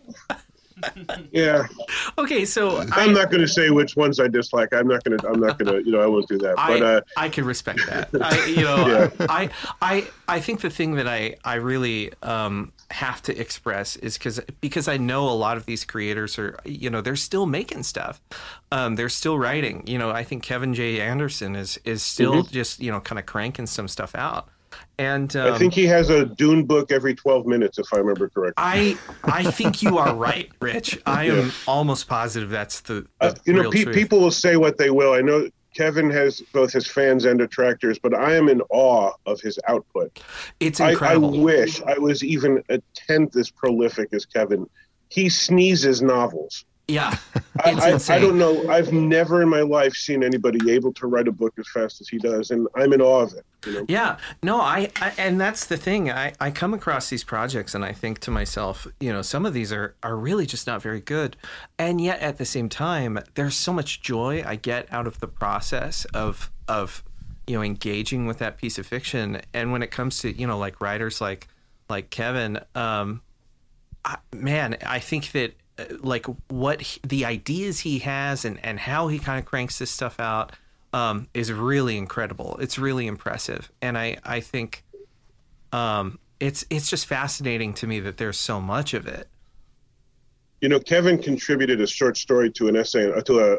yeah. 1.31 1.66
Okay, 2.19 2.45
so 2.45 2.79
I'm 2.79 2.93
I, 2.93 3.07
not 3.07 3.31
going 3.31 3.40
to 3.40 3.49
say 3.49 3.71
which 3.71 3.97
ones 3.97 4.21
I 4.21 4.29
dislike. 4.29 4.73
I'm 4.73 4.88
not 4.88 5.05
going 5.05 5.19
to. 5.19 5.29
I'm 5.29 5.40
not 5.40 5.59
going 5.59 5.73
to. 5.73 5.85
You 5.85 5.93
know, 5.93 6.01
I 6.01 6.07
won't 6.07 6.29
do 6.29 6.38
that. 6.38 6.57
But 6.57 6.83
I, 6.83 6.95
uh, 6.95 7.01
I 7.16 7.29
can 7.29 7.45
respect 7.45 7.81
that. 7.88 8.09
I, 8.21 8.47
you 8.47 8.62
know, 8.62 8.87
Yeah. 8.88 9.27
I, 9.29 9.51
I, 9.81 10.07
I 10.29 10.40
think 10.40 10.61
the 10.61 10.71
thing 10.71 10.95
that 10.95 11.09
I, 11.09 11.37
I 11.45 11.55
really 11.55 12.12
um, 12.23 12.73
have 12.90 13.23
to 13.23 13.38
express 13.38 13.97
is 13.97 14.16
because 14.16 14.40
because 14.61 14.88
I 14.88 14.97
know 14.97 15.29
a 15.29 15.33
lot 15.33 15.57
of 15.57 15.66
these 15.66 15.85
creators 15.85 16.38
are, 16.38 16.59
you 16.64 16.90
know, 16.90 17.01
they're 17.01 17.16
still 17.16 17.47
making 17.47 17.83
stuff. 17.83 18.21
Um, 18.73 18.97
they're 18.97 19.09
still 19.09 19.38
writing. 19.38 19.87
You 19.87 19.99
know, 19.99 20.11
I 20.11 20.25
think 20.25 20.43
Kevin 20.43 20.75
J. 20.75 21.01
Anderson 21.01 21.57
is 21.57 21.79
is 21.85 22.03
still 22.03 22.43
just 22.43 22.81
you 22.81 22.90
know 22.90 23.01
kind 23.01 23.19
of 23.19 23.27
cranking 23.27 23.66
some 23.66 23.88
stuff 23.88 24.14
out. 24.14 24.49
And 24.99 25.35
um, 25.37 25.55
I 25.55 25.59
think 25.59 25.73
he 25.73 25.87
has 25.87 26.11
a 26.11 26.27
Dune 26.27 26.64
book 26.64 26.93
every 26.93 27.14
12 27.14 27.47
minutes, 27.47 27.79
if 27.79 27.87
I 27.93 27.99
remember 27.99 28.29
correctly. 28.29 28.55
I 28.59 28.99
I 29.25 29.51
think 29.51 29.83
you 29.83 29.99
are 29.99 30.14
right, 30.14 30.51
Rich. 30.61 31.01
I 31.07 31.25
am 31.25 31.53
almost 31.66 32.09
positive 32.09 32.51
that's 32.51 32.81
the, 32.83 33.07
the 33.21 33.27
Uh, 33.27 33.35
you 33.47 33.53
know, 33.55 33.71
pe- 33.71 33.87
people 33.87 34.21
will 34.21 34.31
say 34.31 34.57
what 34.57 34.77
they 34.77 34.90
will. 34.90 35.12
I 35.12 35.21
know 35.21 35.49
Kevin 35.75 36.11
has 36.11 36.40
both 36.53 36.73
his 36.73 36.87
fans 36.87 37.25
and 37.25 37.38
detractors, 37.38 37.99
but 37.99 38.14
I 38.14 38.35
am 38.35 38.49
in 38.49 38.61
awe 38.71 39.12
of 39.27 39.40
his 39.40 39.59
output. 39.69 40.23
It's 40.59 40.81
I, 40.81 40.95
I 41.01 41.16
wish 41.16 41.81
I 41.83 41.99
was 41.99 42.25
even 42.25 42.62
a 42.69 42.81
tenth 42.95 43.37
as 43.37 43.51
prolific 43.51 44.12
as 44.12 44.27
Kevin. 44.27 44.69
He 45.09 45.29
sneezes 45.29 46.03
novels. 46.03 46.64
Yeah, 46.90 47.16
I, 47.64 47.72
I. 47.72 48.14
I 48.14 48.18
don't 48.18 48.38
know. 48.38 48.68
I've 48.68 48.92
never 48.92 49.42
in 49.42 49.48
my 49.48 49.61
life 49.61 49.94
seen 49.94 50.24
anybody 50.24 50.72
able 50.72 50.92
to 50.94 51.07
write 51.07 51.29
a 51.29 51.33
book 51.33 51.55
as 51.59 51.68
fast 51.68 52.00
as 52.00 52.09
he 52.09 52.18
does, 52.18 52.50
and 52.50 52.66
I'm 52.74 52.92
in 52.92 53.00
awe 53.00 53.22
of 53.22 53.35
it. 53.35 53.44
You 53.66 53.72
know? 53.72 53.87
Yeah, 53.88 54.18
no, 54.42 54.61
I, 54.61 54.90
I 55.00 55.12
and 55.16 55.40
that's 55.40 55.66
the 55.66 55.76
thing. 55.76 56.11
I, 56.11 56.33
I 56.40 56.50
come 56.50 56.74
across 56.74 57.09
these 57.09 57.24
projects 57.24 57.74
and 57.74 57.85
I 57.85 57.92
think 57.92 58.18
to 58.20 58.31
myself, 58.31 58.87
you 58.98 59.12
know, 59.12 59.22
some 59.22 59.46
of 59.46 59.55
these 59.55 59.72
are 59.72 59.94
are 60.03 60.16
really 60.16 60.46
just 60.46 60.66
not 60.66 60.83
very 60.83 61.00
good, 61.00 61.37
and 61.79 62.00
yet 62.00 62.20
at 62.20 62.38
the 62.38 62.44
same 62.44 62.68
time, 62.68 63.18
there's 63.35 63.55
so 63.55 63.72
much 63.72 64.03
joy 64.03 64.42
I 64.44 64.57
get 64.57 64.92
out 64.92 65.07
of 65.07 65.20
the 65.20 65.29
process 65.29 66.05
of 66.07 66.50
of 66.68 67.05
you 67.46 67.57
know 67.57 67.62
engaging 67.62 68.26
with 68.26 68.38
that 68.38 68.59
piece 68.59 68.79
of 68.79 68.87
fiction. 68.87 69.40
And 69.55 69.72
when 69.72 69.83
it 69.83 69.90
comes 69.90 70.18
to 70.20 70.33
you 70.33 70.46
know 70.46 70.59
like 70.59 70.81
writers 70.81 71.20
like 71.20 71.48
like 71.88 72.11
Kevin, 72.11 72.61
um, 72.74 73.22
I, 74.05 74.16
man, 74.33 74.76
I 74.87 74.98
think 74.98 75.33
that 75.33 75.55
like 76.01 76.27
what 76.49 76.81
he, 76.81 77.01
the 77.07 77.25
ideas 77.25 77.81
he 77.81 78.01
has 78.01 78.45
and 78.45 78.64
and 78.64 78.79
how 78.81 79.09
he 79.09 79.19
kind 79.19 79.38
of 79.38 79.45
cranks 79.45 79.79
this 79.79 79.90
stuff 79.90 80.19
out 80.21 80.53
um, 80.93 81.29
is 81.35 81.53
really 81.53 81.97
incredible. 81.97 82.57
It's 82.61 82.79
really 82.79 83.07
impressive, 83.07 83.71
and 83.81 83.97
I 83.97 84.19
I 84.25 84.40
think 84.40 84.85
um, 85.73 86.19
it's 86.38 86.64
it's 86.71 86.88
just 86.88 87.07
fascinating 87.07 87.75
to 87.75 87.87
me 87.87 88.01
that 88.01 88.16
there's 88.16 88.38
so 88.38 88.61
much 88.61 88.95
of 88.95 89.07
it. 89.07 89.29
You 90.61 90.69
know, 90.69 90.81
Kevin 90.81 91.23
contributed 91.23 91.81
a 91.81 91.87
short 91.87 92.16
story 92.16 92.51
to 92.53 92.68
an 92.68 92.76
essay 92.76 93.11
uh, 93.11 93.20
to 93.22 93.41
a. 93.41 93.59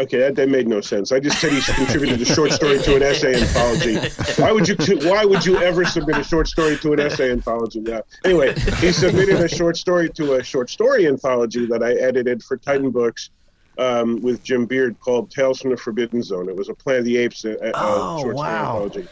Okay, 0.00 0.16
that, 0.16 0.34
that 0.36 0.48
made 0.48 0.66
no 0.66 0.80
sense. 0.80 1.12
I 1.12 1.20
just 1.20 1.38
said 1.38 1.52
he 1.52 1.60
contributed 1.60 2.22
a 2.22 2.24
short 2.24 2.52
story 2.52 2.78
to 2.78 2.96
an 2.96 3.02
essay 3.02 3.34
anthology. 3.34 3.98
Why 4.40 4.50
would 4.50 4.66
you? 4.66 4.74
Why 5.10 5.26
would 5.26 5.44
you 5.44 5.58
ever 5.58 5.84
submit 5.84 6.16
a 6.16 6.24
short 6.24 6.48
story 6.48 6.78
to 6.78 6.94
an 6.94 7.00
essay 7.00 7.30
anthology? 7.30 7.82
Yeah. 7.84 8.00
Anyway, 8.24 8.54
he 8.78 8.92
submitted 8.92 9.40
a 9.40 9.48
short 9.48 9.76
story 9.76 10.08
to 10.10 10.36
a 10.36 10.42
short 10.42 10.70
story 10.70 11.06
anthology 11.06 11.66
that 11.66 11.82
I 11.82 11.92
edited 11.92 12.42
for 12.42 12.56
Titan 12.56 12.90
Books 12.90 13.28
um, 13.76 14.22
with 14.22 14.42
Jim 14.42 14.64
Beard 14.64 14.98
called 15.00 15.30
"Tales 15.30 15.60
from 15.60 15.70
the 15.70 15.76
Forbidden 15.76 16.22
Zone." 16.22 16.48
It 16.48 16.56
was 16.56 16.70
a 16.70 16.74
Planet 16.74 17.00
of 17.00 17.04
the 17.04 17.18
Apes 17.18 17.44
uh, 17.44 17.56
uh, 17.62 17.72
Oh, 17.74 18.22
short 18.22 18.36
story 18.36 18.48
anthology, 18.48 19.08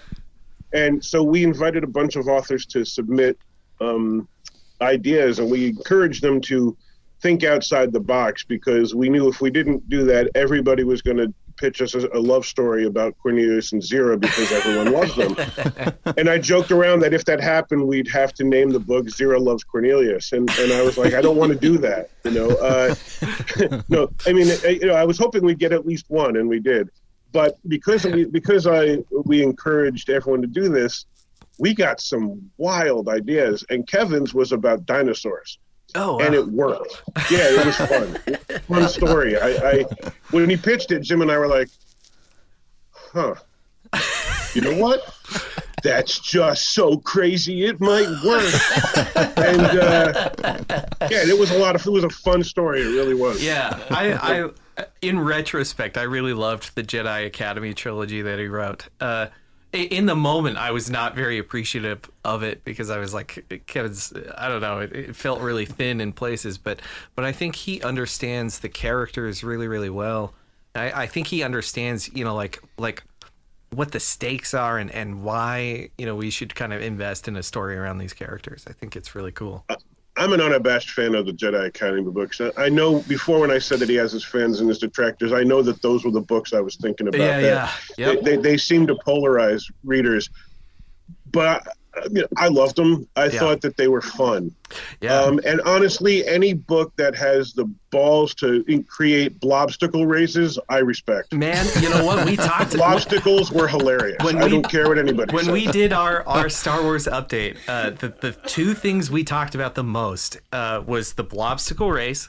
and 0.72 1.04
so 1.04 1.22
we 1.22 1.44
invited 1.44 1.84
a 1.84 1.88
bunch 1.88 2.16
of 2.16 2.28
authors 2.28 2.64
to 2.64 2.86
submit 2.86 3.36
um, 3.82 4.26
ideas, 4.80 5.38
and 5.38 5.50
we 5.50 5.68
encouraged 5.68 6.22
them 6.22 6.40
to 6.42 6.74
think 7.20 7.44
outside 7.44 7.92
the 7.92 8.00
box 8.00 8.44
because 8.44 8.94
we 8.94 9.08
knew 9.08 9.28
if 9.28 9.40
we 9.40 9.50
didn't 9.50 9.88
do 9.88 10.04
that, 10.04 10.30
everybody 10.34 10.84
was 10.84 11.02
going 11.02 11.16
to 11.16 11.32
pitch 11.56 11.82
us 11.82 11.94
a, 11.94 12.06
love 12.18 12.46
story 12.46 12.86
about 12.86 13.18
Cornelius 13.18 13.72
and 13.72 13.82
Zira 13.82 14.18
because 14.18 14.52
everyone 14.52 14.92
loves 14.92 15.16
them. 15.16 15.36
and 16.16 16.30
I 16.30 16.38
joked 16.38 16.70
around 16.70 17.00
that 17.00 17.12
if 17.12 17.24
that 17.24 17.40
happened, 17.40 17.86
we'd 17.86 18.08
have 18.08 18.32
to 18.34 18.44
name 18.44 18.70
the 18.70 18.78
book 18.78 19.06
Zira 19.06 19.40
Loves 19.40 19.64
Cornelius. 19.64 20.32
And, 20.32 20.48
and 20.58 20.72
I 20.72 20.82
was 20.82 20.96
like, 20.96 21.14
I 21.14 21.20
don't 21.20 21.36
want 21.36 21.52
to 21.52 21.58
do 21.58 21.76
that. 21.78 22.10
You 22.24 22.30
know, 22.30 22.48
uh, 22.50 22.94
no, 23.88 24.08
I 24.26 24.32
mean, 24.32 24.48
I, 24.64 24.68
you 24.68 24.86
know, 24.86 24.94
I 24.94 25.04
was 25.04 25.18
hoping 25.18 25.44
we'd 25.44 25.58
get 25.58 25.72
at 25.72 25.84
least 25.84 26.06
one, 26.08 26.36
and 26.36 26.48
we 26.48 26.60
did. 26.60 26.90
But 27.32 27.58
because 27.66 28.04
we, 28.04 28.24
because 28.24 28.66
I 28.66 28.98
we 29.24 29.42
encouraged 29.42 30.08
everyone 30.10 30.40
to 30.42 30.46
do 30.46 30.68
this, 30.68 31.06
we 31.58 31.74
got 31.74 32.00
some 32.00 32.50
wild 32.56 33.08
ideas. 33.08 33.64
And 33.68 33.86
Kevin's 33.86 34.32
was 34.32 34.52
about 34.52 34.86
dinosaurs 34.86 35.58
Oh, 35.94 36.18
and 36.20 36.34
it 36.34 36.46
worked. 36.48 37.02
Yeah, 37.30 37.48
it 37.50 37.66
was 37.66 37.76
fun. 37.76 38.58
fun 38.68 38.88
story. 38.88 39.38
I, 39.38 39.48
I 39.80 39.84
when 40.30 40.48
he 40.50 40.56
pitched 40.56 40.92
it, 40.92 41.00
Jim 41.00 41.22
and 41.22 41.30
I 41.30 41.38
were 41.38 41.48
like, 41.48 41.68
"Huh? 42.92 43.34
You 44.54 44.60
know 44.62 44.76
what? 44.76 45.00
That's 45.82 46.18
just 46.18 46.74
so 46.74 46.98
crazy. 46.98 47.64
It 47.64 47.80
might 47.80 48.08
work." 48.24 48.52
and 49.38 49.60
uh, 49.62 50.30
yeah, 51.10 51.24
it 51.24 51.38
was 51.38 51.50
a 51.50 51.58
lot 51.58 51.74
of. 51.74 51.86
It 51.86 51.90
was 51.90 52.04
a 52.04 52.10
fun 52.10 52.42
story. 52.44 52.82
It 52.82 52.88
really 52.88 53.14
was. 53.14 53.42
Yeah, 53.42 53.78
I, 53.90 54.12
I, 54.76 54.84
in 55.00 55.18
retrospect, 55.20 55.96
I 55.96 56.02
really 56.02 56.34
loved 56.34 56.74
the 56.74 56.82
Jedi 56.82 57.26
Academy 57.26 57.72
trilogy 57.74 58.22
that 58.22 58.38
he 58.38 58.46
wrote. 58.46 58.88
Uh, 59.00 59.28
i- 59.30 59.30
in 59.72 60.06
the 60.06 60.16
moment, 60.16 60.56
I 60.56 60.70
was 60.70 60.90
not 60.90 61.14
very 61.14 61.38
appreciative 61.38 62.10
of 62.24 62.42
it 62.42 62.64
because 62.64 62.90
I 62.90 62.98
was 62.98 63.12
like, 63.12 63.64
Kevin's. 63.66 64.12
I 64.36 64.48
don't 64.48 64.60
know. 64.60 64.80
It, 64.80 64.92
it 64.92 65.16
felt 65.16 65.40
really 65.40 65.66
thin 65.66 66.00
in 66.00 66.12
places, 66.12 66.56
but 66.58 66.80
but 67.14 67.24
I 67.24 67.32
think 67.32 67.54
he 67.54 67.82
understands 67.82 68.60
the 68.60 68.68
characters 68.68 69.44
really, 69.44 69.68
really 69.68 69.90
well. 69.90 70.34
I, 70.74 71.02
I 71.02 71.06
think 71.06 71.26
he 71.26 71.42
understands, 71.42 72.08
you 72.14 72.24
know, 72.24 72.34
like 72.34 72.62
like 72.78 73.02
what 73.70 73.92
the 73.92 74.00
stakes 74.00 74.54
are 74.54 74.78
and 74.78 74.90
and 74.90 75.22
why 75.22 75.90
you 75.98 76.06
know 76.06 76.14
we 76.14 76.30
should 76.30 76.54
kind 76.54 76.72
of 76.72 76.80
invest 76.80 77.28
in 77.28 77.36
a 77.36 77.42
story 77.42 77.76
around 77.76 77.98
these 77.98 78.14
characters. 78.14 78.64
I 78.66 78.72
think 78.72 78.96
it's 78.96 79.14
really 79.14 79.32
cool. 79.32 79.64
Uh, 79.68 79.76
I'm 80.18 80.32
an 80.32 80.40
unabashed 80.40 80.90
fan 80.90 81.14
of 81.14 81.26
the 81.26 81.32
Jedi 81.32 81.66
Academy 81.66 82.02
books. 82.02 82.40
I- 82.56 82.68
know 82.68 83.00
before 83.02 83.40
when 83.40 83.50
I 83.50 83.58
said 83.58 83.78
that 83.78 83.88
he 83.88 83.94
has 83.94 84.12
his 84.12 84.24
fans 84.24 84.60
and 84.60 84.68
his 84.68 84.78
detractors, 84.78 85.32
I 85.32 85.44
know 85.44 85.62
that 85.62 85.80
those 85.80 86.04
were 86.04 86.10
the 86.10 86.20
books 86.20 86.52
I 86.52 86.60
was 86.60 86.76
thinking 86.76 87.08
about. 87.08 87.20
Yeah, 87.20 87.40
that 87.40 87.72
yeah. 87.96 88.06
Yep. 88.12 88.22
They, 88.22 88.36
they, 88.36 88.42
they 88.42 88.56
seem 88.56 88.86
to 88.88 88.96
polarize 89.06 89.62
readers, 89.84 90.28
but 91.30 91.66
I, 92.04 92.08
mean, 92.08 92.24
I 92.36 92.48
loved 92.48 92.76
them. 92.76 93.06
I 93.16 93.24
Yeah. 93.26 93.38
thought 93.38 93.60
that 93.62 93.76
they 93.76 93.88
were 93.88 94.00
fun. 94.02 94.52
Yeah. 95.00 95.20
Um, 95.20 95.40
and 95.46 95.60
honestly, 95.62 96.26
any 96.26 96.52
book 96.52 96.92
that 96.96 97.14
has 97.16 97.52
the 97.54 97.64
balls 97.90 98.34
to 98.36 98.64
in- 98.68 98.84
create 98.84 99.40
blobstacle 99.40 100.06
races, 100.06 100.58
I 100.68 100.78
respect. 100.78 101.32
Man, 101.32 101.66
you 101.80 101.88
know 101.90 102.04
what? 102.04 102.26
We 102.26 102.36
talked 102.50 102.74
Blobstacles 102.74 103.50
were 103.50 103.66
hilarious. 103.68 104.18
When 104.22 104.36
I 104.38 104.44
we- 104.44 104.50
don't 104.50 104.68
care 104.70 104.88
what 104.88 104.98
anybody 104.98 105.32
when 105.34 105.44
says. 105.46 105.52
we 105.52 105.66
did 105.68 105.92
our, 105.92 106.26
our 106.28 106.48
Star 106.62 106.82
Wars 106.82 107.06
update, 107.06 107.56
uh, 107.68 107.90
the 107.90 108.08
the 108.20 108.32
two 108.46 108.74
things 108.74 109.10
we 109.10 109.24
talked 109.24 109.54
about 109.54 109.74
the 109.74 109.84
most 109.84 110.38
uh, 110.52 110.82
was 110.86 111.14
the 111.14 111.24
Blobstacle 111.24 111.90
race 111.90 112.28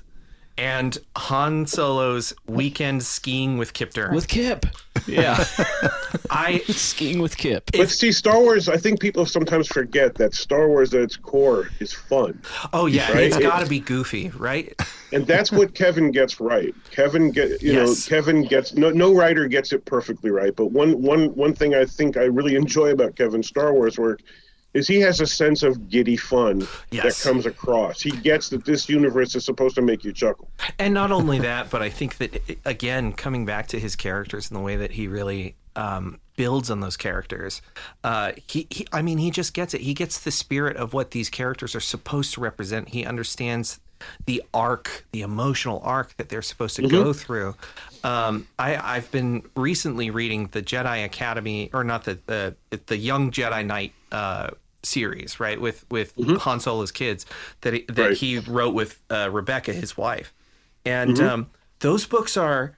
and 0.57 0.97
Han 1.15 1.65
Solo's 1.67 2.33
weekend 2.45 3.03
skiing 3.03 3.57
with 3.57 3.73
Kip 3.73 3.93
Durr. 3.93 4.11
With 4.13 4.27
Kip. 4.27 4.65
Yeah. 5.11 5.43
I 6.31 6.59
Skiing 6.67 7.21
with 7.21 7.37
Kip. 7.37 7.69
but 7.73 7.89
see, 7.89 8.11
Star 8.11 8.39
Wars, 8.39 8.69
I 8.69 8.77
think 8.77 8.99
people 8.99 9.25
sometimes 9.25 9.67
forget 9.67 10.15
that 10.15 10.33
Star 10.33 10.67
Wars 10.67 10.93
at 10.93 11.01
its 11.01 11.15
core 11.17 11.69
is 11.79 11.91
fun. 11.93 12.41
oh 12.73 12.85
yeah, 12.85 13.11
Right? 13.11 13.23
it's 13.25 13.37
It- 13.37 13.41
got 13.43 13.59
to 13.63 13.69
be 13.69 13.79
goofy, 13.79 14.29
right? 14.37 14.73
and 15.13 15.25
that's 15.25 15.51
what 15.51 15.73
Kevin 15.73 16.11
gets 16.11 16.39
right. 16.39 16.73
Kevin 16.91 17.31
get 17.31 17.61
you 17.61 17.73
Yes. 17.73 18.09
know 18.09 18.15
Kevin 18.15 18.43
gets 18.43 18.73
no 18.75 18.89
no 18.91 19.13
writer 19.13 19.47
gets 19.47 19.73
it 19.73 19.85
perfectly 19.85 20.29
right. 20.29 20.55
But 20.55 20.67
one 20.67 21.01
one 21.01 21.35
one 21.35 21.53
thing 21.53 21.73
I 21.75 21.85
think 21.85 22.17
I 22.17 22.23
really 22.25 22.55
enjoy 22.55 22.91
about 22.91 23.15
Kevin's 23.15 23.47
Star 23.47 23.73
Wars 23.73 23.97
work 23.97 24.21
is 24.73 24.87
he 24.87 24.99
has 24.99 25.19
a 25.19 25.27
sense 25.27 25.63
of 25.63 25.89
giddy 25.89 26.15
fun 26.17 26.67
Yes. 26.91 27.21
that 27.23 27.29
comes 27.29 27.45
across. 27.45 28.01
He 28.01 28.11
gets 28.11 28.49
that 28.49 28.65
this 28.65 28.87
universe 28.87 29.35
is 29.35 29.45
supposed 29.45 29.75
to 29.75 29.81
make 29.81 30.03
you 30.03 30.13
chuckle. 30.13 30.49
And 30.77 30.93
not 30.93 31.11
only 31.11 31.39
that, 31.39 31.69
but 31.69 31.81
I 31.81 31.89
think 31.89 32.17
that 32.17 32.41
again, 32.65 33.13
coming 33.13 33.45
back 33.45 33.67
to 33.67 33.79
his 33.79 33.95
characters 33.95 34.49
and 34.49 34.59
the 34.59 34.63
way 34.63 34.75
that 34.75 34.91
he 34.91 35.07
really 35.07 35.55
um, 35.75 36.19
builds 36.35 36.69
on 36.69 36.81
those 36.81 36.97
characters, 36.97 37.61
uh, 38.03 38.33
he, 38.47 38.67
he, 38.69 38.85
I 38.93 39.01
mean, 39.01 39.17
he 39.17 39.31
just 39.31 39.53
gets 39.53 39.73
it. 39.73 39.81
He 39.81 39.93
gets 39.93 40.19
the 40.19 40.31
spirit 40.31 40.77
of 40.77 40.93
what 40.93 41.11
these 41.11 41.29
characters 41.29 41.73
are 41.75 41.79
supposed 41.79 42.33
to 42.35 42.41
represent. 42.41 42.89
He 42.89 43.05
understands 43.05 43.79
the 44.25 44.41
arc, 44.53 45.05
the 45.11 45.21
emotional 45.21 45.81
arc 45.83 46.15
that 46.17 46.29
they're 46.29 46.41
supposed 46.41 46.77
to 46.77 46.87
go 46.87 47.11
through. 47.11 47.53
Um, 48.03 48.47
I, 48.57 48.77
I've 48.77 49.11
been 49.11 49.43
recently 49.55 50.09
reading 50.09 50.47
the 50.53 50.61
Jedi 50.61 51.03
Academy, 51.03 51.69
or 51.73 51.83
not 51.83 52.05
the 52.05 52.17
the, 52.25 52.55
the 52.85 52.95
Young 52.95 53.29
Jedi 53.29 53.65
Knight 53.65 53.91
uh, 54.11 54.49
series, 54.83 55.39
right? 55.39 55.59
With 55.59 55.85
with 55.89 56.13
Han 56.41 56.59
Solo's 56.59 56.91
kids 56.91 57.25
that 57.61 57.73
he, 57.73 57.81
that 57.89 57.97
Right. 58.09 58.17
he 58.17 58.39
wrote 58.39 58.73
with 58.73 59.01
uh, 59.09 59.29
Rebecca, 59.31 59.73
his 59.73 59.97
wife, 59.97 60.33
and 60.85 61.19
um, 61.19 61.47
those 61.79 62.05
books 62.05 62.37
are 62.37 62.77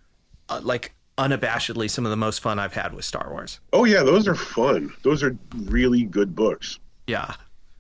uh, 0.49 0.59
like 0.63 0.93
unabashedly 1.17 1.89
some 1.89 2.05
of 2.05 2.09
the 2.09 2.17
most 2.17 2.39
fun 2.39 2.57
I've 2.57 2.73
had 2.73 2.93
with 2.93 3.05
Star 3.05 3.29
Wars. 3.29 3.59
Oh 3.73 3.85
yeah, 3.85 4.03
those 4.03 4.27
are 4.27 4.35
fun. 4.35 4.91
Those 5.03 5.21
are 5.23 5.37
really 5.65 6.03
good 6.03 6.35
books. 6.35 6.79
Yeah, 7.07 7.35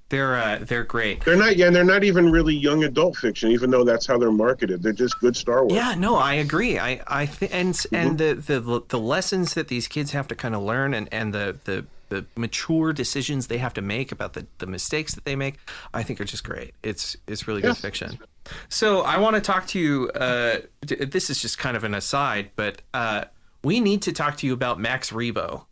they're 0.09 0.35
uh, 0.35 0.59
they're 0.61 0.83
great. 0.83 1.23
They're 1.25 1.35
not 1.37 1.57
yeah, 1.57 1.67
and 1.67 1.75
they're 1.75 1.83
not 1.83 2.03
even 2.03 2.31
really 2.31 2.53
young 2.55 2.83
adult 2.83 3.15
fiction, 3.17 3.49
even 3.51 3.71
though 3.71 3.83
that's 3.83 4.05
how 4.05 4.17
they're 4.19 4.31
marketed. 4.31 4.83
They're 4.83 4.93
just 4.93 5.19
good 5.19 5.35
Star 5.35 5.61
Wars. 5.63 5.73
Yeah, 5.73 5.95
no, 5.97 6.15
I 6.15 6.35
agree. 6.35 6.77
I 6.77 7.01
I 7.07 7.25
th- 7.25 7.51
and 7.51 7.75
and 7.91 8.17
the, 8.19 8.35
the 8.35 8.81
the 8.87 8.99
lessons 8.99 9.53
that 9.55 9.67
these 9.69 9.87
kids 9.87 10.11
have 10.11 10.27
to 10.27 10.35
kind 10.35 10.53
of 10.53 10.61
learn 10.61 10.93
and 10.93 11.09
and 11.11 11.33
the 11.33 11.57
the 11.63 11.85
the 12.11 12.25
mature 12.35 12.91
decisions 12.91 13.47
they 13.47 13.57
have 13.57 13.73
to 13.73 13.81
make 13.81 14.11
about 14.11 14.33
the, 14.33 14.45
the 14.57 14.67
mistakes 14.67 15.15
that 15.15 15.23
they 15.23 15.37
make, 15.37 15.55
I 15.93 16.03
think 16.03 16.19
are 16.19 16.25
just 16.25 16.43
great. 16.43 16.73
It's 16.83 17.15
it's 17.25 17.47
really 17.47 17.61
good 17.61 17.77
fiction. 17.77 18.19
So 18.67 19.01
I 19.01 19.17
want 19.17 19.35
to 19.37 19.41
talk 19.41 19.65
to 19.67 19.79
you. 19.79 20.09
Uh, 20.09 20.57
this 20.81 21.29
is 21.29 21.41
just 21.41 21.57
kind 21.57 21.77
of 21.77 21.85
an 21.85 21.93
aside, 21.93 22.51
but 22.57 22.81
uh, 22.93 23.25
we 23.63 23.79
need 23.79 24.01
to 24.03 24.11
talk 24.11 24.35
to 24.37 24.45
you 24.45 24.53
about 24.53 24.77
Max 24.77 25.11
Rebo. 25.11 25.65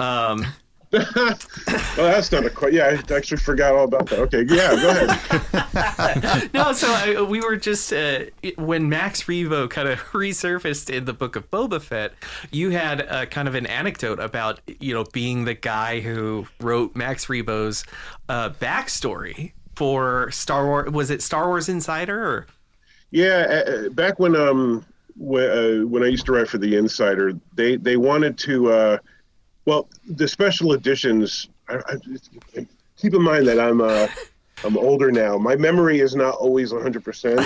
Um, 0.00 0.44
Well, 1.98 2.12
that's 2.12 2.30
not 2.30 2.46
a 2.46 2.50
question. 2.50 2.76
Yeah, 2.78 3.00
I 3.10 3.14
actually 3.14 3.38
forgot 3.38 3.74
all 3.74 3.84
about 3.84 4.06
that. 4.08 4.20
Okay, 4.20 4.44
yeah, 4.48 4.74
go 4.76 4.88
ahead. 4.88 6.50
no, 6.54 6.72
so 6.72 6.86
I, 6.88 7.22
we 7.22 7.40
were 7.40 7.56
just 7.56 7.92
uh, 7.92 8.20
when 8.56 8.88
Max 8.88 9.24
Rebo 9.24 9.68
kind 9.68 9.88
of 9.88 9.98
resurfaced 10.12 10.88
in 10.88 11.04
the 11.04 11.12
book 11.12 11.34
of 11.34 11.50
Boba 11.50 11.82
Fett. 11.82 12.12
You 12.52 12.70
had 12.70 13.02
uh, 13.02 13.26
kind 13.26 13.48
of 13.48 13.54
an 13.54 13.66
anecdote 13.66 14.20
about 14.20 14.60
you 14.80 14.94
know 14.94 15.04
being 15.12 15.44
the 15.44 15.54
guy 15.54 16.00
who 16.00 16.46
wrote 16.60 16.94
Max 16.94 17.26
Rebo's 17.26 17.84
uh, 18.28 18.50
backstory 18.50 19.52
for 19.74 20.30
Star 20.30 20.66
Wars. 20.66 20.90
Was 20.90 21.10
it 21.10 21.20
Star 21.20 21.48
Wars 21.48 21.68
Insider? 21.68 22.24
Or? 22.24 22.46
Yeah, 23.10 23.64
uh, 23.66 23.88
back 23.90 24.18
when 24.18 24.36
um 24.36 24.86
when, 25.16 25.50
uh, 25.50 25.86
when 25.86 26.02
I 26.02 26.06
used 26.06 26.26
to 26.26 26.32
write 26.32 26.48
for 26.48 26.58
the 26.58 26.76
Insider, 26.76 27.32
they 27.54 27.76
they 27.76 27.96
wanted 27.96 28.38
to 28.38 28.72
uh, 28.72 28.98
well 29.68 29.86
the 30.08 30.26
special 30.26 30.72
editions. 30.72 31.48
I, 31.68 31.76
I, 31.86 32.66
keep 32.96 33.12
in 33.14 33.22
mind 33.22 33.46
that 33.46 33.60
I'm 33.60 33.82
uh, 33.82 34.08
I'm 34.64 34.78
older 34.78 35.12
now. 35.12 35.36
My 35.36 35.56
memory 35.56 36.00
is 36.00 36.16
not 36.16 36.34
always 36.36 36.72
100. 36.72 37.04
percent 37.04 37.40
uh, 37.40 37.44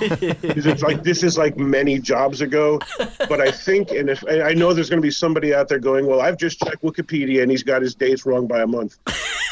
It's 0.42 0.82
like 0.82 1.04
this 1.04 1.22
is 1.22 1.38
like 1.38 1.56
many 1.56 2.00
jobs 2.00 2.40
ago, 2.40 2.80
but 3.28 3.40
I 3.40 3.52
think 3.52 3.92
and 3.92 4.10
if 4.10 4.22
and 4.24 4.42
I 4.42 4.52
know 4.52 4.74
there's 4.74 4.90
going 4.90 5.00
to 5.00 5.06
be 5.06 5.12
somebody 5.12 5.54
out 5.54 5.68
there 5.68 5.78
going, 5.78 6.06
well, 6.06 6.20
I've 6.20 6.36
just 6.36 6.58
checked 6.58 6.82
Wikipedia 6.82 7.42
and 7.42 7.50
he's 7.50 7.62
got 7.62 7.82
his 7.82 7.94
dates 7.94 8.26
wrong 8.26 8.48
by 8.48 8.62
a 8.62 8.66
month, 8.66 8.98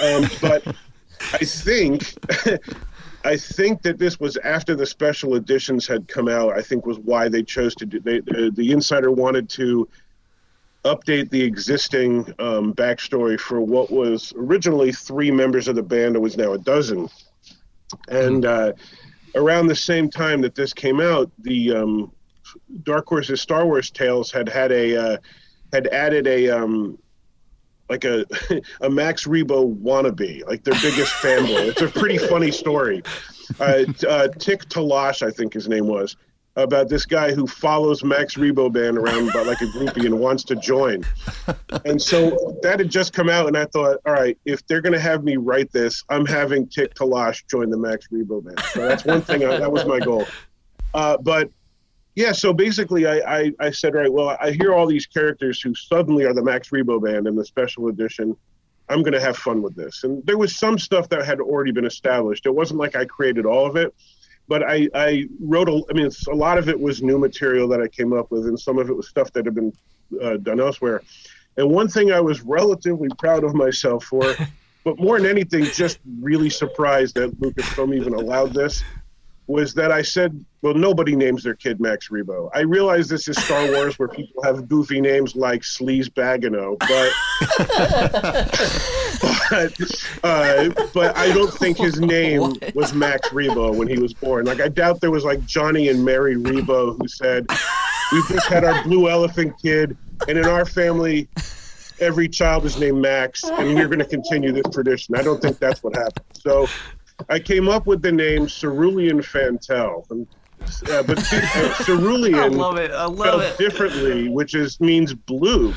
um, 0.02 0.28
but 0.40 0.66
I 1.32 1.44
think. 1.44 2.14
I 3.24 3.36
think 3.36 3.82
that 3.82 3.98
this 3.98 4.18
was 4.18 4.36
after 4.38 4.74
the 4.74 4.84
special 4.84 5.36
editions 5.36 5.86
had 5.86 6.08
come 6.08 6.26
out. 6.26 6.58
I 6.58 6.60
think 6.60 6.84
was 6.84 6.98
why 6.98 7.28
they 7.28 7.44
chose 7.44 7.72
to 7.76 7.86
do. 7.86 8.00
They, 8.00 8.18
uh, 8.18 8.50
the 8.52 8.72
insider 8.72 9.12
wanted 9.12 9.48
to 9.50 9.88
update 10.84 11.30
the 11.30 11.42
existing 11.42 12.32
um, 12.38 12.74
backstory 12.74 13.38
for 13.38 13.60
what 13.60 13.90
was 13.90 14.32
originally 14.36 14.92
three 14.92 15.30
members 15.30 15.68
of 15.68 15.76
the 15.76 15.82
band. 15.82 16.16
It 16.16 16.20
was 16.20 16.36
now 16.36 16.52
a 16.52 16.58
dozen, 16.58 17.08
and 18.08 18.44
uh, 18.44 18.72
around 19.34 19.68
the 19.68 19.76
same 19.76 20.10
time 20.10 20.40
that 20.42 20.54
this 20.54 20.72
came 20.72 21.00
out, 21.00 21.30
the 21.38 21.72
um, 21.74 22.12
Dark 22.82 23.06
Horse's 23.06 23.40
Star 23.40 23.64
Wars 23.66 23.90
Tales 23.90 24.30
had 24.30 24.48
had 24.48 24.72
a 24.72 24.96
uh, 24.96 25.16
had 25.72 25.86
added 25.88 26.26
a 26.26 26.48
um, 26.50 26.98
like 27.88 28.04
a 28.04 28.24
a 28.80 28.90
Max 28.90 29.26
Rebo 29.26 29.76
wannabe, 29.78 30.46
like 30.46 30.64
their 30.64 30.80
biggest 30.80 31.12
fanboy. 31.22 31.68
It's 31.68 31.82
a 31.82 31.88
pretty 31.88 32.18
funny 32.18 32.50
story. 32.50 33.02
Uh, 33.60 33.84
uh, 34.08 34.28
Tick 34.38 34.64
Talash, 34.64 35.26
I 35.26 35.30
think 35.30 35.52
his 35.52 35.68
name 35.68 35.86
was, 35.86 36.16
about 36.56 36.88
this 36.88 37.06
guy 37.06 37.32
who 37.32 37.46
follows 37.46 38.04
Max 38.04 38.34
Rebo 38.34 38.70
band 38.70 38.98
around 38.98 39.30
about 39.30 39.46
like 39.46 39.60
a 39.62 39.66
groupie 39.66 40.04
and 40.04 40.20
wants 40.20 40.44
to 40.44 40.56
join. 40.56 41.02
And 41.84 42.00
so 42.00 42.58
that 42.62 42.78
had 42.78 42.90
just 42.90 43.12
come 43.12 43.28
out, 43.28 43.46
and 43.46 43.56
I 43.56 43.64
thought, 43.66 43.98
all 44.04 44.12
right, 44.12 44.36
if 44.44 44.66
they're 44.66 44.82
going 44.82 44.92
to 44.92 45.00
have 45.00 45.24
me 45.24 45.36
write 45.36 45.72
this, 45.72 46.04
I'm 46.08 46.26
having 46.26 46.66
Tick 46.66 46.94
Talash 46.94 47.46
join 47.48 47.70
the 47.70 47.78
Max 47.78 48.08
Rebo 48.08 48.44
band. 48.44 48.60
So 48.72 48.86
that's 48.86 49.04
one 49.04 49.22
thing. 49.22 49.44
I, 49.44 49.56
that 49.58 49.72
was 49.72 49.86
my 49.86 49.98
goal. 49.98 50.26
Uh, 50.92 51.16
but 51.16 51.50
yeah, 52.14 52.32
so 52.32 52.52
basically, 52.52 53.06
I, 53.06 53.38
I, 53.38 53.52
I 53.58 53.70
said, 53.70 53.94
right, 53.94 54.12
well, 54.12 54.36
I 54.38 54.50
hear 54.50 54.74
all 54.74 54.86
these 54.86 55.06
characters 55.06 55.62
who 55.62 55.74
suddenly 55.74 56.24
are 56.24 56.34
the 56.34 56.42
Max 56.42 56.68
Rebo 56.68 57.02
band 57.02 57.26
in 57.26 57.34
the 57.34 57.44
special 57.44 57.88
edition. 57.88 58.36
I'm 58.90 59.02
going 59.02 59.14
to 59.14 59.20
have 59.20 59.38
fun 59.38 59.62
with 59.62 59.74
this. 59.74 60.04
And 60.04 60.22
there 60.26 60.36
was 60.36 60.54
some 60.54 60.78
stuff 60.78 61.08
that 61.08 61.24
had 61.24 61.40
already 61.40 61.72
been 61.72 61.86
established. 61.86 62.44
It 62.44 62.54
wasn't 62.54 62.78
like 62.80 62.94
I 62.94 63.06
created 63.06 63.46
all 63.46 63.64
of 63.64 63.76
it, 63.76 63.94
but 64.52 64.62
I, 64.62 64.86
I 64.94 65.26
wrote, 65.40 65.70
a, 65.70 65.82
I 65.88 65.94
mean, 65.94 66.10
a 66.30 66.34
lot 66.34 66.58
of 66.58 66.68
it 66.68 66.78
was 66.78 67.02
new 67.02 67.16
material 67.16 67.66
that 67.68 67.80
I 67.80 67.88
came 67.88 68.12
up 68.12 68.30
with, 68.30 68.44
and 68.46 68.60
some 68.60 68.78
of 68.78 68.90
it 68.90 68.92
was 68.92 69.08
stuff 69.08 69.32
that 69.32 69.46
had 69.46 69.54
been 69.54 69.72
uh, 70.22 70.36
done 70.36 70.60
elsewhere. 70.60 71.00
And 71.56 71.70
one 71.70 71.88
thing 71.88 72.12
I 72.12 72.20
was 72.20 72.42
relatively 72.42 73.08
proud 73.18 73.44
of 73.44 73.54
myself 73.54 74.04
for, 74.04 74.34
but 74.84 75.00
more 75.00 75.18
than 75.18 75.30
anything, 75.30 75.64
just 75.64 76.00
really 76.20 76.50
surprised 76.50 77.14
that 77.14 77.40
Lucasfilm 77.40 77.96
even 77.96 78.12
allowed 78.12 78.52
this 78.52 78.84
was 79.46 79.74
that 79.74 79.90
I 79.90 80.02
said, 80.02 80.44
well, 80.62 80.74
nobody 80.74 81.16
names 81.16 81.42
their 81.42 81.54
kid 81.54 81.80
Max 81.80 82.08
Rebo. 82.08 82.48
I 82.54 82.60
realize 82.60 83.08
this 83.08 83.26
is 83.26 83.42
Star 83.42 83.66
Wars 83.72 83.98
where 83.98 84.08
people 84.08 84.42
have 84.44 84.68
goofy 84.68 85.00
names 85.00 85.34
like 85.34 85.62
Sleazebaggano, 85.62 86.78
but 86.78 87.12
but, 89.50 89.72
uh, 90.22 90.70
but 90.94 91.16
I 91.16 91.32
don't 91.32 91.52
think 91.52 91.78
his 91.78 92.00
name 92.00 92.54
was 92.74 92.94
Max 92.94 93.30
Rebo 93.30 93.74
when 93.74 93.88
he 93.88 93.98
was 93.98 94.14
born. 94.14 94.44
Like 94.44 94.60
I 94.60 94.68
doubt 94.68 95.00
there 95.00 95.10
was 95.10 95.24
like 95.24 95.44
Johnny 95.44 95.88
and 95.88 96.04
Mary 96.04 96.36
Rebo 96.36 96.96
who 97.00 97.08
said, 97.08 97.46
"We've 98.12 98.28
just 98.28 98.46
had 98.46 98.62
our 98.64 98.84
blue 98.84 99.08
elephant 99.08 99.54
kid, 99.60 99.96
and 100.28 100.38
in 100.38 100.46
our 100.46 100.64
family." 100.64 101.28
Every 102.00 102.28
child 102.28 102.64
is 102.64 102.80
named 102.80 103.00
Max, 103.00 103.44
and 103.44 103.76
we're 103.76 103.86
going 103.86 104.00
to 104.00 104.04
continue 104.04 104.50
this 104.50 104.66
tradition. 104.72 105.14
I 105.14 105.22
don't 105.22 105.40
think 105.40 105.60
that's 105.60 105.84
what 105.84 105.94
happened. 105.94 106.26
So, 106.32 106.66
I 107.28 107.38
came 107.38 107.68
up 107.68 107.86
with 107.86 108.02
the 108.02 108.12
name 108.12 108.46
Siiruulian 108.46 109.20
Phantele. 109.20 110.10
And, 110.10 110.26
uh, 110.90 111.02
but 111.02 111.18
uh, 111.32 111.74
Cerulean 111.84 112.34
I 112.34 112.46
love 112.46 112.76
it. 112.76 112.90
I 112.92 113.04
love 113.04 113.18
spelled 113.18 113.42
it. 113.42 113.58
differently, 113.58 114.28
which 114.28 114.54
is 114.54 114.80
means 114.80 115.12
blue, 115.12 115.74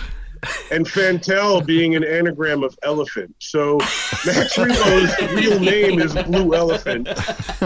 and 0.71 0.85
Phantele 0.85 1.65
being 1.65 1.95
an 1.95 2.03
anagram 2.03 2.63
of 2.63 2.77
elephant. 2.83 3.35
So 3.39 3.77
Max 4.25 4.55
Rebo's 4.57 5.33
real 5.33 5.59
name 5.59 5.99
is 5.99 6.13
Blue 6.13 6.53
Elephant, 6.53 7.09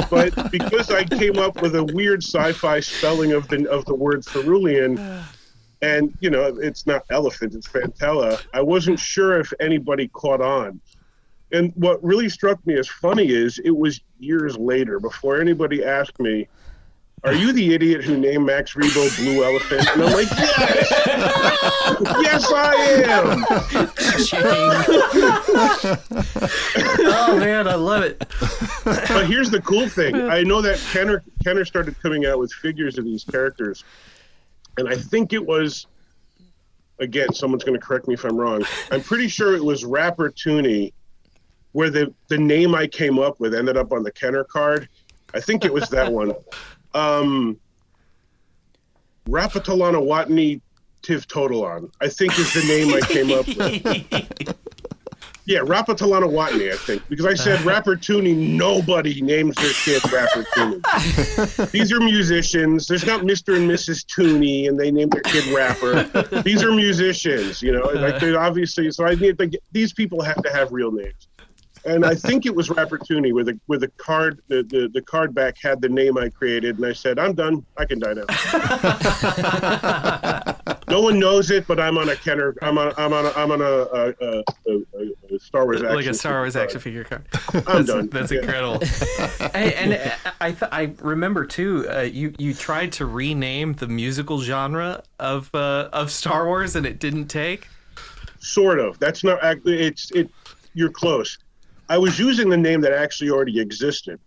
but 0.10 0.52
because 0.52 0.92
I 0.92 1.04
came 1.04 1.38
up 1.40 1.62
with 1.62 1.76
a 1.76 1.84
weird 1.84 2.24
sci-fi 2.24 2.80
spelling 2.80 3.34
of 3.34 3.48
the 3.48 3.70
of 3.70 3.86
the 3.86 3.96
word 3.96 4.24
cerulean. 4.26 5.00
And 5.82 6.14
you 6.20 6.30
know, 6.30 6.58
it's 6.62 6.86
not 6.86 7.06
elephant; 7.10 7.54
it's 7.54 7.68
Phantele. 7.68 8.42
I 8.54 8.62
wasn't 8.62 9.00
sure 9.00 9.40
if 9.40 9.54
anybody 9.62 10.10
caught 10.10 10.42
on. 10.42 10.82
And 11.52 11.74
what 11.76 12.04
really 12.04 12.30
struck 12.30 12.66
me 12.66 12.78
as 12.78 12.88
funny 12.88 13.30
is 13.30 13.60
it 13.60 13.76
was 13.76 14.02
years 14.20 14.58
later, 14.58 15.00
before 15.00 15.42
anybody 15.42 15.84
asked 15.84 16.20
me, 16.20 16.48
Are 17.24 17.34
you 17.34 17.52
the 17.52 17.74
idiot 17.74 18.04
who 18.04 18.18
named 18.18 18.46
Max 18.46 18.76
Rebo 18.76 19.16
Blue 19.18 19.44
Elephant? 19.44 19.88
And 19.94 20.04
I'm 20.04 20.14
like, 20.14 20.30
Yes! 20.30 20.92
yes, 22.22 22.52
I 22.54 22.76
am! 23.08 23.46
oh 27.00 27.38
man, 27.40 27.68
I 27.68 27.76
love 27.76 28.04
it. 28.04 28.20
But 28.86 29.26
here's 29.26 29.50
the 29.50 29.62
cool 29.62 29.90
thing 29.90 30.16
I 30.16 30.44
know 30.44 30.62
that 30.62 30.78
Kenner, 30.92 31.24
Kenner 31.44 31.66
started 31.66 32.00
coming 32.02 32.26
out 32.26 32.38
with 32.38 32.54
figures 32.54 33.00
of 33.00 33.06
these 33.06 33.24
characters. 33.24 33.84
And 34.78 34.88
I 34.88 34.96
think 34.96 35.34
it 35.34 35.46
was, 35.46 35.88
again, 37.00 37.34
someone's 37.34 37.64
going 37.64 37.78
to 37.78 37.86
correct 37.86 38.08
me 38.08 38.14
if 38.14 38.24
I'm 38.24 38.38
wrong. 38.38 38.64
I'm 38.92 39.02
pretty 39.02 39.28
sure 39.28 39.56
it 39.56 39.64
was 39.64 39.84
Rappertunie 39.84 40.94
where 41.72 41.90
the 41.90 42.14
the 42.28 42.38
name 42.38 42.76
I 42.76 42.88
came 42.88 43.20
up 43.20 43.40
with 43.40 43.54
ended 43.54 43.78
up 43.78 43.92
on 43.92 44.04
the 44.04 44.12
Kenner 44.12 44.44
card. 44.44 44.90
I 45.34 45.40
think 45.40 45.66
it 45.66 45.74
was 45.74 45.90
that 45.90 46.12
one. 46.20 46.34
Um, 46.94 47.60
Rapatalana 49.28 50.02
Watney 50.02 50.62
Tiv 51.02 51.28
Totalon, 51.28 51.92
I 52.02 52.08
think 52.08 52.38
is 52.40 52.54
the 52.54 52.64
name 52.64 52.94
I 52.94 53.02
came 53.02 53.32
up 53.32 53.48
with. 53.48 54.56
Yeah, 55.46 55.62
Rapatalana 55.62 56.30
Watney, 56.30 56.72
I 56.72 56.76
think, 56.78 57.02
because 57.10 57.26
I 57.26 57.34
said 57.34 57.58
Rappertunie. 57.62 58.38
Nobody 58.38 59.20
names 59.20 59.56
their 59.56 59.74
kid 59.74 60.04
Rappertunie. 60.04 61.72
These 61.72 61.92
are 61.92 62.00
musicians. 62.00 62.86
There's 62.86 63.04
not 63.04 63.22
Mr. 63.22 63.58
and 63.58 63.68
Mrs. 63.68 64.06
Tooney, 64.06 64.70
and 64.70 64.80
they 64.80 64.92
named 64.92 65.12
their 65.12 65.24
kid 65.24 65.48
Rapper. 65.48 66.44
These 66.44 66.62
are 66.62 66.72
musicians, 66.72 67.64
you 67.64 67.72
know. 67.72 67.88
Like 67.88 68.20
they 68.20 68.36
obviously, 68.36 68.92
so 68.92 69.08
I 69.08 69.16
need 69.16 69.40
these 69.72 69.92
people 69.92 70.22
have 70.22 70.40
to 70.44 70.52
have 70.52 70.72
real 70.72 70.92
names 70.92 71.28
and 71.86 72.06
I 72.06 72.16
think 72.16 72.46
it 72.46 72.56
was 72.56 72.70
Rappertunie 72.70 73.34
where 73.34 73.44
the 73.44 73.60
where 73.68 73.80
the 73.80 73.88
card 73.98 74.42
the, 74.48 74.64
the, 74.64 74.90
the 74.94 75.02
card 75.02 75.34
back 75.34 75.58
had 75.62 75.82
the 75.82 75.90
name 75.90 76.18
I 76.18 76.30
created, 76.30 76.78
and 76.78 76.86
I 76.86 76.94
said, 76.94 77.20
"I'm 77.20 77.34
done. 77.34 77.66
I 77.78 77.86
can 77.86 78.00
die 78.00 78.14
now." 78.14 78.26
no 80.90 81.02
one 81.02 81.20
knows 81.20 81.52
it, 81.52 81.68
but 81.68 81.80
I'm 81.80 81.98
on 81.98 82.10
a 82.10 82.16
Kenner. 82.16 82.56
I'm 82.62 82.78
on 82.78 82.94
I'm 82.98 83.14
on 83.14 83.26
a, 83.26 83.32
I'm 83.32 83.52
on 83.52 83.62
a, 83.62 83.66
a, 83.66 84.14
a, 84.22 84.44
a, 84.68 85.36
a 85.36 85.40
Star 85.40 85.66
Wars 85.66 85.82
action 85.82 85.96
like 85.96 86.06
a 86.06 86.14
Star 86.14 86.42
Wars 86.42 86.54
figure 86.54 86.64
action 86.64 86.80
figure 86.80 87.04
card. 87.04 87.26
I'm 87.68 87.86
that's, 87.86 87.88
done. 87.88 88.08
That's 88.10 88.32
Yeah. 88.32 88.40
incredible. 88.40 88.80
hey, 89.54 89.74
and 89.76 89.94
uh, 89.94 90.32
I 90.42 90.52
th- 90.52 90.72
I 90.72 90.92
remember 91.02 91.46
too. 91.46 91.88
Uh, 91.90 92.02
you 92.02 92.34
you 92.38 92.54
tried 92.54 92.92
to 92.94 93.06
rename 93.06 93.74
the 93.74 93.88
musical 93.88 94.42
genre 94.42 95.04
of 95.20 95.50
uh, 95.54 95.90
of 95.94 96.12
Star 96.12 96.46
Wars, 96.46 96.76
and 96.76 96.86
it 96.86 97.00
didn't 97.00 97.28
take. 97.28 97.68
Sort 98.40 98.80
of. 98.80 99.00
That's 99.00 99.24
not 99.24 99.44
actually. 99.44 99.80
It's 99.80 100.12
it. 100.12 100.30
You're 100.74 100.92
close. 100.92 101.38
I 101.90 101.98
was 101.98 102.20
using 102.20 102.50
the 102.50 102.58
name 102.58 102.82
that 102.82 102.94
actually 102.94 103.32
already 103.32 103.60
existed. 103.60 104.20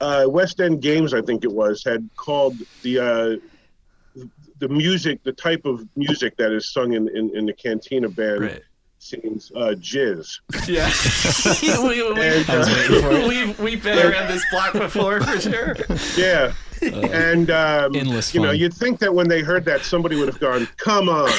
Uh, 0.00 0.26
West 0.28 0.60
End 0.60 0.82
Games, 0.82 1.14
I 1.14 1.22
think 1.22 1.44
it 1.44 1.52
was, 1.52 1.82
had 1.84 2.08
called 2.16 2.56
the 2.82 2.98
uh, 2.98 4.24
the 4.58 4.68
music, 4.68 5.22
the 5.22 5.32
type 5.32 5.64
of 5.64 5.86
music 5.96 6.36
that 6.36 6.52
is 6.52 6.72
sung 6.72 6.92
in 6.94 7.08
in, 7.16 7.34
in 7.36 7.46
the 7.46 7.52
Cantina 7.52 8.08
band 8.08 8.40
Right. 8.40 8.62
scenes, 8.98 9.52
uh, 9.54 9.74
jizz. 9.78 10.26
Yeah, 10.68 10.90
we, 11.88 12.02
we, 12.12 12.20
And, 12.20 12.44
uh, 12.48 13.26
we've 13.28 13.58
we've 13.60 13.82
been 13.82 13.98
around 13.98 14.28
this 14.28 14.44
block 14.50 14.72
before 14.72 15.20
for 15.20 15.40
sure. 15.40 15.76
yeah. 16.16 16.52
And 16.82 17.50
um, 17.50 17.94
endless 17.96 18.34
you 18.34 18.40
know, 18.40 18.50
you'd 18.50 18.74
think 18.74 18.98
that 19.00 19.14
when 19.14 19.28
they 19.28 19.40
heard 19.40 19.64
that, 19.64 19.82
somebody 19.82 20.16
would 20.16 20.28
have 20.28 20.40
gone, 20.40 20.66
"Come 20.76 21.08
on!" 21.08 21.30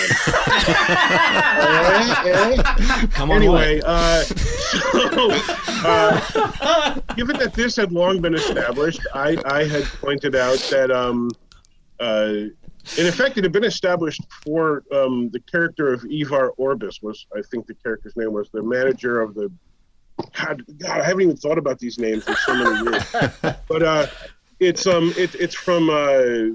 Eh, 1.58 2.22
eh? 2.26 3.08
Come 3.12 3.32
on, 3.32 3.38
anyway, 3.38 3.82
uh, 3.86 4.24
so 4.24 5.30
uh, 5.84 7.00
given 7.16 7.38
that 7.38 7.54
this 7.54 7.76
had 7.76 7.92
long 7.92 8.22
been 8.22 8.36
established, 8.36 9.02
I, 9.14 9.38
I 9.46 9.64
had 9.66 9.84
pointed 9.84 10.36
out 10.36 10.58
that, 10.72 10.92
um, 10.92 11.30
uh, 12.00 12.34
in 12.98 13.06
effect, 13.06 13.38
it 13.38 13.44
had 13.44 13.52
been 13.52 13.64
established 13.64 14.22
for 14.44 14.84
um, 14.94 15.30
the 15.30 15.40
character 15.42 15.94
of 15.94 16.02
Evar 16.04 16.52
Orbus 16.58 17.02
was, 17.02 17.28
I 17.36 17.42
think, 17.42 17.68
the 17.68 17.74
character's 17.76 18.16
name 18.16 18.34
was 18.34 18.50
the 18.52 18.64
manager 18.64 19.22
of 19.22 19.34
the. 19.34 19.52
God, 20.36 20.64
God, 20.80 21.02
I 21.02 21.04
haven't 21.04 21.22
even 21.22 21.38
thought 21.38 21.60
about 21.60 21.78
these 21.78 22.00
names 22.00 22.24
for 22.24 22.34
so 22.34 22.56
many 22.56 22.90
years. 22.90 23.04
but 23.68 23.84
uh, 23.84 24.08
it's 24.60 24.88
um, 24.88 25.14
it, 25.18 25.36
it's 25.36 25.56
from 25.56 25.90
uh, 25.90 26.50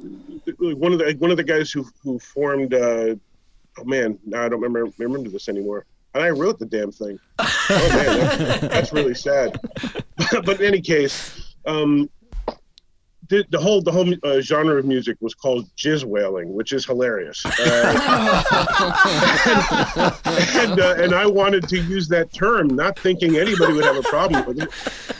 one 0.74 0.92
of 0.92 0.98
the 0.98 1.16
one 1.18 1.30
of 1.30 1.36
the 1.36 1.44
guys 1.44 1.70
who 1.70 1.86
who 2.02 2.18
formed. 2.18 2.74
Uh, 2.74 3.16
oh 3.78 3.84
man, 3.84 4.18
now 4.24 4.44
I 4.44 4.48
don't 4.48 4.60
remember 4.60 4.92
remember 4.98 5.28
this 5.28 5.48
anymore. 5.48 5.86
And 6.14 6.22
I 6.22 6.30
wrote 6.30 6.58
the 6.58 6.66
damn 6.66 6.92
thing. 6.92 7.18
Oh 7.38 7.88
man, 7.90 8.18
that's, 8.18 8.60
that's 8.60 8.92
really 8.92 9.14
sad. 9.14 9.58
but 10.44 10.60
in 10.60 10.66
any 10.66 10.80
case, 10.80 11.54
um, 11.64 12.10
the, 13.28 13.44
the 13.50 13.58
whole 13.58 13.80
the 13.80 13.92
whole 13.92 14.12
uh, 14.24 14.40
genre 14.40 14.78
of 14.78 14.84
music 14.84 15.16
was 15.20 15.34
called 15.34 15.68
jizz 15.76 16.04
wailing, 16.04 16.52
which 16.52 16.72
is 16.72 16.84
hilarious. 16.84 17.44
Uh, 17.46 18.42
and, 20.56 20.80
uh, 20.80 20.94
and 20.98 21.14
I 21.14 21.26
wanted 21.26 21.68
to 21.68 21.78
use 21.78 22.08
that 22.08 22.32
term, 22.32 22.68
not 22.68 22.98
thinking 22.98 23.36
anybody 23.36 23.74
would 23.74 23.84
have 23.84 23.96
a 23.96 24.02
problem 24.02 24.44
with 24.46 24.62
it. 24.62 24.70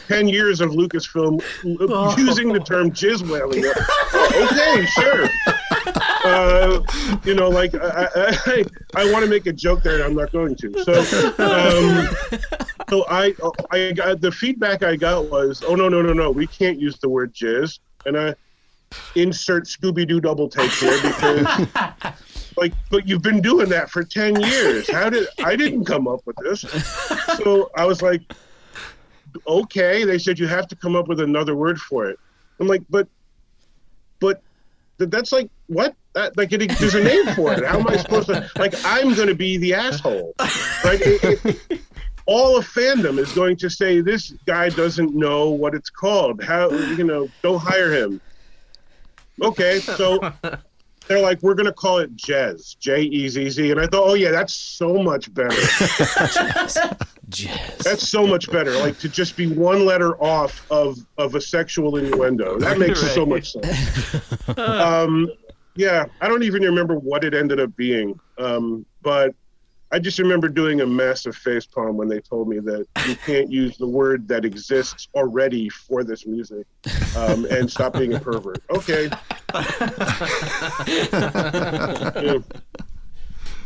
Ten 0.09 0.28
years 0.28 0.61
of 0.61 0.70
Lucasfilm 0.70 1.40
uh, 1.64 2.14
using 2.18 2.53
the 2.53 2.61
term 2.61 2.90
jizz 2.90 3.22
wailing. 3.30 3.64
okay, 4.42 4.84
sure. 4.86 5.28
Uh, 6.24 6.80
you 7.24 7.34
know, 7.34 7.48
like 7.48 7.74
I, 7.74 8.09
I, 8.14 8.36
I, 8.46 8.64
I 8.96 9.12
want 9.12 9.24
to 9.24 9.30
make 9.30 9.46
a 9.46 9.53
joke 9.53 9.82
there, 9.82 9.94
and 9.94 10.05
I'm 10.05 10.14
not 10.14 10.32
going 10.32 10.55
to. 10.57 10.84
So, 10.84 10.92
um, 11.38 12.38
so 12.88 13.05
I, 13.09 13.34
I 13.70 13.92
got 13.92 14.20
the 14.20 14.30
feedback 14.30 14.82
I 14.82 14.96
got 14.96 15.30
was, 15.30 15.62
oh 15.66 15.74
no, 15.74 15.88
no, 15.88 16.03
no, 16.03 16.12
no, 16.12 16.30
we 16.30 16.46
can't 16.46 16.78
use 16.78 16.98
the 16.98 17.09
word 17.09 17.34
jizz, 17.34 17.78
and 18.07 18.16
I 18.18 18.34
insert 19.14 19.64
Scooby 19.64 20.07
Doo 20.07 20.20
double 20.20 20.48
take 20.48 20.70
here 20.72 21.00
because, 21.03 21.66
like, 22.57 22.72
but 22.90 23.09
you've 23.09 23.22
been 23.22 23.40
doing 23.40 23.68
that 23.70 23.90
for 23.90 24.05
ten 24.05 24.40
years. 24.40 24.90
How 24.90 25.09
did 25.11 25.26
I 25.44 25.57
didn't 25.57 25.84
come 25.84 26.07
up 26.09 26.20
with 26.26 26.36
this? 26.36 26.61
So 27.42 27.70
I 27.76 27.84
was 27.86 28.03
like, 28.03 28.20
okay. 29.46 30.05
They 30.05 30.18
said 30.18 30.38
you 30.38 30.46
have 30.46 30.68
to 30.68 30.76
come 30.76 30.94
up 30.96 31.09
with 31.09 31.20
another 31.20 31.55
word 31.57 31.80
for 31.80 32.07
it. 32.09 32.18
I'm 32.61 32.66
like, 32.68 32.82
but, 32.90 33.09
but 34.20 34.42
that's 34.98 35.32
like 35.32 35.50
what? 35.66 35.94
That, 36.14 36.36
like 36.36 36.53
it, 36.53 36.70
there's 36.78 36.94
a 36.94 37.03
name 37.03 37.26
for 37.34 37.53
it. 37.55 37.64
How 37.64 37.78
am 37.80 37.88
I 37.88 37.96
supposed 37.96 38.28
to? 38.28 38.48
Like 38.57 38.74
I'm 38.84 39.14
going 39.14 39.28
to 39.28 39.34
be 39.34 39.57
the 39.57 39.74
asshole, 39.74 40.34
right? 40.38 41.00
It- 41.00 41.44
it- 41.70 41.80
all 42.26 42.56
of 42.56 42.66
fandom 42.66 43.18
is 43.18 43.32
going 43.32 43.56
to 43.56 43.70
say 43.70 44.00
this 44.00 44.32
guy 44.46 44.68
doesn't 44.68 45.14
know 45.14 45.50
what 45.50 45.74
it's 45.74 45.90
called. 45.90 46.42
How 46.42 46.70
you 46.70 47.04
know? 47.04 47.28
Don't 47.42 47.60
hire 47.60 47.92
him. 47.92 48.20
okay, 49.42 49.80
so 49.80 50.32
they're 51.08 51.20
like, 51.20 51.42
we're 51.42 51.54
gonna 51.54 51.72
call 51.72 51.98
it 51.98 52.14
Jez, 52.16 52.78
J 52.78 53.02
E 53.02 53.28
Z 53.28 53.50
Z, 53.50 53.70
and 53.70 53.80
I 53.80 53.86
thought, 53.86 54.08
oh 54.08 54.14
yeah, 54.14 54.30
that's 54.30 54.54
so 54.54 55.02
much 55.02 55.32
better. 55.34 55.56
Jazz. 57.28 57.78
That's 57.78 58.06
so 58.06 58.26
much 58.26 58.50
better. 58.50 58.72
Like 58.72 58.98
to 58.98 59.08
just 59.08 59.36
be 59.36 59.46
one 59.46 59.86
letter 59.86 60.22
off 60.22 60.66
of 60.70 60.98
of 61.18 61.34
a 61.34 61.40
sexual 61.40 61.96
innuendo. 61.96 62.58
That 62.58 62.78
makes 62.78 63.00
so 63.14 63.24
much 63.24 63.52
sense. 63.52 64.28
um, 64.58 65.30
yeah, 65.74 66.04
I 66.20 66.28
don't 66.28 66.42
even 66.42 66.62
remember 66.62 66.98
what 66.98 67.24
it 67.24 67.34
ended 67.34 67.58
up 67.58 67.74
being, 67.76 68.18
um, 68.38 68.84
but 69.00 69.34
I 69.93 69.99
just 69.99 70.18
remember 70.18 70.49
doing 70.49 70.80
a 70.80 70.86
massive 70.86 71.36
face 71.36 71.66
palm 71.66 71.97
when 71.99 72.09
they 72.09 72.20
told 72.20 72.49
me 72.49 72.59
that 72.61 72.86
you 73.07 73.14
can't 73.16 73.51
use 73.51 73.76
the 73.76 73.86
word 73.86 74.26
that 74.28 74.45
exists 74.45 75.09
already 75.14 75.68
for 75.68 76.03
this 76.03 76.26
music, 76.26 76.66
um, 77.16 77.45
and 77.45 77.70
stop 77.70 77.93
being 77.95 78.14
a 78.14 78.18
pervert. 78.18 78.62
Okay. 78.70 79.11
Yeah. 80.88 82.38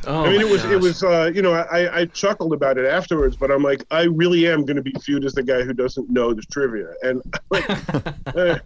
Oh 0.09 0.25
I 0.25 0.31
mean, 0.31 0.41
it 0.41 0.49
was 0.49 0.65
it 0.65 0.81
was 0.81 1.03
uh, 1.03 1.33
you 1.35 1.43
know 1.43 1.53
I, 1.53 2.01
I 2.03 2.05
chuckled 2.07 2.53
about 2.53 2.79
it 2.79 2.85
afterwards, 2.87 3.37
but 3.37 3.51
I'm 3.51 3.65
like 3.65 3.85
I 3.91 4.05
really 4.05 4.47
am 4.47 4.65
going 4.65 4.77
to 4.77 4.83
be 4.83 4.95
viewed 5.05 5.25
as 5.25 5.35
the 5.35 5.43
guy 5.43 5.63
who 5.63 5.73
doesn't 5.73 6.09
know 6.09 6.33
this 6.33 6.47
trivia, 6.47 6.93
and 7.03 7.21
like, 7.51 7.69
eh, 8.37 8.59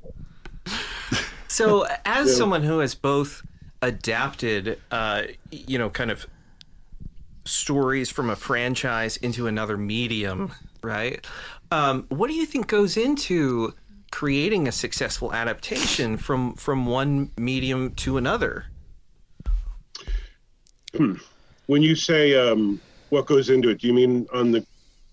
So, 1.48 1.86
as 2.04 2.28
Yeah. 2.28 2.34
someone 2.34 2.62
who 2.64 2.80
has 2.80 2.94
both 2.94 3.42
adapted, 3.80 4.78
uh, 4.90 5.22
you 5.50 5.78
know, 5.78 5.88
kind 5.88 6.10
of 6.10 6.26
stories 7.50 8.10
from 8.10 8.30
a 8.30 8.36
franchise 8.36 9.16
into 9.16 9.46
another 9.46 9.76
medium, 9.76 10.52
right? 10.82 11.26
Um, 11.70 12.06
what 12.08 12.28
do 12.28 12.34
you 12.34 12.46
think 12.46 12.66
goes 12.66 12.96
into 12.96 13.74
creating 14.10 14.66
a 14.66 14.72
successful 14.72 15.32
adaptation 15.32 16.16
from 16.16 16.54
from 16.54 16.86
one 16.86 17.30
medium 17.36 17.94
to 17.94 18.16
another? 18.16 18.66
when 21.66 21.82
you 21.82 21.94
say 21.94 22.34
um, 22.34 22.80
what 23.10 23.26
goes 23.26 23.50
into 23.50 23.68
it, 23.68 23.78
do 23.78 23.86
you 23.86 23.92
mean 23.92 24.26
on 24.34 24.50
the, 24.50 24.66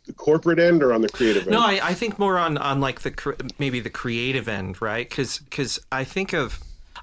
the 0.06 0.14
corporate 0.14 0.58
end 0.58 0.82
or 0.82 0.92
on 0.92 1.02
the 1.02 1.10
creative 1.10 1.44
end? 1.44 1.52
No, 1.52 1.62
I, 1.62 1.80
I 1.84 1.94
think 1.94 2.18
more 2.18 2.38
on 2.38 2.58
on 2.58 2.82
like 2.82 3.02
the 3.02 3.52
maybe 3.60 3.80
the 3.80 3.90
creative 3.90 4.48
end, 4.48 4.82
right? 4.82 5.08
Because 5.08 5.40
because 5.40 5.80
I 5.92 6.04
think 6.04 6.34
of 6.34 6.60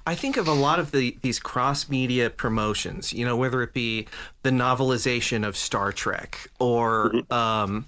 I 0.07 0.15
think 0.15 0.37
of 0.37 0.47
a 0.47 0.53
lot 0.53 0.79
of 0.79 0.91
the 0.91 1.17
these 1.21 1.39
cross 1.39 1.89
media 1.89 2.29
promotions. 2.29 3.11
You 3.13 3.25
know, 3.25 3.35
whether 3.35 3.61
it 3.63 3.73
be 3.73 4.07
the 4.43 4.51
novelization 4.51 5.45
of 5.47 5.57
Star 5.57 5.91
Trek 5.91 6.47
or 6.59 7.13
um, 7.31 7.85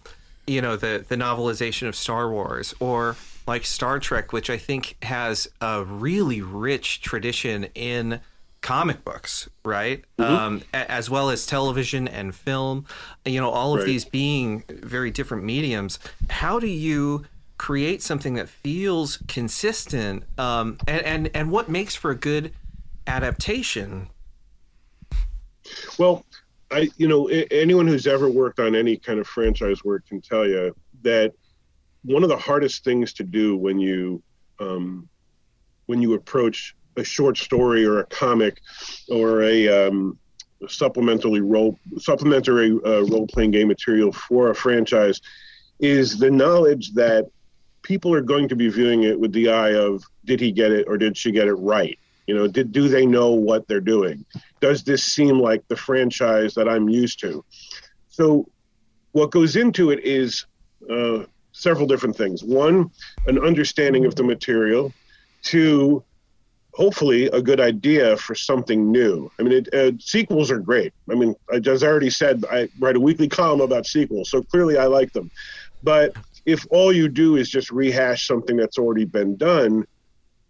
you 0.48 0.62
know 0.62 0.76
the 0.76 1.06
the 1.08 1.16
novelization 1.16 1.88
of 1.88 1.96
Star 1.96 2.30
Wars 2.30 2.74
or 2.80 3.16
like 3.46 3.66
Star 3.66 4.00
Trek, 4.00 4.34
which 4.34 4.50
I 4.50 4.58
think 4.58 4.96
has 5.04 5.48
a 5.62 5.84
really 5.84 6.42
rich 6.42 7.02
tradition 7.02 7.66
in 7.76 8.20
comic 8.62 9.06
books, 9.06 9.48
right? 9.64 10.04
Um, 10.20 10.64
a- 10.74 10.92
as 10.92 11.10
well 11.10 11.30
as 11.30 11.46
television 11.46 12.08
and 12.08 12.34
film. 12.36 12.86
You 13.26 13.40
know, 13.40 13.50
all 13.52 13.74
of 13.74 13.80
Right. 13.82 13.86
these 13.86 14.04
being 14.04 14.64
very 14.70 15.12
different 15.12 15.44
mediums. 15.44 16.00
How 16.30 16.60
do 16.60 16.68
you 16.68 17.26
create 17.58 18.02
something 18.02 18.36
that 18.36 18.50
feels 18.50 19.18
consistent? 19.28 20.24
Um, 20.38 20.78
and, 20.88 21.02
and 21.02 21.32
and 21.34 21.52
what 21.52 21.70
makes 21.70 21.96
for 21.96 22.12
a 22.12 22.16
good 22.16 22.54
adaptation? 23.06 24.10
Well, 25.98 26.26
I 26.72 26.90
you 26.98 27.08
know 27.08 27.28
anyone 27.28 27.88
who's 27.88 28.08
ever 28.08 28.30
worked 28.30 28.60
on 28.60 28.76
any 28.76 28.98
kind 28.98 29.20
of 29.20 29.28
franchise 29.28 29.84
work 29.84 30.08
can 30.08 30.22
tell 30.22 30.48
you 30.48 30.76
that 31.04 31.34
one 32.04 32.24
of 32.24 32.30
the 32.30 32.38
hardest 32.38 32.84
things 32.84 33.14
to 33.14 33.24
do 33.24 33.58
when 33.58 33.80
you 33.80 34.22
um, 34.60 35.08
when 35.86 36.02
you 36.02 36.14
approach 36.14 36.76
a 36.98 37.04
short 37.04 37.38
story 37.38 37.86
or 37.86 38.00
a 38.00 38.06
comic 38.06 38.62
or 39.10 39.44
a 39.44 39.88
um, 39.88 40.18
supplementary 40.68 41.42
role 41.42 41.78
supplementary 41.98 42.72
uh, 42.86 43.04
role 43.04 43.28
playing 43.28 43.52
game 43.52 43.68
material 43.68 44.12
for 44.12 44.50
a 44.50 44.56
franchise 44.56 45.22
is 45.80 46.18
the 46.18 46.30
knowledge 46.30 46.94
that 46.94 47.30
people 47.88 48.14
are 48.14 48.22
going 48.22 48.50
to 48.50 48.56
be 48.56 48.68
viewing 48.68 49.04
it 49.04 49.18
with 49.18 49.32
the 49.32 49.50
eye 49.50 49.74
of 49.74 50.04
did 50.26 50.42
he 50.42 50.52
get 50.52 50.74
it 50.74 50.86
or 50.90 50.98
did 50.98 51.16
she 51.16 51.32
get 51.32 51.48
it 51.48 51.54
right? 51.54 51.98
You 52.28 52.36
know 52.36 52.46
did 52.46 52.74
do 52.74 52.90
they 52.90 53.06
know 53.06 53.32
what 53.32 53.66
they're 53.68 53.80
doing? 53.80 54.26
Does 54.60 54.84
this 54.84 55.04
seem 55.04 55.40
like 55.40 55.66
the 55.70 55.78
franchise 55.78 56.54
that 56.56 56.68
i'm 56.68 56.90
used 56.90 57.20
to? 57.22 57.46
So 58.10 58.46
what 59.14 59.32
goes 59.32 59.56
into 59.56 59.92
it 59.92 60.04
is 60.04 60.46
uh, 60.92 61.24
several 61.54 61.88
different 61.88 62.18
things. 62.18 62.44
One 62.44 62.92
an 63.26 63.40
understanding 63.40 64.06
of 64.06 64.16
the 64.16 64.24
material. 64.24 64.94
Two 65.42 66.04
hopefully 66.74 67.26
a 67.28 67.42
good 67.42 67.62
idea 67.62 68.18
for 68.18 68.36
something 68.36 68.92
new. 68.92 69.32
I 69.40 69.44
mean 69.44 69.54
it, 69.54 69.74
uh, 69.74 69.94
sequels 70.00 70.52
are 70.52 70.60
great. 70.60 70.92
I 71.10 71.16
mean 71.16 71.36
as 71.54 71.84
i 71.84 71.88
already 71.88 72.10
said 72.10 72.44
i 72.52 72.68
write 72.80 72.98
a 72.98 73.00
weekly 73.00 73.30
column 73.30 73.62
about 73.62 73.86
sequels 73.88 74.30
so 74.30 74.42
clearly 74.42 74.78
i 74.78 74.88
like 74.88 75.14
them. 75.14 75.32
But 75.84 76.18
if 76.48 76.66
all 76.72 76.94
you 76.94 77.10
do 77.10 77.36
is 77.36 77.50
just 77.50 77.70
rehash 77.70 78.26
something 78.26 78.56
that's 78.56 78.80
already 78.80 79.06
been 79.06 79.36
done 79.36 79.86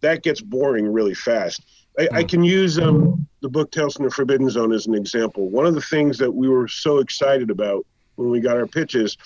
that 0.01 0.23
gets 0.23 0.41
boring 0.41 0.87
really 0.87 1.15
fast. 1.15 1.65
I, 1.99 2.07
I 2.13 2.23
can 2.23 2.43
use 2.43 2.77
um, 2.77 3.27
the 3.41 3.49
book 3.49 3.71
Tales 3.71 3.95
from 3.95 4.05
the 4.05 4.11
Forbidden 4.11 4.49
Zone 4.49 4.71
as 4.71 4.85
an 4.85 4.93
example. 4.93 5.49
One 5.49 5.65
of 5.65 5.73
the 5.73 5.81
things 5.81 6.19
that 6.19 6.31
we 6.31 6.47
were 6.47 6.67
so 6.67 6.99
excited 6.99 7.49
about 7.49 7.85
when 8.15 8.29
we 8.29 8.39
got 8.39 8.57
our 8.57 8.67
pitches 8.67 9.17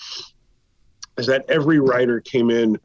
is 1.18 1.26
that 1.26 1.44
every 1.50 1.78
writer 1.78 2.20
came 2.20 2.50
in, 2.50 2.78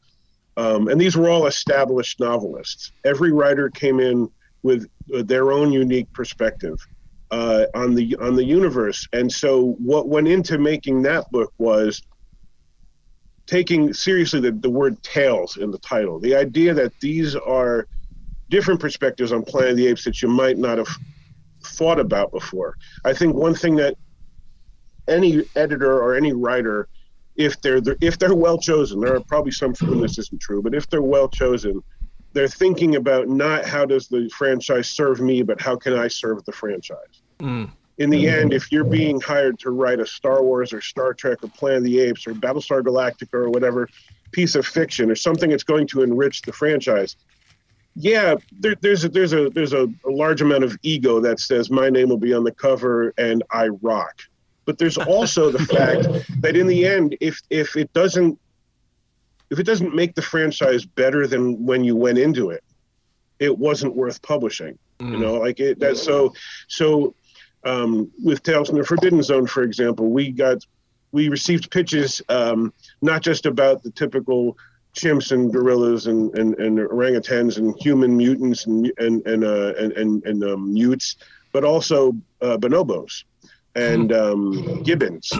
um, 0.58 0.90
and 0.90 1.00
these 1.00 1.16
were 1.16 1.30
all 1.30 1.48
established 1.48 2.20
novelists. 2.20 2.92
Every 3.06 3.32
writer 3.32 3.70
came 3.70 4.02
in 4.02 4.30
with 4.64 4.86
uh, 5.16 5.24
their 5.24 5.54
own 5.54 5.72
unique 5.72 6.12
perspective 6.12 6.78
uh, 7.32 7.66
on 7.74 7.96
the 7.96 8.18
on 8.18 8.36
the 8.36 8.44
universe, 8.44 9.08
and 9.14 9.32
so 9.32 9.78
what 9.80 10.10
went 10.10 10.28
into 10.28 10.58
making 10.58 11.04
that 11.04 11.30
book 11.32 11.54
was 11.58 12.02
taking 13.48 13.94
seriously 13.94 14.40
the, 14.40 14.52
the 14.52 14.70
word 14.70 15.02
tales 15.04 15.58
in 15.58 15.72
the 15.72 15.80
title. 15.80 16.20
The 16.20 16.36
idea 16.36 16.74
that 16.74 16.94
these 17.00 17.36
are 17.36 17.88
different 18.50 18.80
perspectives 18.80 19.32
on 19.32 19.44
Planet 19.44 19.72
of 19.72 19.78
the 19.78 19.88
Apes 19.88 20.04
that 20.04 20.22
you 20.22 20.28
might 20.28 20.58
not 20.58 20.78
have 20.78 20.90
thought 21.64 22.00
about 22.00 22.32
before. 22.32 22.76
I 23.06 23.14
think 23.14 23.36
one 23.36 23.56
thing 23.56 23.76
that 23.78 23.96
any 25.08 25.44
editor 25.56 26.02
or 26.02 26.16
any 26.16 26.34
writer, 26.34 26.88
if 27.36 27.60
they're 27.62 27.82
if 28.02 28.18
they're 28.18 28.36
well 28.36 28.58
chosen, 28.58 29.00
there 29.00 29.16
are 29.16 29.22
probably 29.22 29.52
some 29.52 29.74
for 29.74 29.86
whom 29.86 30.02
this 30.02 30.18
isn't 30.18 30.42
true, 30.42 30.62
but 30.62 30.76
if 30.76 30.90
they're 30.90 31.02
well 31.02 31.30
chosen, 31.30 31.82
they're 32.34 32.48
thinking 32.48 32.96
about 32.96 33.30
not 33.30 33.66
how 33.66 33.86
does 33.86 34.08
the 34.08 34.30
franchise 34.36 34.90
serve 34.90 35.22
me, 35.22 35.42
but 35.42 35.62
how 35.62 35.76
can 35.76 35.94
I 35.94 36.08
serve 36.08 36.44
the 36.46 36.52
franchise. 36.52 37.22
Mm. 37.40 37.72
In 37.98 38.10
the 38.12 38.28
end, 38.28 38.52
mm-hmm. 38.52 38.58
if 38.58 38.72
you're 38.72 38.84
being 38.84 39.20
hired 39.20 39.58
to 39.60 39.72
write 39.72 40.00
a 40.00 40.06
Star 40.06 40.44
Wars 40.44 40.72
or 40.72 40.82
Star 40.82 41.14
Trek 41.14 41.44
or 41.44 41.48
Planet 41.48 41.80
of 41.80 41.84
the 41.84 42.00
Apes 42.00 42.28
or 42.28 42.34
Battlestar 42.34 42.84
Galactica 42.84 43.34
or 43.34 43.50
whatever 43.50 43.90
piece 44.32 44.56
of 44.56 44.68
fiction 44.68 45.10
or 45.10 45.16
something 45.16 45.50
that's 45.50 45.64
going 45.64 45.88
to 45.88 46.04
enrich 46.04 46.44
the 46.44 46.54
franchise, 46.54 47.16
yeah, 48.00 48.36
there, 48.60 48.76
there's 48.82 49.04
a, 49.04 49.10
there's 49.10 49.34
a 49.34 49.50
there's 49.50 49.74
a, 49.74 49.88
a 50.06 50.10
large 50.10 50.42
amount 50.42 50.64
of 50.64 50.78
ego 50.84 51.20
that 51.22 51.40
says 51.40 51.72
my 51.72 51.90
name 51.90 52.10
will 52.10 52.18
be 52.18 52.34
on 52.34 52.44
the 52.44 52.52
cover 52.52 53.14
and 53.18 53.44
I 53.50 53.70
rock. 53.70 54.22
But 54.66 54.78
there's 54.78 55.00
also 55.00 55.50
the 55.50 55.66
fact 55.66 56.42
that 56.42 56.56
in 56.56 56.68
the 56.68 56.86
end, 56.86 57.18
if 57.20 57.42
if 57.50 57.76
it 57.76 57.92
doesn't 57.94 58.40
if 59.50 59.58
it 59.58 59.64
doesn't 59.64 59.96
make 59.96 60.14
the 60.14 60.22
franchise 60.22 60.86
better 60.86 61.26
than 61.26 61.66
when 61.66 61.84
you 61.84 61.96
went 61.96 62.20
into 62.20 62.52
it, 62.52 62.64
it 63.40 63.58
wasn't 63.58 63.96
worth 63.96 64.22
publishing. 64.22 64.78
You 65.00 65.08
mm. 65.08 65.20
know, 65.20 65.34
like 65.36 65.60
it 65.60 65.80
that 65.80 65.98
so 65.98 66.34
so 66.68 67.16
um, 67.68 68.12
with 68.24 68.44
Tales 68.44 68.70
from 68.70 68.78
the 68.78 68.86
Forbidden 68.86 69.22
Zone, 69.22 69.46
for 69.46 69.64
example, 69.64 70.10
we 70.10 70.32
got 70.32 70.66
we 71.12 71.30
received 71.30 71.72
pitches 71.72 72.22
um, 72.30 72.74
not 73.02 73.22
just 73.22 73.46
about 73.46 73.84
the 73.84 73.92
typical 73.92 74.58
chimps 74.94 75.32
and 75.32 75.52
gorillas 75.54 76.08
and, 76.08 76.38
and, 76.38 76.58
and 76.60 76.80
orangutans 76.80 77.58
and 77.58 77.76
human 77.80 78.16
mutants 78.16 78.66
and 78.66 78.92
and 78.98 79.26
and 79.28 79.44
uh, 79.44 79.74
and, 79.78 79.92
and, 79.94 80.24
and 80.26 80.44
um, 80.44 80.74
mutes, 80.74 81.18
but 81.52 81.64
also 81.64 82.14
uh, 82.42 82.58
bonobos 82.58 83.24
and 83.76 84.12
um, 84.12 84.84
gibbons. 84.84 85.32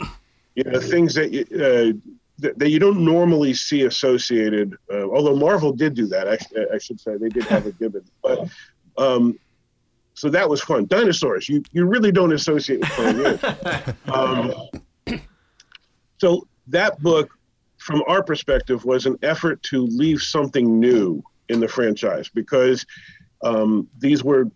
You 0.56 0.64
know, 0.64 0.80
things 0.80 1.14
that 1.14 1.32
you, 1.32 1.42
uh, 1.54 2.14
that, 2.40 2.58
that 2.60 2.70
you 2.70 2.80
don't 2.80 3.04
normally 3.06 3.54
see 3.54 3.84
associated. 3.84 4.76
Uh, 4.92 5.10
although 5.10 5.36
Marvel 5.36 5.72
did 5.72 5.94
do 5.94 6.08
that, 6.08 6.28
I, 6.28 6.38
I 6.74 6.78
should 6.78 7.00
say 7.00 7.18
they 7.18 7.30
did 7.30 7.44
have 7.46 7.66
a 7.66 7.72
gibbon, 7.72 8.04
but. 8.22 8.50
Um, 9.00 9.38
so 10.18 10.30
that 10.30 10.50
was 10.50 10.62
fun. 10.62 10.88
Dinosaurs, 10.88 11.48
you, 11.48 11.62
you 11.72 11.86
really 11.86 12.12
don't 12.12 12.34
associate 12.34 12.80
with 12.80 13.44
of. 13.44 13.96
Um, 14.12 14.52
so 16.18 16.48
that 16.70 17.00
book, 17.04 17.30
from 17.78 18.04
our 18.08 18.24
perspective, 18.24 18.84
was 18.84 19.06
an 19.06 19.20
effort 19.22 19.62
to 19.64 19.86
leave 19.86 20.24
something 20.24 20.80
new 20.80 21.22
in 21.50 21.60
the 21.60 21.68
franchise 21.68 22.30
because 22.30 22.84
um, 23.44 23.88
these 24.00 24.24
were 24.24 24.50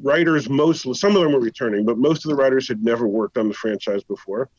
writers. 0.00 0.48
Most 0.48 0.82
some 0.94 1.16
of 1.16 1.22
them 1.22 1.32
were 1.32 1.40
returning, 1.40 1.84
but 1.84 1.98
most 1.98 2.24
of 2.24 2.28
the 2.28 2.36
writers 2.36 2.68
had 2.68 2.84
never 2.84 3.08
worked 3.08 3.38
on 3.38 3.48
the 3.48 3.54
franchise 3.54 4.04
before, 4.04 4.50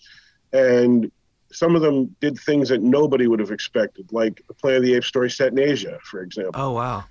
and 0.51 1.09
some 1.53 1.73
of 1.73 1.81
them 1.81 2.13
did 2.19 2.37
things 2.37 2.67
that 2.67 2.81
nobody 2.81 3.27
would 3.27 3.39
have 3.39 3.51
expected, 3.51 4.11
like 4.11 4.43
the 4.49 4.53
Planet 4.53 4.79
of 4.79 4.83
the 4.83 4.95
Apes 4.95 5.07
story 5.07 5.29
set 5.29 5.53
in 5.53 5.59
Asia, 5.59 5.97
for 6.03 6.21
example. 6.21 6.61
Oh 6.61 6.71
wow. 6.71 7.05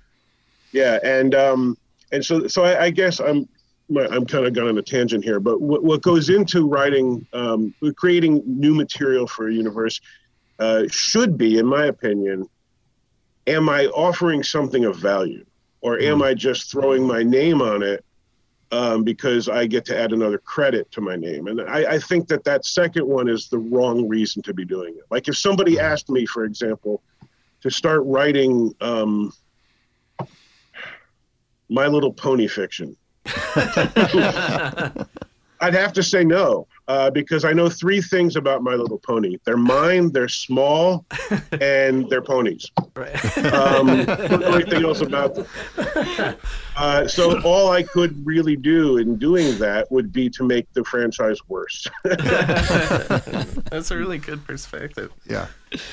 Yeah, 0.71 0.99
and 1.03 1.33
um, 1.33 1.77
and 2.11 2.23
so 2.23 2.47
so 2.47 2.63
I, 2.63 2.85
I 2.85 2.89
guess 2.89 3.19
I'm 3.19 3.47
my, 3.89 4.05
I'm 4.07 4.25
kind 4.25 4.45
of 4.45 4.53
gone 4.53 4.67
on 4.67 4.77
a 4.77 4.81
tangent 4.81 5.23
here, 5.23 5.39
but 5.39 5.61
what, 5.61 5.83
what 5.83 6.01
goes 6.01 6.29
into 6.29 6.67
writing, 6.67 7.25
um, 7.33 7.73
creating 7.95 8.43
new 8.45 8.75
material 8.75 9.27
for 9.27 9.47
a 9.47 9.53
universe, 9.53 10.01
uh, 10.59 10.83
should 10.89 11.37
be, 11.37 11.57
in 11.57 11.65
my 11.65 11.85
opinion, 11.85 12.49
am 13.45 13.69
I 13.69 13.85
offering 13.87 14.43
something 14.43 14.85
of 14.85 14.97
value, 14.97 15.45
or 15.81 15.99
am 15.99 16.21
I 16.21 16.33
just 16.33 16.71
throwing 16.71 17.05
my 17.05 17.23
name 17.23 17.61
on 17.61 17.81
it 17.83 18.03
um, 18.71 19.03
because 19.03 19.47
I 19.47 19.67
get 19.67 19.85
to 19.85 19.97
add 19.97 20.11
another 20.11 20.39
credit 20.39 20.91
to 20.91 21.01
my 21.01 21.15
name? 21.15 21.47
And 21.47 21.61
I, 21.61 21.93
I 21.93 21.99
think 21.99 22.27
that 22.27 22.43
that 22.43 22.65
second 22.65 23.07
one 23.07 23.29
is 23.29 23.47
the 23.47 23.59
wrong 23.59 24.07
reason 24.07 24.41
to 24.43 24.53
be 24.53 24.65
doing 24.65 24.95
it. 24.97 25.05
Like 25.09 25.27
if 25.27 25.37
somebody 25.37 25.79
asked 25.79 26.09
me, 26.09 26.25
for 26.25 26.43
example, 26.43 27.01
to 27.61 27.69
start 27.69 28.01
writing 28.05 28.73
um, 28.81 29.31
My 31.69 31.87
Little 31.87 32.13
Pony 32.13 32.47
fiction. 32.47 32.95
I'd 35.59 35.73
have 35.73 35.91
to 35.93 36.03
say 36.03 36.23
no 36.23 36.67
uh, 36.87 37.09
because 37.09 37.43
I 37.43 37.53
know 37.53 37.69
three 37.69 38.01
things 38.01 38.35
about 38.35 38.61
My 38.61 38.75
Little 38.75 38.99
Pony. 38.99 39.37
They're 39.43 39.57
mine, 39.57 40.11
they're 40.11 40.29
small, 40.29 41.05
and 41.59 42.09
they're 42.09 42.21
ponies. 42.21 42.71
Right. 42.95 43.37
Um, 43.37 43.87
don't 44.05 44.41
know 44.41 44.53
anything 44.53 44.83
else 44.83 45.01
about 45.01 45.35
them. 45.35 45.47
Uh, 46.75 47.07
so 47.07 47.41
all 47.41 47.71
I 47.71 47.81
could 47.81 48.23
really 48.25 48.55
do 48.55 48.97
in 48.97 49.17
doing 49.17 49.57
that 49.57 49.91
would 49.91 50.13
be 50.13 50.29
to 50.29 50.43
make 50.43 50.71
the 50.73 50.83
franchise 50.83 51.39
worse. 51.47 51.87
That's 52.03 53.89
a 53.89 53.97
really 53.97 54.19
good 54.19 54.45
perspective. 54.45 55.11
Yeah. 55.25 55.47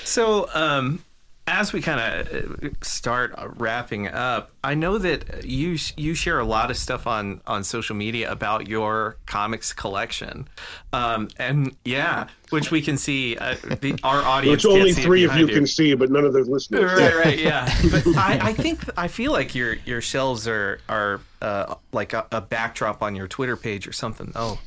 So, 0.04 0.48
um, 0.52 1.02
as 1.46 1.74
we 1.74 1.82
kind 1.82 2.00
of 2.00 2.74
start 2.82 3.34
wrapping 3.56 4.08
up, 4.08 4.50
I 4.62 4.74
know 4.74 4.96
that 4.96 5.44
you 5.44 5.76
you 5.96 6.14
share 6.14 6.38
a 6.38 6.44
lot 6.44 6.70
of 6.70 6.76
stuff 6.78 7.06
on 7.06 7.42
on 7.46 7.64
social 7.64 7.94
media 7.94 8.30
about 8.30 8.66
your 8.66 9.18
comics 9.26 9.74
collection, 9.74 10.48
um, 10.94 11.28
and 11.38 11.76
yeah, 11.84 12.28
which 12.48 12.70
we 12.70 12.80
can 12.80 12.96
see 12.96 13.36
uh, 13.36 13.56
the, 13.80 13.98
our 14.02 14.22
audience. 14.22 14.64
Which 14.64 14.72
only 14.72 14.92
three 14.94 15.24
of 15.24 15.36
you, 15.36 15.46
you, 15.46 15.54
can 15.54 15.66
see, 15.66 15.94
but 15.94 16.10
none 16.10 16.24
of 16.24 16.32
the 16.32 16.44
listeners. 16.44 16.90
Right, 16.98 17.14
right, 17.14 17.38
yeah. 17.38 17.66
but 17.90 18.06
I, 18.16 18.38
I, 18.42 18.52
think 18.54 18.80
I 18.96 19.08
feel 19.08 19.32
like 19.32 19.54
your 19.54 19.74
your 19.84 20.00
shelves 20.00 20.48
are 20.48 20.80
are 20.88 21.20
uh, 21.42 21.74
like 21.92 22.14
a, 22.14 22.26
a, 22.32 22.40
backdrop 22.40 23.02
on 23.02 23.14
your 23.14 23.28
Twitter 23.28 23.56
page 23.56 23.86
or 23.86 23.92
something. 23.92 24.32
Oh, 24.34 24.58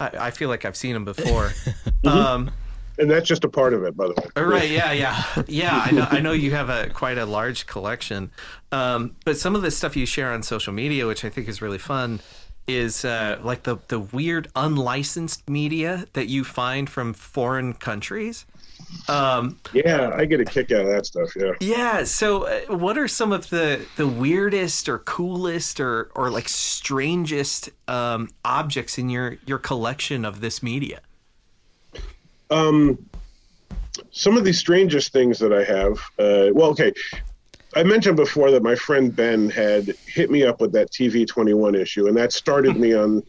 I, 0.00 0.10
I 0.18 0.30
feel 0.32 0.48
like 0.48 0.64
I've 0.64 0.76
seen 0.76 0.94
them 0.94 1.04
before. 1.04 1.44
mm-hmm. 2.02 2.08
um, 2.08 2.50
and 3.00 3.10
that's 3.10 3.26
just 3.26 3.44
a 3.44 3.48
part 3.48 3.74
of 3.74 3.82
it, 3.82 3.96
by 3.96 4.08
the 4.08 4.14
way. 4.14 4.42
Right? 4.42 4.70
Yeah, 4.70 4.92
yeah, 4.92 5.24
yeah. 5.48 5.82
I 5.84 5.90
know. 5.90 6.06
I 6.10 6.20
know 6.20 6.32
you 6.32 6.50
have 6.52 6.68
a 6.68 6.88
quite 6.90 7.18
a 7.18 7.26
large 7.26 7.66
collection, 7.66 8.30
um, 8.72 9.16
but 9.24 9.38
some 9.38 9.56
of 9.56 9.62
the 9.62 9.70
stuff 9.70 9.96
you 9.96 10.06
share 10.06 10.32
on 10.32 10.42
social 10.42 10.72
media, 10.72 11.06
which 11.06 11.24
I 11.24 11.30
think 11.30 11.48
is 11.48 11.62
really 11.62 11.78
fun, 11.78 12.20
is 12.68 13.04
uh, 13.04 13.38
like 13.42 13.64
the 13.64 13.78
the 13.88 13.98
weird 13.98 14.48
unlicensed 14.54 15.48
media 15.48 16.06
that 16.12 16.28
you 16.28 16.44
find 16.44 16.88
from 16.88 17.14
foreign 17.14 17.74
countries. 17.74 18.46
Um, 19.08 19.58
yeah, 19.72 20.10
I 20.14 20.24
get 20.24 20.40
a 20.40 20.44
kick 20.44 20.72
out 20.72 20.82
of 20.82 20.88
that 20.88 21.06
stuff. 21.06 21.30
Yeah. 21.36 21.52
Yeah. 21.60 22.04
So, 22.04 22.44
uh, 22.44 22.76
what 22.76 22.98
are 22.98 23.08
some 23.08 23.32
of 23.32 23.50
the 23.50 23.86
the 23.96 24.06
weirdest 24.06 24.88
or 24.88 24.98
coolest 24.98 25.80
or 25.80 26.10
or 26.14 26.30
like 26.30 26.48
strangest 26.48 27.70
um, 27.88 28.28
objects 28.44 28.98
in 28.98 29.08
your 29.08 29.38
your 29.46 29.58
collection 29.58 30.24
of 30.24 30.40
this 30.40 30.62
media? 30.62 31.00
Um, 32.50 32.98
some 34.10 34.36
of 34.36 34.44
the 34.44 34.52
strangest 34.52 35.12
things 35.12 35.38
that 35.38 35.52
I 35.52 35.64
have. 35.64 35.98
Uh, 36.18 36.52
well, 36.52 36.70
okay. 36.70 36.92
I 37.76 37.84
mentioned 37.84 38.16
before 38.16 38.50
that 38.50 38.62
my 38.62 38.74
friend 38.74 39.14
Ben 39.14 39.48
had 39.48 39.94
hit 40.06 40.30
me 40.30 40.44
up 40.44 40.60
with 40.60 40.72
that 40.72 40.90
TV 40.90 41.26
21 41.26 41.76
issue, 41.76 42.08
and 42.08 42.16
that 42.16 42.32
started 42.32 42.76
me 42.76 42.94
on 42.94 43.22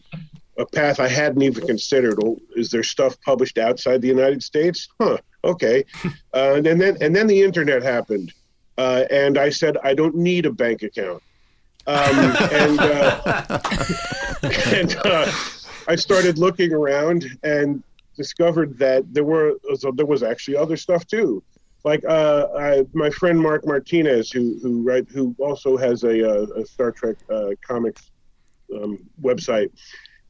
a 0.58 0.66
path 0.66 0.98
I 0.98 1.08
hadn't 1.08 1.42
even 1.42 1.66
considered. 1.66 2.20
Well, 2.20 2.36
is 2.56 2.70
there 2.70 2.82
stuff 2.82 3.16
published 3.24 3.58
outside 3.58 4.02
the 4.02 4.08
United 4.08 4.42
States? 4.42 4.88
Huh. 5.00 5.18
Okay. 5.44 5.84
Uh, 6.34 6.54
and 6.54 6.80
then 6.80 6.96
and 7.02 7.14
then 7.14 7.26
the 7.26 7.42
internet 7.42 7.82
happened, 7.82 8.32
uh, 8.78 9.04
and 9.10 9.36
I 9.36 9.50
said 9.50 9.76
I 9.84 9.92
don't 9.92 10.16
need 10.16 10.46
a 10.46 10.50
bank 10.50 10.82
account. 10.82 11.22
Um, 11.86 12.34
and 12.50 12.80
uh, 12.80 13.60
and 14.72 14.96
uh, 15.04 15.30
I 15.88 15.94
started 15.94 16.38
looking 16.38 16.72
around, 16.72 17.26
and 17.42 17.82
discovered 18.16 18.78
that 18.78 19.12
there 19.12 19.24
were 19.24 19.54
so 19.76 19.90
there 19.92 20.06
was 20.06 20.22
actually 20.22 20.56
other 20.56 20.76
stuff 20.76 21.06
too. 21.06 21.42
Like 21.84 22.04
uh, 22.04 22.46
I, 22.56 22.84
my 22.92 23.10
friend 23.10 23.40
Mark 23.40 23.66
Martinez, 23.66 24.30
who 24.30 24.58
who 24.62 24.82
write, 24.82 25.08
who 25.08 25.34
also 25.38 25.76
has 25.76 26.04
a, 26.04 26.20
a, 26.20 26.42
a 26.60 26.66
Star 26.66 26.92
Trek 26.92 27.16
uh, 27.30 27.50
comics 27.66 28.10
um, 28.74 28.98
website. 29.20 29.70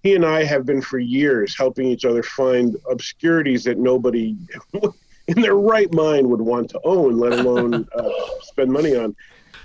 He 0.03 0.15
and 0.15 0.25
I 0.25 0.45
have 0.45 0.67
been 0.67 0.83
for 0.83 0.99
years 0.99 1.57
helping 1.57 1.87
each 1.87 2.05
other 2.05 2.23
find 2.23 2.77
obscurities 2.91 3.65
that 3.65 3.79
nobody 3.79 4.37
in 5.29 5.41
their 5.41 5.55
right 5.55 5.93
mind 5.93 6.29
would 6.29 6.41
want 6.41 6.71
to 6.71 6.81
own, 6.85 7.19
let 7.19 7.39
alone 7.39 7.87
uh, 7.95 8.11
spend 8.41 8.73
money 8.73 8.97
on. 8.97 9.15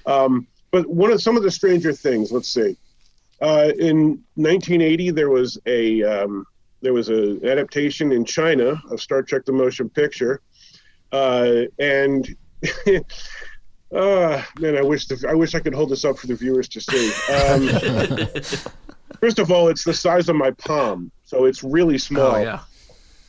Um, 0.05 0.47
but 0.71 0.87
one 0.87 1.11
of 1.11 1.21
some 1.21 1.37
of 1.37 1.43
the 1.43 1.51
stranger 1.51 1.93
things, 1.93 2.31
let's 2.31 2.49
see. 2.49 2.77
Uh, 3.41 3.71
in 3.79 4.23
1980, 4.35 5.11
there 5.11 5.29
was 5.29 5.57
a 5.65 6.03
um, 6.03 6.45
there 6.81 6.93
was 6.93 7.09
an 7.09 7.45
adaptation 7.45 8.11
in 8.11 8.25
China 8.25 8.81
of 8.91 9.01
Star 9.01 9.21
Trek: 9.23 9.45
The 9.45 9.51
Motion 9.51 9.89
Picture, 9.89 10.41
uh, 11.11 11.63
and 11.79 12.27
uh, 13.95 14.41
man, 14.59 14.77
I 14.77 14.81
wish 14.81 15.07
the, 15.07 15.25
I 15.29 15.33
wish 15.33 15.55
I 15.55 15.59
could 15.59 15.73
hold 15.73 15.89
this 15.89 16.05
up 16.05 16.17
for 16.17 16.27
the 16.27 16.35
viewers 16.35 16.67
to 16.69 16.81
see. 16.81 17.11
Um, 17.33 18.27
first 19.19 19.39
of 19.39 19.51
all, 19.51 19.69
it's 19.69 19.83
the 19.83 19.93
size 19.93 20.29
of 20.29 20.35
my 20.35 20.51
palm, 20.51 21.11
so 21.23 21.45
it's 21.45 21.63
really 21.63 21.97
small. 21.97 22.35
Oh, 22.35 22.41
yeah. 22.41 22.59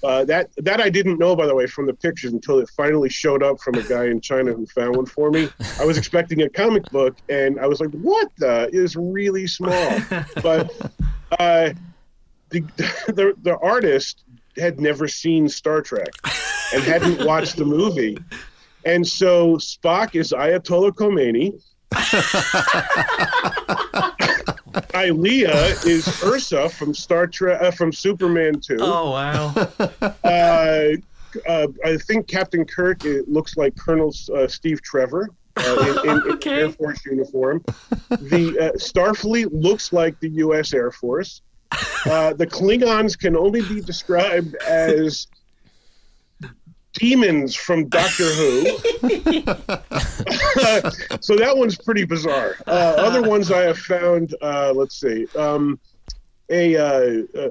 Uh, 0.04 0.24
that 0.24 0.48
that 0.58 0.80
I 0.80 0.88
didn't 0.88 1.18
know, 1.18 1.34
by 1.34 1.46
the 1.46 1.54
way, 1.54 1.66
from 1.66 1.86
the 1.86 1.94
pictures 1.94 2.32
until 2.32 2.60
it 2.60 2.68
finally 2.76 3.08
showed 3.08 3.42
up 3.42 3.60
from 3.60 3.74
a 3.74 3.82
guy 3.82 4.04
in 4.04 4.20
China 4.20 4.52
who 4.52 4.64
found 4.66 4.94
one 4.94 5.06
for 5.06 5.30
me. 5.30 5.48
I 5.80 5.84
was 5.84 5.98
expecting 5.98 6.42
a 6.42 6.48
comic 6.48 6.84
book, 6.90 7.16
and 7.28 7.58
I 7.58 7.66
was 7.66 7.80
like, 7.80 7.90
"What 7.90 8.30
the?" 8.38 8.68
It 8.68 8.74
is 8.76 8.94
really 8.94 9.48
small, 9.48 10.00
but 10.42 10.70
uh, 11.40 11.70
the, 12.50 12.60
the, 13.08 13.34
the 13.42 13.58
artist 13.58 14.24
had 14.56 14.80
never 14.80 15.08
seen 15.08 15.48
Star 15.48 15.82
Trek 15.82 16.10
and 16.72 16.82
hadn't 16.82 17.24
watched 17.26 17.56
the 17.56 17.64
movie. 17.64 18.18
And 18.84 19.06
so 19.06 19.56
Spock 19.56 20.14
is 20.14 20.32
Ayatollah 20.32 20.92
Khomeini. 20.92 21.60
Ilia 24.94 25.54
is 25.86 26.06
Ursa 26.22 26.68
from 26.68 26.94
Star 26.94 27.26
Trek 27.26 27.62
uh, 27.62 27.70
from 27.70 27.92
Superman 27.92 28.60
2. 28.60 28.78
Oh 28.80 29.10
wow. 29.10 29.54
Uh, 30.24 30.96
uh, 31.46 31.66
I 31.84 31.96
think 31.96 32.28
Captain 32.28 32.64
Kirk 32.64 33.04
it 33.04 33.28
looks 33.28 33.56
like 33.56 33.76
Colonel 33.76 34.14
uh, 34.34 34.48
Steve 34.48 34.82
Trevor. 34.82 35.30
Uh, 35.56 36.02
in, 36.04 36.10
in, 36.10 36.22
okay. 36.34 36.52
in, 36.52 36.58
Air 36.58 36.72
Force 36.72 37.04
uniform. 37.04 37.64
The 38.10 38.56
uh, 38.60 38.72
Starfleet 38.76 39.48
looks 39.50 39.92
like 39.92 40.18
the 40.20 40.28
U.S. 40.30 40.72
Air 40.72 40.92
Force. 40.92 41.42
Uh, 41.70 42.32
the 42.32 42.46
Klingons 42.46 43.18
can 43.18 43.36
only 43.36 43.60
be 43.62 43.80
described 43.80 44.54
as 44.66 45.26
demons 46.94 47.54
from 47.54 47.88
Doctor 47.88 48.24
Who. 48.24 48.64
so 51.20 51.36
that 51.36 51.52
one's 51.54 51.76
pretty 51.76 52.04
bizarre. 52.04 52.56
Uh, 52.66 52.94
other 52.98 53.22
ones 53.22 53.50
I 53.50 53.62
have 53.62 53.78
found, 53.78 54.34
uh, 54.40 54.72
let's 54.74 54.98
see, 54.98 55.26
um, 55.36 55.78
a, 56.50 56.76
uh, 56.76 57.50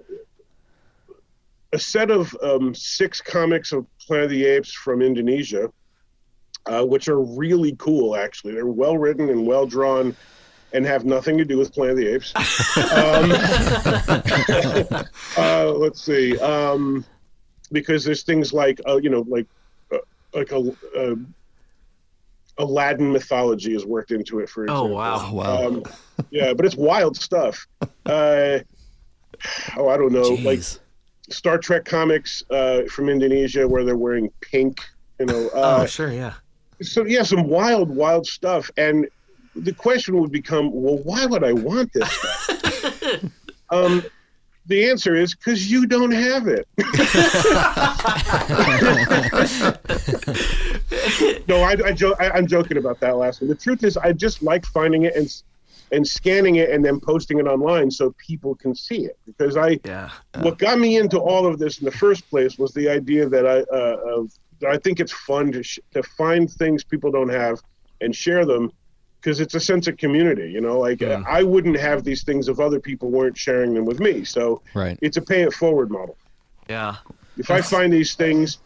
a 1.74 1.80
set 1.80 2.12
of 2.12 2.36
um, 2.42 2.74
six 2.74 3.22
comics 3.22 3.72
of 3.72 3.86
Planet 4.00 4.26
of 4.26 4.32
the 4.32 4.46
Apes 4.46 4.74
from 4.74 5.02
Indonesia, 5.02 5.72
uh, 6.66 6.84
which 6.84 7.08
are 7.08 7.22
really 7.22 7.76
cool. 7.78 8.16
Actually, 8.16 8.54
they're 8.54 8.66
well 8.66 8.98
written 8.98 9.30
and 9.30 9.46
well 9.46 9.66
drawn 9.66 10.16
and 10.74 10.86
have 10.86 11.06
nothing 11.06 11.38
to 11.38 11.46
do 11.46 11.58
with 11.58 11.74
Planet 11.74 11.92
of 11.92 11.98
the 11.98 12.08
Apes. 12.08 12.36
um, 12.94 13.32
uh, 15.38 15.72
let's 15.72 16.02
see, 16.02 16.38
um, 16.40 17.06
because 17.72 18.04
there's 18.04 18.24
things 18.24 18.54
like 18.54 18.82
uh, 18.88 18.98
you 18.98 19.10
know, 19.10 19.26
like 19.28 19.48
uh, 19.92 19.98
like 20.34 20.52
a, 20.52 20.76
a, 20.96 21.16
Aladdin 22.58 23.12
mythology 23.12 23.76
is 23.76 23.86
worked 23.86 24.12
into 24.12 24.40
it. 24.40 24.50
For 24.50 24.62
oh, 24.70 24.88
example. 24.88 24.88
oh 24.88 24.96
wow, 24.96 25.34
wow, 25.34 25.68
um, 25.68 25.84
yeah, 26.32 26.54
but 26.54 26.66
it's 26.66 26.76
wild 26.76 27.16
stuff. 27.16 27.66
Uh, 28.06 28.60
oh, 29.78 29.90
I 29.90 29.98
don't 29.98 30.12
know, 30.12 30.32
Jeez. 30.32 30.46
like 30.46 30.62
Star 31.30 31.58
Trek 31.58 31.86
comics 31.86 32.44
uh, 32.50 32.84
from 32.90 33.10
Indonesia 33.10 33.68
where 33.68 33.84
they're 33.84 33.98
wearing 33.98 34.30
pink. 34.42 34.80
You 35.20 35.28
know. 35.28 35.50
Uh, 35.54 35.80
oh, 35.82 35.86
sure, 35.86 36.12
yeah. 36.12 36.34
So 36.82 37.06
yeah, 37.06 37.24
some 37.24 37.48
wild, 37.48 37.90
wild 37.90 38.28
stuff, 38.28 38.70
and 38.78 39.08
the 39.58 39.74
question 39.74 40.20
would 40.20 40.32
become, 40.32 40.72
well, 40.72 40.98
why 41.04 41.26
would 41.26 41.44
I 41.44 41.54
want 41.54 41.92
this 41.94 42.10
stuff? 42.12 43.24
um, 43.70 44.04
the 44.68 44.90
answer 44.90 45.16
is 45.16 45.34
because 45.34 45.72
you 45.72 45.88
don't 45.88 46.12
have 46.12 46.48
it. 46.48 46.68
no, 51.48 51.62
I, 51.62 51.76
I, 51.86 51.92
jo- 51.94 52.16
I, 52.20 52.38
am 52.38 52.48
joking 52.48 52.78
about 52.78 53.00
that 53.00 53.16
last 53.16 53.42
one. 53.42 53.50
The 53.50 53.56
truth 53.56 53.84
is, 53.84 53.98
I 53.98 54.12
just 54.12 54.44
like 54.44 54.66
finding 54.66 55.04
it, 55.04 55.16
and 55.16 55.34
and 55.92 56.06
scanning 56.06 56.58
it 56.58 56.70
and 56.70 56.84
then 56.84 57.00
posting 57.00 57.40
it 57.40 57.48
online 57.48 57.90
so 57.90 58.14
people 58.18 58.56
can 58.56 58.76
see 58.76 59.06
it. 59.06 59.18
Because 59.26 59.56
I, 59.56 59.80
Yeah. 59.86 60.10
what 60.42 60.58
got 60.58 60.80
me 60.80 60.98
into 60.98 61.18
all 61.18 61.48
of 61.48 61.60
this 61.60 61.80
in 61.80 61.86
the 61.86 61.92
first 61.92 62.30
place 62.30 62.58
was 62.58 62.74
the 62.74 62.90
idea 62.90 63.30
that 63.30 63.48
I, 63.48 63.60
uh, 63.74 63.96
of, 64.06 64.32
I 64.68 64.78
think 64.78 65.00
it's 65.00 65.14
fun 65.14 65.54
to 65.54 65.64
sh- 65.64 65.80
to 65.94 66.04
find 66.04 66.52
things 66.52 66.84
people 66.84 67.10
don't 67.10 67.30
have 67.30 67.62
and 68.02 68.14
share 68.14 68.46
them 68.46 68.70
because 69.20 69.40
it's 69.40 69.56
a 69.56 69.60
sense 69.60 69.88
of 69.88 69.98
community. 69.98 70.52
You 70.52 70.62
know, 70.62 70.80
like 70.80 71.00
Mm. 71.00 71.26
I 71.28 71.44
wouldn't 71.44 71.78
have 71.80 72.04
these 72.04 72.24
things 72.24 72.48
if 72.50 72.60
other 72.60 72.80
people 72.80 73.10
weren't 73.10 73.38
sharing 73.38 73.74
them 73.74 73.86
with 73.86 74.00
me. 74.00 74.24
So 74.24 74.62
Right. 74.74 74.98
it's 75.02 75.18
a 75.18 75.22
pay 75.22 75.42
it 75.44 75.54
forward 75.54 75.90
model. 75.92 76.18
Yeah. 76.70 76.96
If 77.38 77.50
I 77.52 77.62
find 77.62 77.92
these 77.94 78.16
things, 78.16 78.60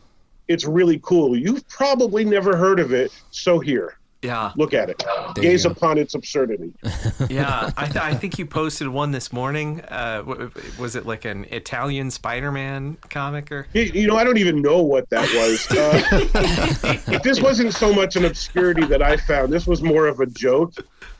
it's 0.47 0.65
really 0.65 0.99
cool. 1.03 1.37
You've 1.37 1.67
probably 1.69 2.25
never 2.25 2.55
heard 2.57 2.79
of 2.79 2.91
it, 2.93 3.11
so 3.31 3.59
here, 3.59 3.97
Yeah. 4.21 4.51
look 4.55 4.73
at 4.73 4.89
it. 4.89 5.03
There 5.35 5.43
Gaze 5.43 5.65
upon 5.65 5.97
its 5.97 6.13
absurdity. 6.13 6.73
Yeah. 7.29 7.71
I, 7.77 7.85
th- 7.85 7.97
I 7.97 8.13
think 8.15 8.39
you 8.39 8.45
posted 8.45 8.87
one 8.87 9.11
this 9.11 9.31
morning. 9.31 9.81
Uh, 9.87 10.17
w- 10.17 10.49
w- 10.49 10.71
was 10.79 10.95
it 10.95 11.05
like 11.05 11.23
an 11.23 11.45
Italian 11.45 12.09
Spider-Man 12.11 12.97
comic 13.09 13.51
or? 13.51 13.67
You, 13.73 13.83
you 13.83 14.07
know, 14.07 14.17
I 14.17 14.23
don't 14.23 14.37
even 14.37 14.61
know 14.61 14.81
what 14.81 15.09
that 15.11 15.29
was. 15.35 15.67
Uh, 15.71 17.19
this 17.23 17.39
wasn't 17.41 17.73
so 17.73 17.93
much 17.93 18.15
an 18.15 18.25
obscurity 18.25 18.85
that 18.85 19.01
I 19.01 19.17
found. 19.17 19.53
This 19.53 19.67
was 19.67 19.81
more 19.81 20.07
of 20.07 20.19
a 20.19 20.25
joke. 20.25 20.73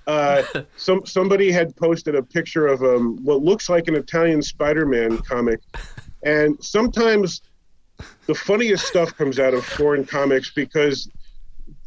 Uh, 0.08 0.44
some 0.76 1.06
somebody 1.06 1.52
had 1.52 1.76
posted 1.76 2.16
a 2.16 2.24
picture 2.24 2.68
of 2.68 2.82
um, 2.82 3.24
what 3.24 3.42
looks 3.42 3.70
like 3.70 3.88
an 3.88 3.96
Italian 3.96 4.42
Spider-Man 4.42 5.20
comic, 5.20 5.60
and 6.24 6.62
sometimes 6.64 7.42
the 8.26 8.34
funniest 8.36 8.86
stuff 8.88 9.16
comes 9.16 9.40
out 9.40 9.54
of 9.54 9.64
foreign 9.64 10.04
comics 10.06 10.50
because 10.50 11.08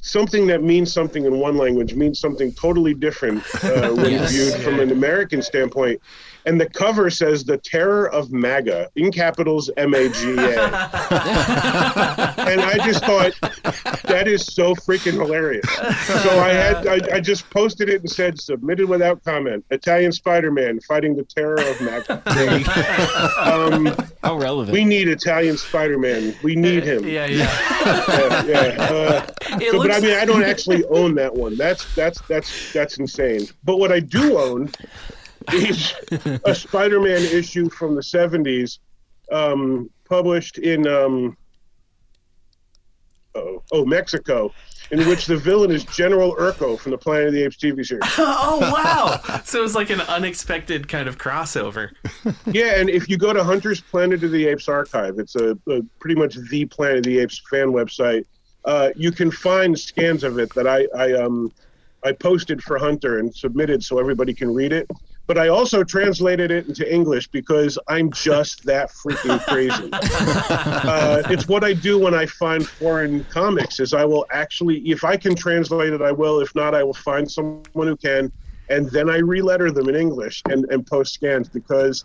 something 0.05 0.47
that 0.49 0.63
means 0.63 0.93
something 0.93 1.25
in 1.25 1.39
one 1.41 1.57
language 1.57 1.95
means 1.95 2.21
something 2.21 2.53
totally 2.53 2.93
different 2.95 3.43
uh, 3.65 3.91
when 3.95 4.13
Yes. 4.13 4.31
viewed 4.33 4.55
from 4.63 4.79
an 4.79 4.93
American 4.93 5.41
standpoint. 5.43 6.01
And 6.47 6.61
the 6.61 6.69
cover 6.69 7.09
says 7.09 7.43
"The 7.43 7.57
Terror 7.57 8.11
of 8.13 8.31
MAGA" 8.31 8.91
in 8.97 9.11
capitals 9.11 9.71
M 9.79 9.95
A 9.95 10.11
G 10.11 10.33
A, 10.33 10.35
and 12.51 12.61
I 12.61 12.75
just 12.85 13.03
thought 13.03 13.33
that 14.05 14.25
is 14.29 14.45
so 14.45 14.75
freaking 14.75 15.13
hilarious. 15.13 15.65
So 16.23 16.39
I 16.41 16.51
had 16.53 16.87
I, 16.87 17.17
I 17.17 17.21
just 17.21 17.49
posted 17.49 17.89
it 17.89 18.03
and 18.03 18.11
said 18.11 18.39
"Submitted 18.39 18.87
without 18.91 19.25
comment." 19.25 19.65
Italian 19.71 20.13
Spider-Man 20.13 20.81
fighting 20.81 21.17
the 21.17 21.25
terror 21.25 21.59
of 21.61 21.81
MAGA. 21.81 22.23
um, 23.41 23.87
How 24.23 24.37
relevant. 24.37 24.73
we 24.75 24.85
need 24.85 25.09
Italian 25.09 25.57
Spider-Man. 25.57 26.35
We 26.43 26.57
need 26.57 26.83
him 26.85 27.07
Yeah. 27.09 27.25
Yeah. 27.25 27.37
yeah, 27.87 28.45
yeah. 28.47 28.83
Uh, 28.83 29.27
It 29.61 29.71
so, 29.73 29.79
but 29.79 29.91
I 29.95 30.01
mean, 30.01 30.15
I 30.15 30.25
don't 30.25 30.43
actually 30.43 30.85
own 30.87 31.15
that 31.17 31.35
one. 31.35 31.57
That's 31.57 31.95
that's 31.95 32.21
that's 32.23 32.73
that's 32.73 32.99
insane. 32.99 33.47
But 33.63 33.79
what 33.79 33.93
I 33.93 34.01
do 34.01 34.39
own 34.39 34.71
is 35.53 35.95
a 36.45 36.55
Spider-Man 36.55 37.23
issue 37.23 37.69
from 37.71 37.95
the 37.95 38.01
'70s, 38.01 38.79
um, 39.31 39.91
published 40.09 40.59
in 40.59 40.89
um, 40.89 41.37
oh, 43.35 43.63
oh 43.73 43.85
Mexico, 43.85 44.53
in 44.91 45.07
which 45.09 45.27
the 45.27 45.37
villain 45.37 45.71
is 45.71 45.85
General 45.85 46.35
Urko 46.37 46.79
from 46.79 46.91
the 46.93 46.99
Planet 46.99 47.29
of 47.29 47.33
the 47.33 47.45
Apes 47.45 47.57
TV 47.57 47.87
series. 47.87 48.03
oh 48.19 48.59
wow! 48.61 49.41
So 49.45 49.61
it 49.61 49.63
was 49.63 49.75
like 49.75 49.91
an 49.91 50.01
unexpected 50.03 50.89
kind 50.89 51.09
of 51.09 51.19
crossover. 51.19 51.91
Yeah, 52.47 52.81
and 52.81 52.91
if 52.91 53.09
you 53.09 53.17
go 53.17 53.33
to 53.33 53.45
Hunter's 53.45 53.81
Planet 53.81 54.25
of 54.25 54.33
the 54.33 54.47
Apes 54.47 54.69
archive, 54.69 55.19
it's 55.19 55.37
a, 55.37 55.59
a 55.69 55.83
pretty 56.01 56.17
much 56.17 56.35
the 56.51 56.65
Planet 56.65 56.99
of 56.99 57.05
the 57.05 57.21
Apes 57.21 57.41
fan 57.49 57.69
website. 57.69 58.25
Uh, 58.65 58.91
you 58.97 59.13
can 59.13 59.31
find 59.31 59.79
scans 59.79 60.25
of 60.25 60.39
it 60.39 60.53
that 60.55 60.67
I, 60.67 60.87
I 60.97 61.13
um 61.13 61.53
I 62.05 62.13
posted 62.13 62.63
for 62.63 62.79
Hunter 62.79 63.19
and 63.19 63.35
submitted 63.35 63.83
so 63.83 63.99
everybody 63.99 64.35
can 64.35 64.53
read 64.53 64.73
it. 64.73 64.89
But 65.27 65.39
I 65.39 65.49
also 65.49 65.83
translated 65.83 66.51
it 66.51 66.69
into 66.69 66.93
English 66.93 67.29
because 67.29 67.79
I'm 67.89 68.11
just 68.11 68.63
that 68.67 68.91
freaking 68.91 69.43
crazy. 69.47 69.89
uh, 69.93 71.23
it's 71.31 71.49
what 71.49 71.65
I 71.65 71.73
do 71.73 71.99
when 71.99 72.15
I 72.15 72.27
find 72.27 72.67
foreign 72.67 73.25
comics. 73.25 73.81
Is 73.81 73.95
I 73.95 74.05
will 74.05 74.27
actually, 74.31 74.81
if 74.81 75.03
I 75.03 75.17
can 75.17 75.35
translate 75.35 75.95
it, 75.95 76.03
I 76.03 76.13
will. 76.13 76.41
If 76.41 76.55
not, 76.55 76.75
I 76.75 76.83
will 76.83 76.93
find 76.93 77.31
someone 77.31 77.65
who 77.75 77.97
can, 77.97 78.31
and 78.69 78.91
then 78.91 79.09
I 79.09 79.17
re-letter 79.17 79.71
them 79.71 79.89
in 79.89 79.97
English 79.97 80.43
and, 80.51 80.67
and 80.71 80.87
post 80.87 81.15
scans 81.15 81.49
because 81.49 82.05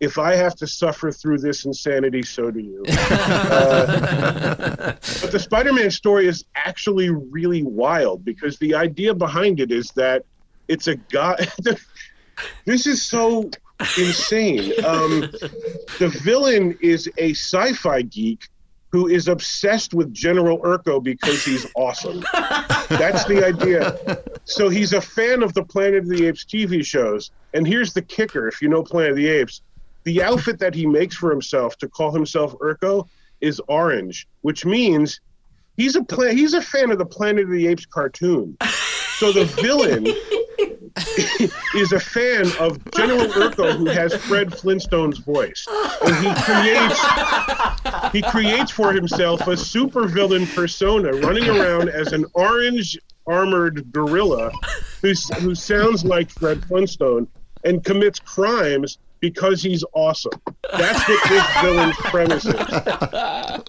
if 0.00 0.18
I 0.18 0.34
have 0.34 0.56
to 0.56 0.66
suffer 0.66 1.12
through 1.12 1.38
this 1.38 1.66
insanity, 1.66 2.22
so 2.22 2.50
do 2.50 2.60
you. 2.60 2.84
Uh, 3.50 4.94
but 5.20 5.32
the 5.32 5.38
Spider-Man 5.38 5.90
story 5.90 6.26
is 6.26 6.44
actually 6.54 7.10
really 7.10 7.62
wild 7.62 8.24
because 8.24 8.58
the 8.58 8.74
idea 8.74 9.14
behind 9.14 9.60
it 9.60 9.70
is 9.70 9.90
that 9.92 10.24
it's 10.68 10.86
a 10.86 10.96
guy. 10.96 11.36
this 12.64 12.86
is 12.86 13.02
so 13.02 13.50
insane. 13.98 14.72
Um, 14.84 15.30
the 15.98 16.20
villain 16.22 16.78
is 16.80 17.08
a 17.18 17.30
sci-fi 17.30 18.02
geek 18.02 18.48
who 18.90 19.06
is 19.06 19.28
obsessed 19.28 19.94
with 19.94 20.12
General 20.12 20.58
Urko 20.60 21.02
because 21.02 21.44
he's 21.44 21.66
awesome. 21.76 22.20
That's 22.88 23.24
the 23.24 23.44
idea. 23.46 24.18
So 24.44 24.68
he's 24.68 24.92
a 24.92 25.00
fan 25.00 25.42
of 25.42 25.54
the 25.54 25.64
Planet 25.64 26.00
of 26.00 26.08
the 26.08 26.26
Apes 26.26 26.44
TV 26.44 26.84
shows. 26.84 27.30
And 27.54 27.66
here's 27.66 27.92
the 27.92 28.02
kicker: 28.02 28.48
if 28.48 28.60
you 28.60 28.68
know 28.68 28.82
Planet 28.82 29.12
of 29.12 29.16
the 29.16 29.28
Apes, 29.28 29.62
the 30.04 30.22
outfit 30.22 30.58
that 30.58 30.74
he 30.74 30.86
makes 30.86 31.16
for 31.16 31.30
himself 31.30 31.76
to 31.78 31.88
call 31.88 32.12
himself 32.12 32.54
Urko 32.58 33.06
is 33.40 33.60
orange, 33.68 34.26
which 34.42 34.64
means 34.64 35.20
he's 35.76 35.96
a 35.96 36.02
pla- 36.02 36.30
he's 36.30 36.54
a 36.54 36.62
fan 36.62 36.90
of 36.90 36.98
the 36.98 37.06
Planet 37.06 37.44
of 37.44 37.50
the 37.50 37.66
Apes 37.66 37.86
cartoon. 37.86 38.56
So 39.18 39.32
the 39.32 39.44
villain 39.62 40.06
is 41.74 41.92
a 41.92 42.00
fan 42.00 42.50
of 42.58 42.78
General 42.92 43.26
Urko, 43.28 43.76
who 43.76 43.86
has 43.86 44.14
Fred 44.14 44.52
Flintstone's 44.52 45.18
voice, 45.18 45.66
and 46.04 46.14
he 46.16 46.42
creates 46.42 48.12
he 48.12 48.22
creates 48.22 48.70
for 48.70 48.92
himself 48.92 49.42
a 49.42 49.52
supervillain 49.52 50.52
persona, 50.54 51.12
running 51.12 51.48
around 51.48 51.88
as 51.88 52.12
an 52.12 52.24
orange 52.34 52.98
armored 53.26 53.92
gorilla 53.92 54.50
who 55.02 55.12
who 55.40 55.54
sounds 55.54 56.04
like 56.04 56.30
Fred 56.30 56.64
Flintstone 56.64 57.28
and 57.64 57.84
commits 57.84 58.18
crimes 58.18 58.98
because 59.20 59.62
he's 59.62 59.84
awesome. 59.92 60.32
That's 60.76 61.08
what 61.08 61.28
this 61.28 61.46
villain's 61.60 61.96
premise 61.96 62.44
is. 62.46 63.62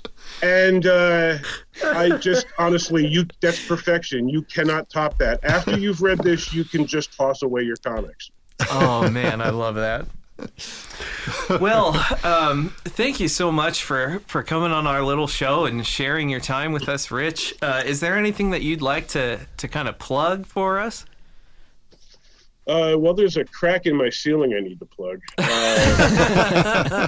And 0.44 0.88
uh, 0.88 1.38
I 1.84 2.18
just 2.18 2.48
honestly, 2.58 3.06
you 3.06 3.26
that's 3.42 3.66
perfection. 3.68 4.28
You 4.28 4.42
cannot 4.44 4.90
top 4.90 5.18
that. 5.20 5.40
After 5.44 5.78
you've 5.78 6.02
read 6.02 6.20
this, 6.20 6.54
you 6.54 6.64
can 6.64 6.88
just 6.88 7.16
toss 7.16 7.44
away 7.44 7.62
your 7.64 7.76
comics. 7.78 8.32
Oh 8.72 9.10
man, 9.10 9.42
I 9.42 9.50
love 9.50 9.76
that. 9.76 10.08
Well, 11.60 11.96
um, 12.24 12.74
thank 12.86 13.20
you 13.20 13.28
so 13.28 13.52
much 13.52 13.84
for 13.84 14.22
for 14.26 14.42
coming 14.42 14.72
on 14.72 14.88
our 14.88 15.04
little 15.04 15.28
show 15.28 15.66
and 15.66 15.86
sharing 15.86 16.30
your 16.30 16.40
time 16.40 16.72
with 16.72 16.90
us, 16.90 17.12
Rich. 17.12 17.54
Uh, 17.62 17.84
is 17.86 18.00
there 18.00 18.18
anything 18.18 18.50
that 18.52 18.64
you'd 18.64 18.82
like 18.82 19.08
to 19.10 19.40
to 19.58 19.68
kind 19.68 19.88
of 19.88 20.00
plug 20.00 20.48
for 20.48 20.80
us? 20.80 21.06
Uh, 22.68 22.96
well, 22.98 23.14
there's 23.14 23.38
a 23.38 23.46
crack 23.46 23.86
in 23.88 23.96
my 23.96 24.10
ceiling 24.10 24.54
I 24.54 24.60
need 24.60 24.80
to 24.80 24.86
plug. 24.86 25.20
Uh, 25.38 27.08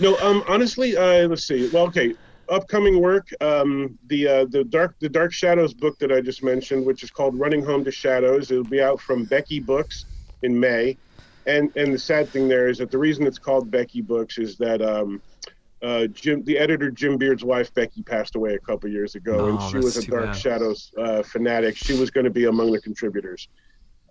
no, 0.00 0.16
um, 0.18 0.42
honestly, 0.48 0.96
uh, 0.96 1.26
let's 1.28 1.44
see. 1.46 1.68
Well, 1.72 1.84
okay, 1.86 2.14
upcoming 2.48 3.00
work. 3.00 3.28
Um, 3.40 3.98
the 4.08 4.26
uh, 4.28 4.44
the 4.46 4.64
dark 4.64 4.96
the 5.00 5.08
Dark 5.08 5.32
Shadows 5.32 5.72
book 5.74 5.98
that 6.00 6.10
I 6.12 6.20
just 6.20 6.42
mentioned, 6.42 6.84
which 6.84 7.02
is 7.02 7.10
called 7.10 7.38
Running 7.38 7.64
Home 7.64 7.84
to 7.84 7.90
Shadows. 7.90 8.50
It'll 8.50 8.64
be 8.64 8.82
out 8.82 9.00
from 9.00 9.24
Becky 9.24 9.60
Books 9.60 10.06
in 10.42 10.58
May. 10.58 10.96
And 11.46 11.70
and 11.76 11.92
the 11.92 11.98
sad 11.98 12.28
thing 12.28 12.48
there 12.48 12.68
is 12.68 12.78
that 12.78 12.90
the 12.90 12.98
reason 12.98 13.26
it's 13.26 13.38
called 13.38 13.70
Becky 13.70 14.00
Books 14.00 14.38
is 14.38 14.56
that 14.58 14.80
um, 14.82 15.20
uh, 15.82 16.06
Jim, 16.08 16.42
the 16.44 16.58
editor 16.58 16.90
Jim 16.90 17.16
Beard's 17.18 17.44
wife 17.44 17.72
Becky 17.74 18.02
passed 18.02 18.34
away 18.34 18.54
a 18.54 18.58
couple 18.58 18.88
years 18.90 19.14
ago, 19.14 19.36
Oh, 19.38 19.48
and 19.50 19.70
she 19.70 19.76
was 19.76 19.96
a 19.96 20.06
Dark 20.06 20.24
bad. 20.26 20.36
Shadows 20.36 20.92
uh, 20.98 21.22
fanatic. 21.22 21.76
She 21.76 21.98
was 21.98 22.10
going 22.10 22.24
to 22.24 22.30
be 22.30 22.46
among 22.46 22.72
the 22.72 22.80
contributors. 22.80 23.48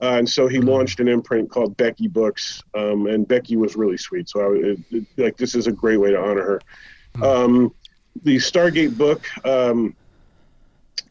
Uh, 0.04 0.18
and 0.18 0.30
so 0.30 0.48
he 0.48 0.58
Hmm. 0.58 0.68
launched 0.68 1.00
an 1.00 1.08
imprint 1.08 1.50
called 1.50 1.78
Becky 1.78 2.10
Books, 2.10 2.62
um, 2.76 3.08
and 3.08 3.26
Becky 3.26 3.56
was 3.56 3.78
really 3.78 3.96
sweet. 3.98 4.28
So 4.28 4.42
I, 4.42 4.56
it, 4.72 4.80
it- 4.92 5.06
like 5.18 5.38
this 5.38 5.56
is 5.56 5.66
a 5.68 5.72
great 5.72 5.96
way 5.98 6.12
to 6.12 6.20
honor 6.20 6.44
her. 6.44 6.62
Hmm. 7.16 7.24
Um, 7.24 7.76
the 8.24 8.36
Stargate 8.36 8.98
book 8.98 9.24
um, 9.46 9.96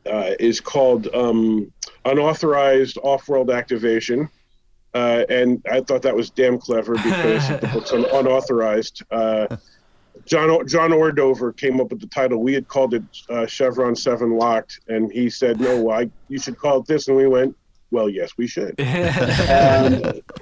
uh, 0.05 0.33
is 0.39 0.61
called 0.61 1.09
um, 1.15 1.73
Unauthorized 2.05 2.99
Off-World 3.03 3.51
Activation, 3.51 4.29
uh, 4.95 5.25
and 5.31 5.65
I 5.71 5.81
thought 5.81 6.03
that 6.03 6.15
was 6.15 6.29
damn 6.31 6.59
clever 6.59 6.95
because 6.95 7.49
the 7.49 7.71
book's 7.73 7.93
un- 7.93 8.05
unauthorized. 8.13 9.03
Uh, 9.11 9.57
John 10.27 10.67
John 10.69 10.91
Ordover 10.91 11.57
came 11.57 11.81
up 11.81 11.91
with 11.91 12.01
the 12.01 12.07
title. 12.09 12.43
We 12.43 12.53
had 12.53 12.69
called 12.69 12.93
it 12.95 13.03
uh, 13.31 13.47
Chevron 13.47 13.97
Seven 13.97 14.37
Locked, 14.37 14.81
and 14.89 15.11
he 15.11 15.31
said, 15.31 15.59
"No, 15.61 15.91
I, 15.91 16.11
you 16.29 16.39
should 16.39 16.59
call 16.59 16.81
it 16.81 16.87
this." 16.87 17.09
And 17.09 17.17
we 17.17 17.27
went, 17.27 17.57
"Well, 17.93 18.09
yes, 18.09 18.33
we 18.37 18.47
should." 18.49 18.71
um, 18.81 18.87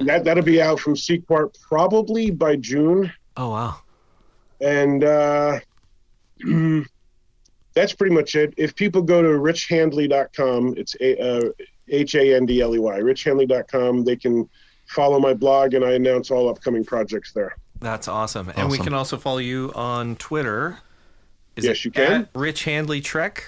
that 0.06 0.22
that'll 0.24 0.42
be 0.42 0.62
out 0.62 0.80
from 0.80 0.94
Sequart 0.94 1.60
probably 1.60 2.30
by 2.30 2.56
June, 2.56 3.12
Oh 3.36 3.50
wow. 3.50 3.76
and 4.60 5.04
uh, 5.04 5.60
that's 7.74 7.92
pretty 7.92 8.14
much 8.14 8.34
it. 8.34 8.54
If 8.56 8.74
people 8.74 9.02
go 9.02 9.20
to 9.22 9.28
richhandley.com, 9.28 10.74
it's 10.76 10.96
a 11.00 11.18
uh, 11.20 11.50
H 11.88 12.14
A 12.14 12.34
N 12.36 12.46
D 12.46 12.60
L 12.60 12.74
E 12.74 12.78
Y, 12.78 13.00
richhandley.com. 13.00 14.04
They 14.04 14.16
can 14.16 14.48
follow 14.86 15.18
my 15.18 15.34
blog, 15.34 15.74
and 15.74 15.84
I 15.84 15.92
announce 15.92 16.30
all 16.30 16.48
upcoming 16.48 16.84
projects 16.84 17.32
there. 17.32 17.54
That's 17.80 18.08
awesome. 18.08 18.52
And 18.56 18.70
we 18.70 18.78
can 18.78 18.92
also 18.92 19.16
follow 19.16 19.38
you 19.38 19.72
on 19.74 20.16
Twitter. 20.16 20.78
Is 21.56 21.64
Yes, 21.64 21.78
it 21.78 21.84
you 21.86 21.90
can. 21.90 22.12
At 22.22 22.28
Rich 22.34 22.64
Handley 22.64 23.00
Trek. 23.00 23.44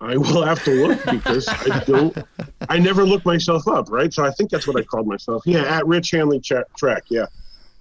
I 0.00 0.16
will 0.16 0.44
have 0.44 0.62
to 0.64 0.70
look 0.86 1.04
because 1.10 1.48
I 1.48 1.82
don't. 1.84 2.16
I 2.68 2.78
never 2.78 3.04
look 3.04 3.24
myself 3.24 3.66
up, 3.66 3.90
right? 3.90 4.12
So 4.12 4.24
I 4.24 4.30
think 4.30 4.50
that's 4.50 4.66
what 4.66 4.76
I 4.78 4.82
called 4.82 5.06
myself. 5.08 5.42
Yeah, 5.44 5.62
at 5.62 5.86
Rich 5.86 6.12
Handley 6.12 6.40
Tra- 6.40 6.64
Track. 6.76 7.04
Yeah, 7.08 7.26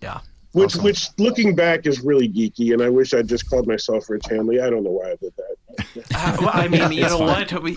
Yeah. 0.02 0.20
which 0.54 0.72
Awesome. 0.74 0.84
which 0.84 1.10
looking 1.20 1.54
back 1.56 1.86
is 1.86 2.02
really 2.02 2.28
geeky, 2.28 2.74
and 2.74 2.82
I 2.82 2.90
wish 2.90 3.14
I'd 3.14 3.28
just 3.28 3.48
called 3.50 3.68
myself 3.68 4.10
Rich 4.10 4.26
Handley. 4.30 4.60
I 4.62 4.70
don't 4.72 4.84
know 4.84 4.92
why 4.92 5.12
I 5.12 5.16
did 5.16 5.34
that. 5.38 6.06
Uh, 6.16 6.38
well, 6.42 6.50
I 6.54 6.68
mean, 6.68 6.92
you 6.92 7.02
know 7.02 7.20
what? 7.20 7.62
We, 7.62 7.76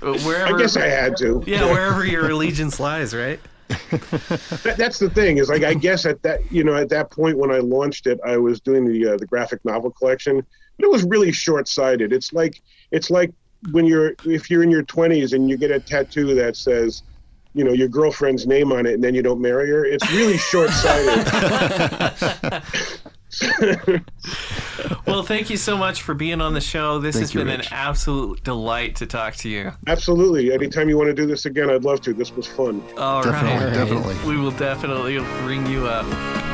wherever, 0.00 0.56
I 0.56 0.58
guess 0.58 0.76
I 0.76 0.86
had 0.86 1.16
to. 1.18 1.44
yeah, 1.46 1.64
wherever 1.64 2.04
your 2.04 2.28
allegiance 2.30 2.80
lies, 2.80 3.14
right? 3.14 3.38
That, 3.68 4.74
that's 4.78 4.98
the 4.98 5.10
thing 5.10 5.38
is 5.38 5.48
like 5.48 5.62
I 5.62 5.74
guess 5.74 6.06
at 6.06 6.22
that 6.22 6.50
you 6.52 6.64
know 6.64 6.74
at 6.74 6.88
that 6.90 7.10
point 7.10 7.38
when 7.38 7.50
I 7.52 7.58
launched 7.58 8.06
it, 8.06 8.18
I 8.24 8.36
was 8.36 8.60
doing 8.60 8.84
the 8.84 9.12
uh, 9.12 9.16
the 9.16 9.26
graphic 9.26 9.64
novel 9.64 9.90
collection, 9.92 10.44
but 10.76 10.84
it 10.84 10.90
was 10.90 11.04
really 11.04 11.30
short 11.32 11.68
sighted. 11.68 12.12
It's 12.12 12.32
like 12.32 12.60
it's 12.90 13.10
like 13.10 13.32
when 13.72 13.84
you're 13.86 14.14
if 14.24 14.50
you're 14.50 14.62
in 14.62 14.70
your 14.70 14.84
20s 14.84 15.32
and 15.32 15.48
you 15.50 15.56
get 15.56 15.70
a 15.70 15.80
tattoo 15.80 16.34
that 16.34 16.56
says 16.56 17.02
you 17.54 17.64
know 17.64 17.72
your 17.72 17.88
girlfriend's 17.88 18.46
name 18.46 18.72
on 18.72 18.86
it 18.86 18.94
and 18.94 19.04
then 19.04 19.14
you 19.14 19.22
don't 19.22 19.40
marry 19.40 19.68
her 19.68 19.84
it's 19.84 20.08
really 20.12 20.36
short-sighted 20.38 22.62
Well, 25.06 25.22
thank 25.22 25.50
you 25.50 25.56
so 25.56 25.76
much 25.76 26.02
for 26.02 26.14
being 26.14 26.40
on 26.40 26.54
the 26.54 26.60
show. 26.60 26.98
This 26.98 27.14
Thank 27.16 27.22
has 27.24 27.34
you, 27.34 27.40
been 27.40 27.48
Rich. 27.48 27.66
an 27.68 27.72
absolute 27.72 28.42
delight 28.44 28.96
to 28.96 29.06
talk 29.06 29.34
to 29.36 29.48
you. 29.48 29.72
absolutely 29.86 30.52
anytime 30.52 30.88
you 30.88 30.96
want 30.96 31.08
to 31.08 31.14
do 31.14 31.26
this 31.26 31.46
again 31.46 31.70
i'd 31.70 31.84
love 31.84 32.00
to 32.02 32.12
this 32.12 32.34
was 32.34 32.46
fun 32.46 32.82
All 32.98 33.22
right, 33.22 33.30
Definitely, 33.32 33.72
definitely. 33.72 34.28
We 34.34 34.40
will 34.40 34.50
definitely 34.52 35.18
ring 35.46 35.66
you 35.66 35.86
up. 35.86 36.06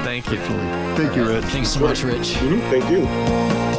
Thank 0.05 0.30
you. 0.30 0.36
Thank 0.38 1.16
you, 1.16 1.26
Rich. 1.28 1.44
Thanks 1.46 1.68
so 1.70 1.80
much, 1.80 2.03
Rich. 2.03 2.34
Mhm, 2.34 2.61
thank 2.70 2.90
you 2.90 3.72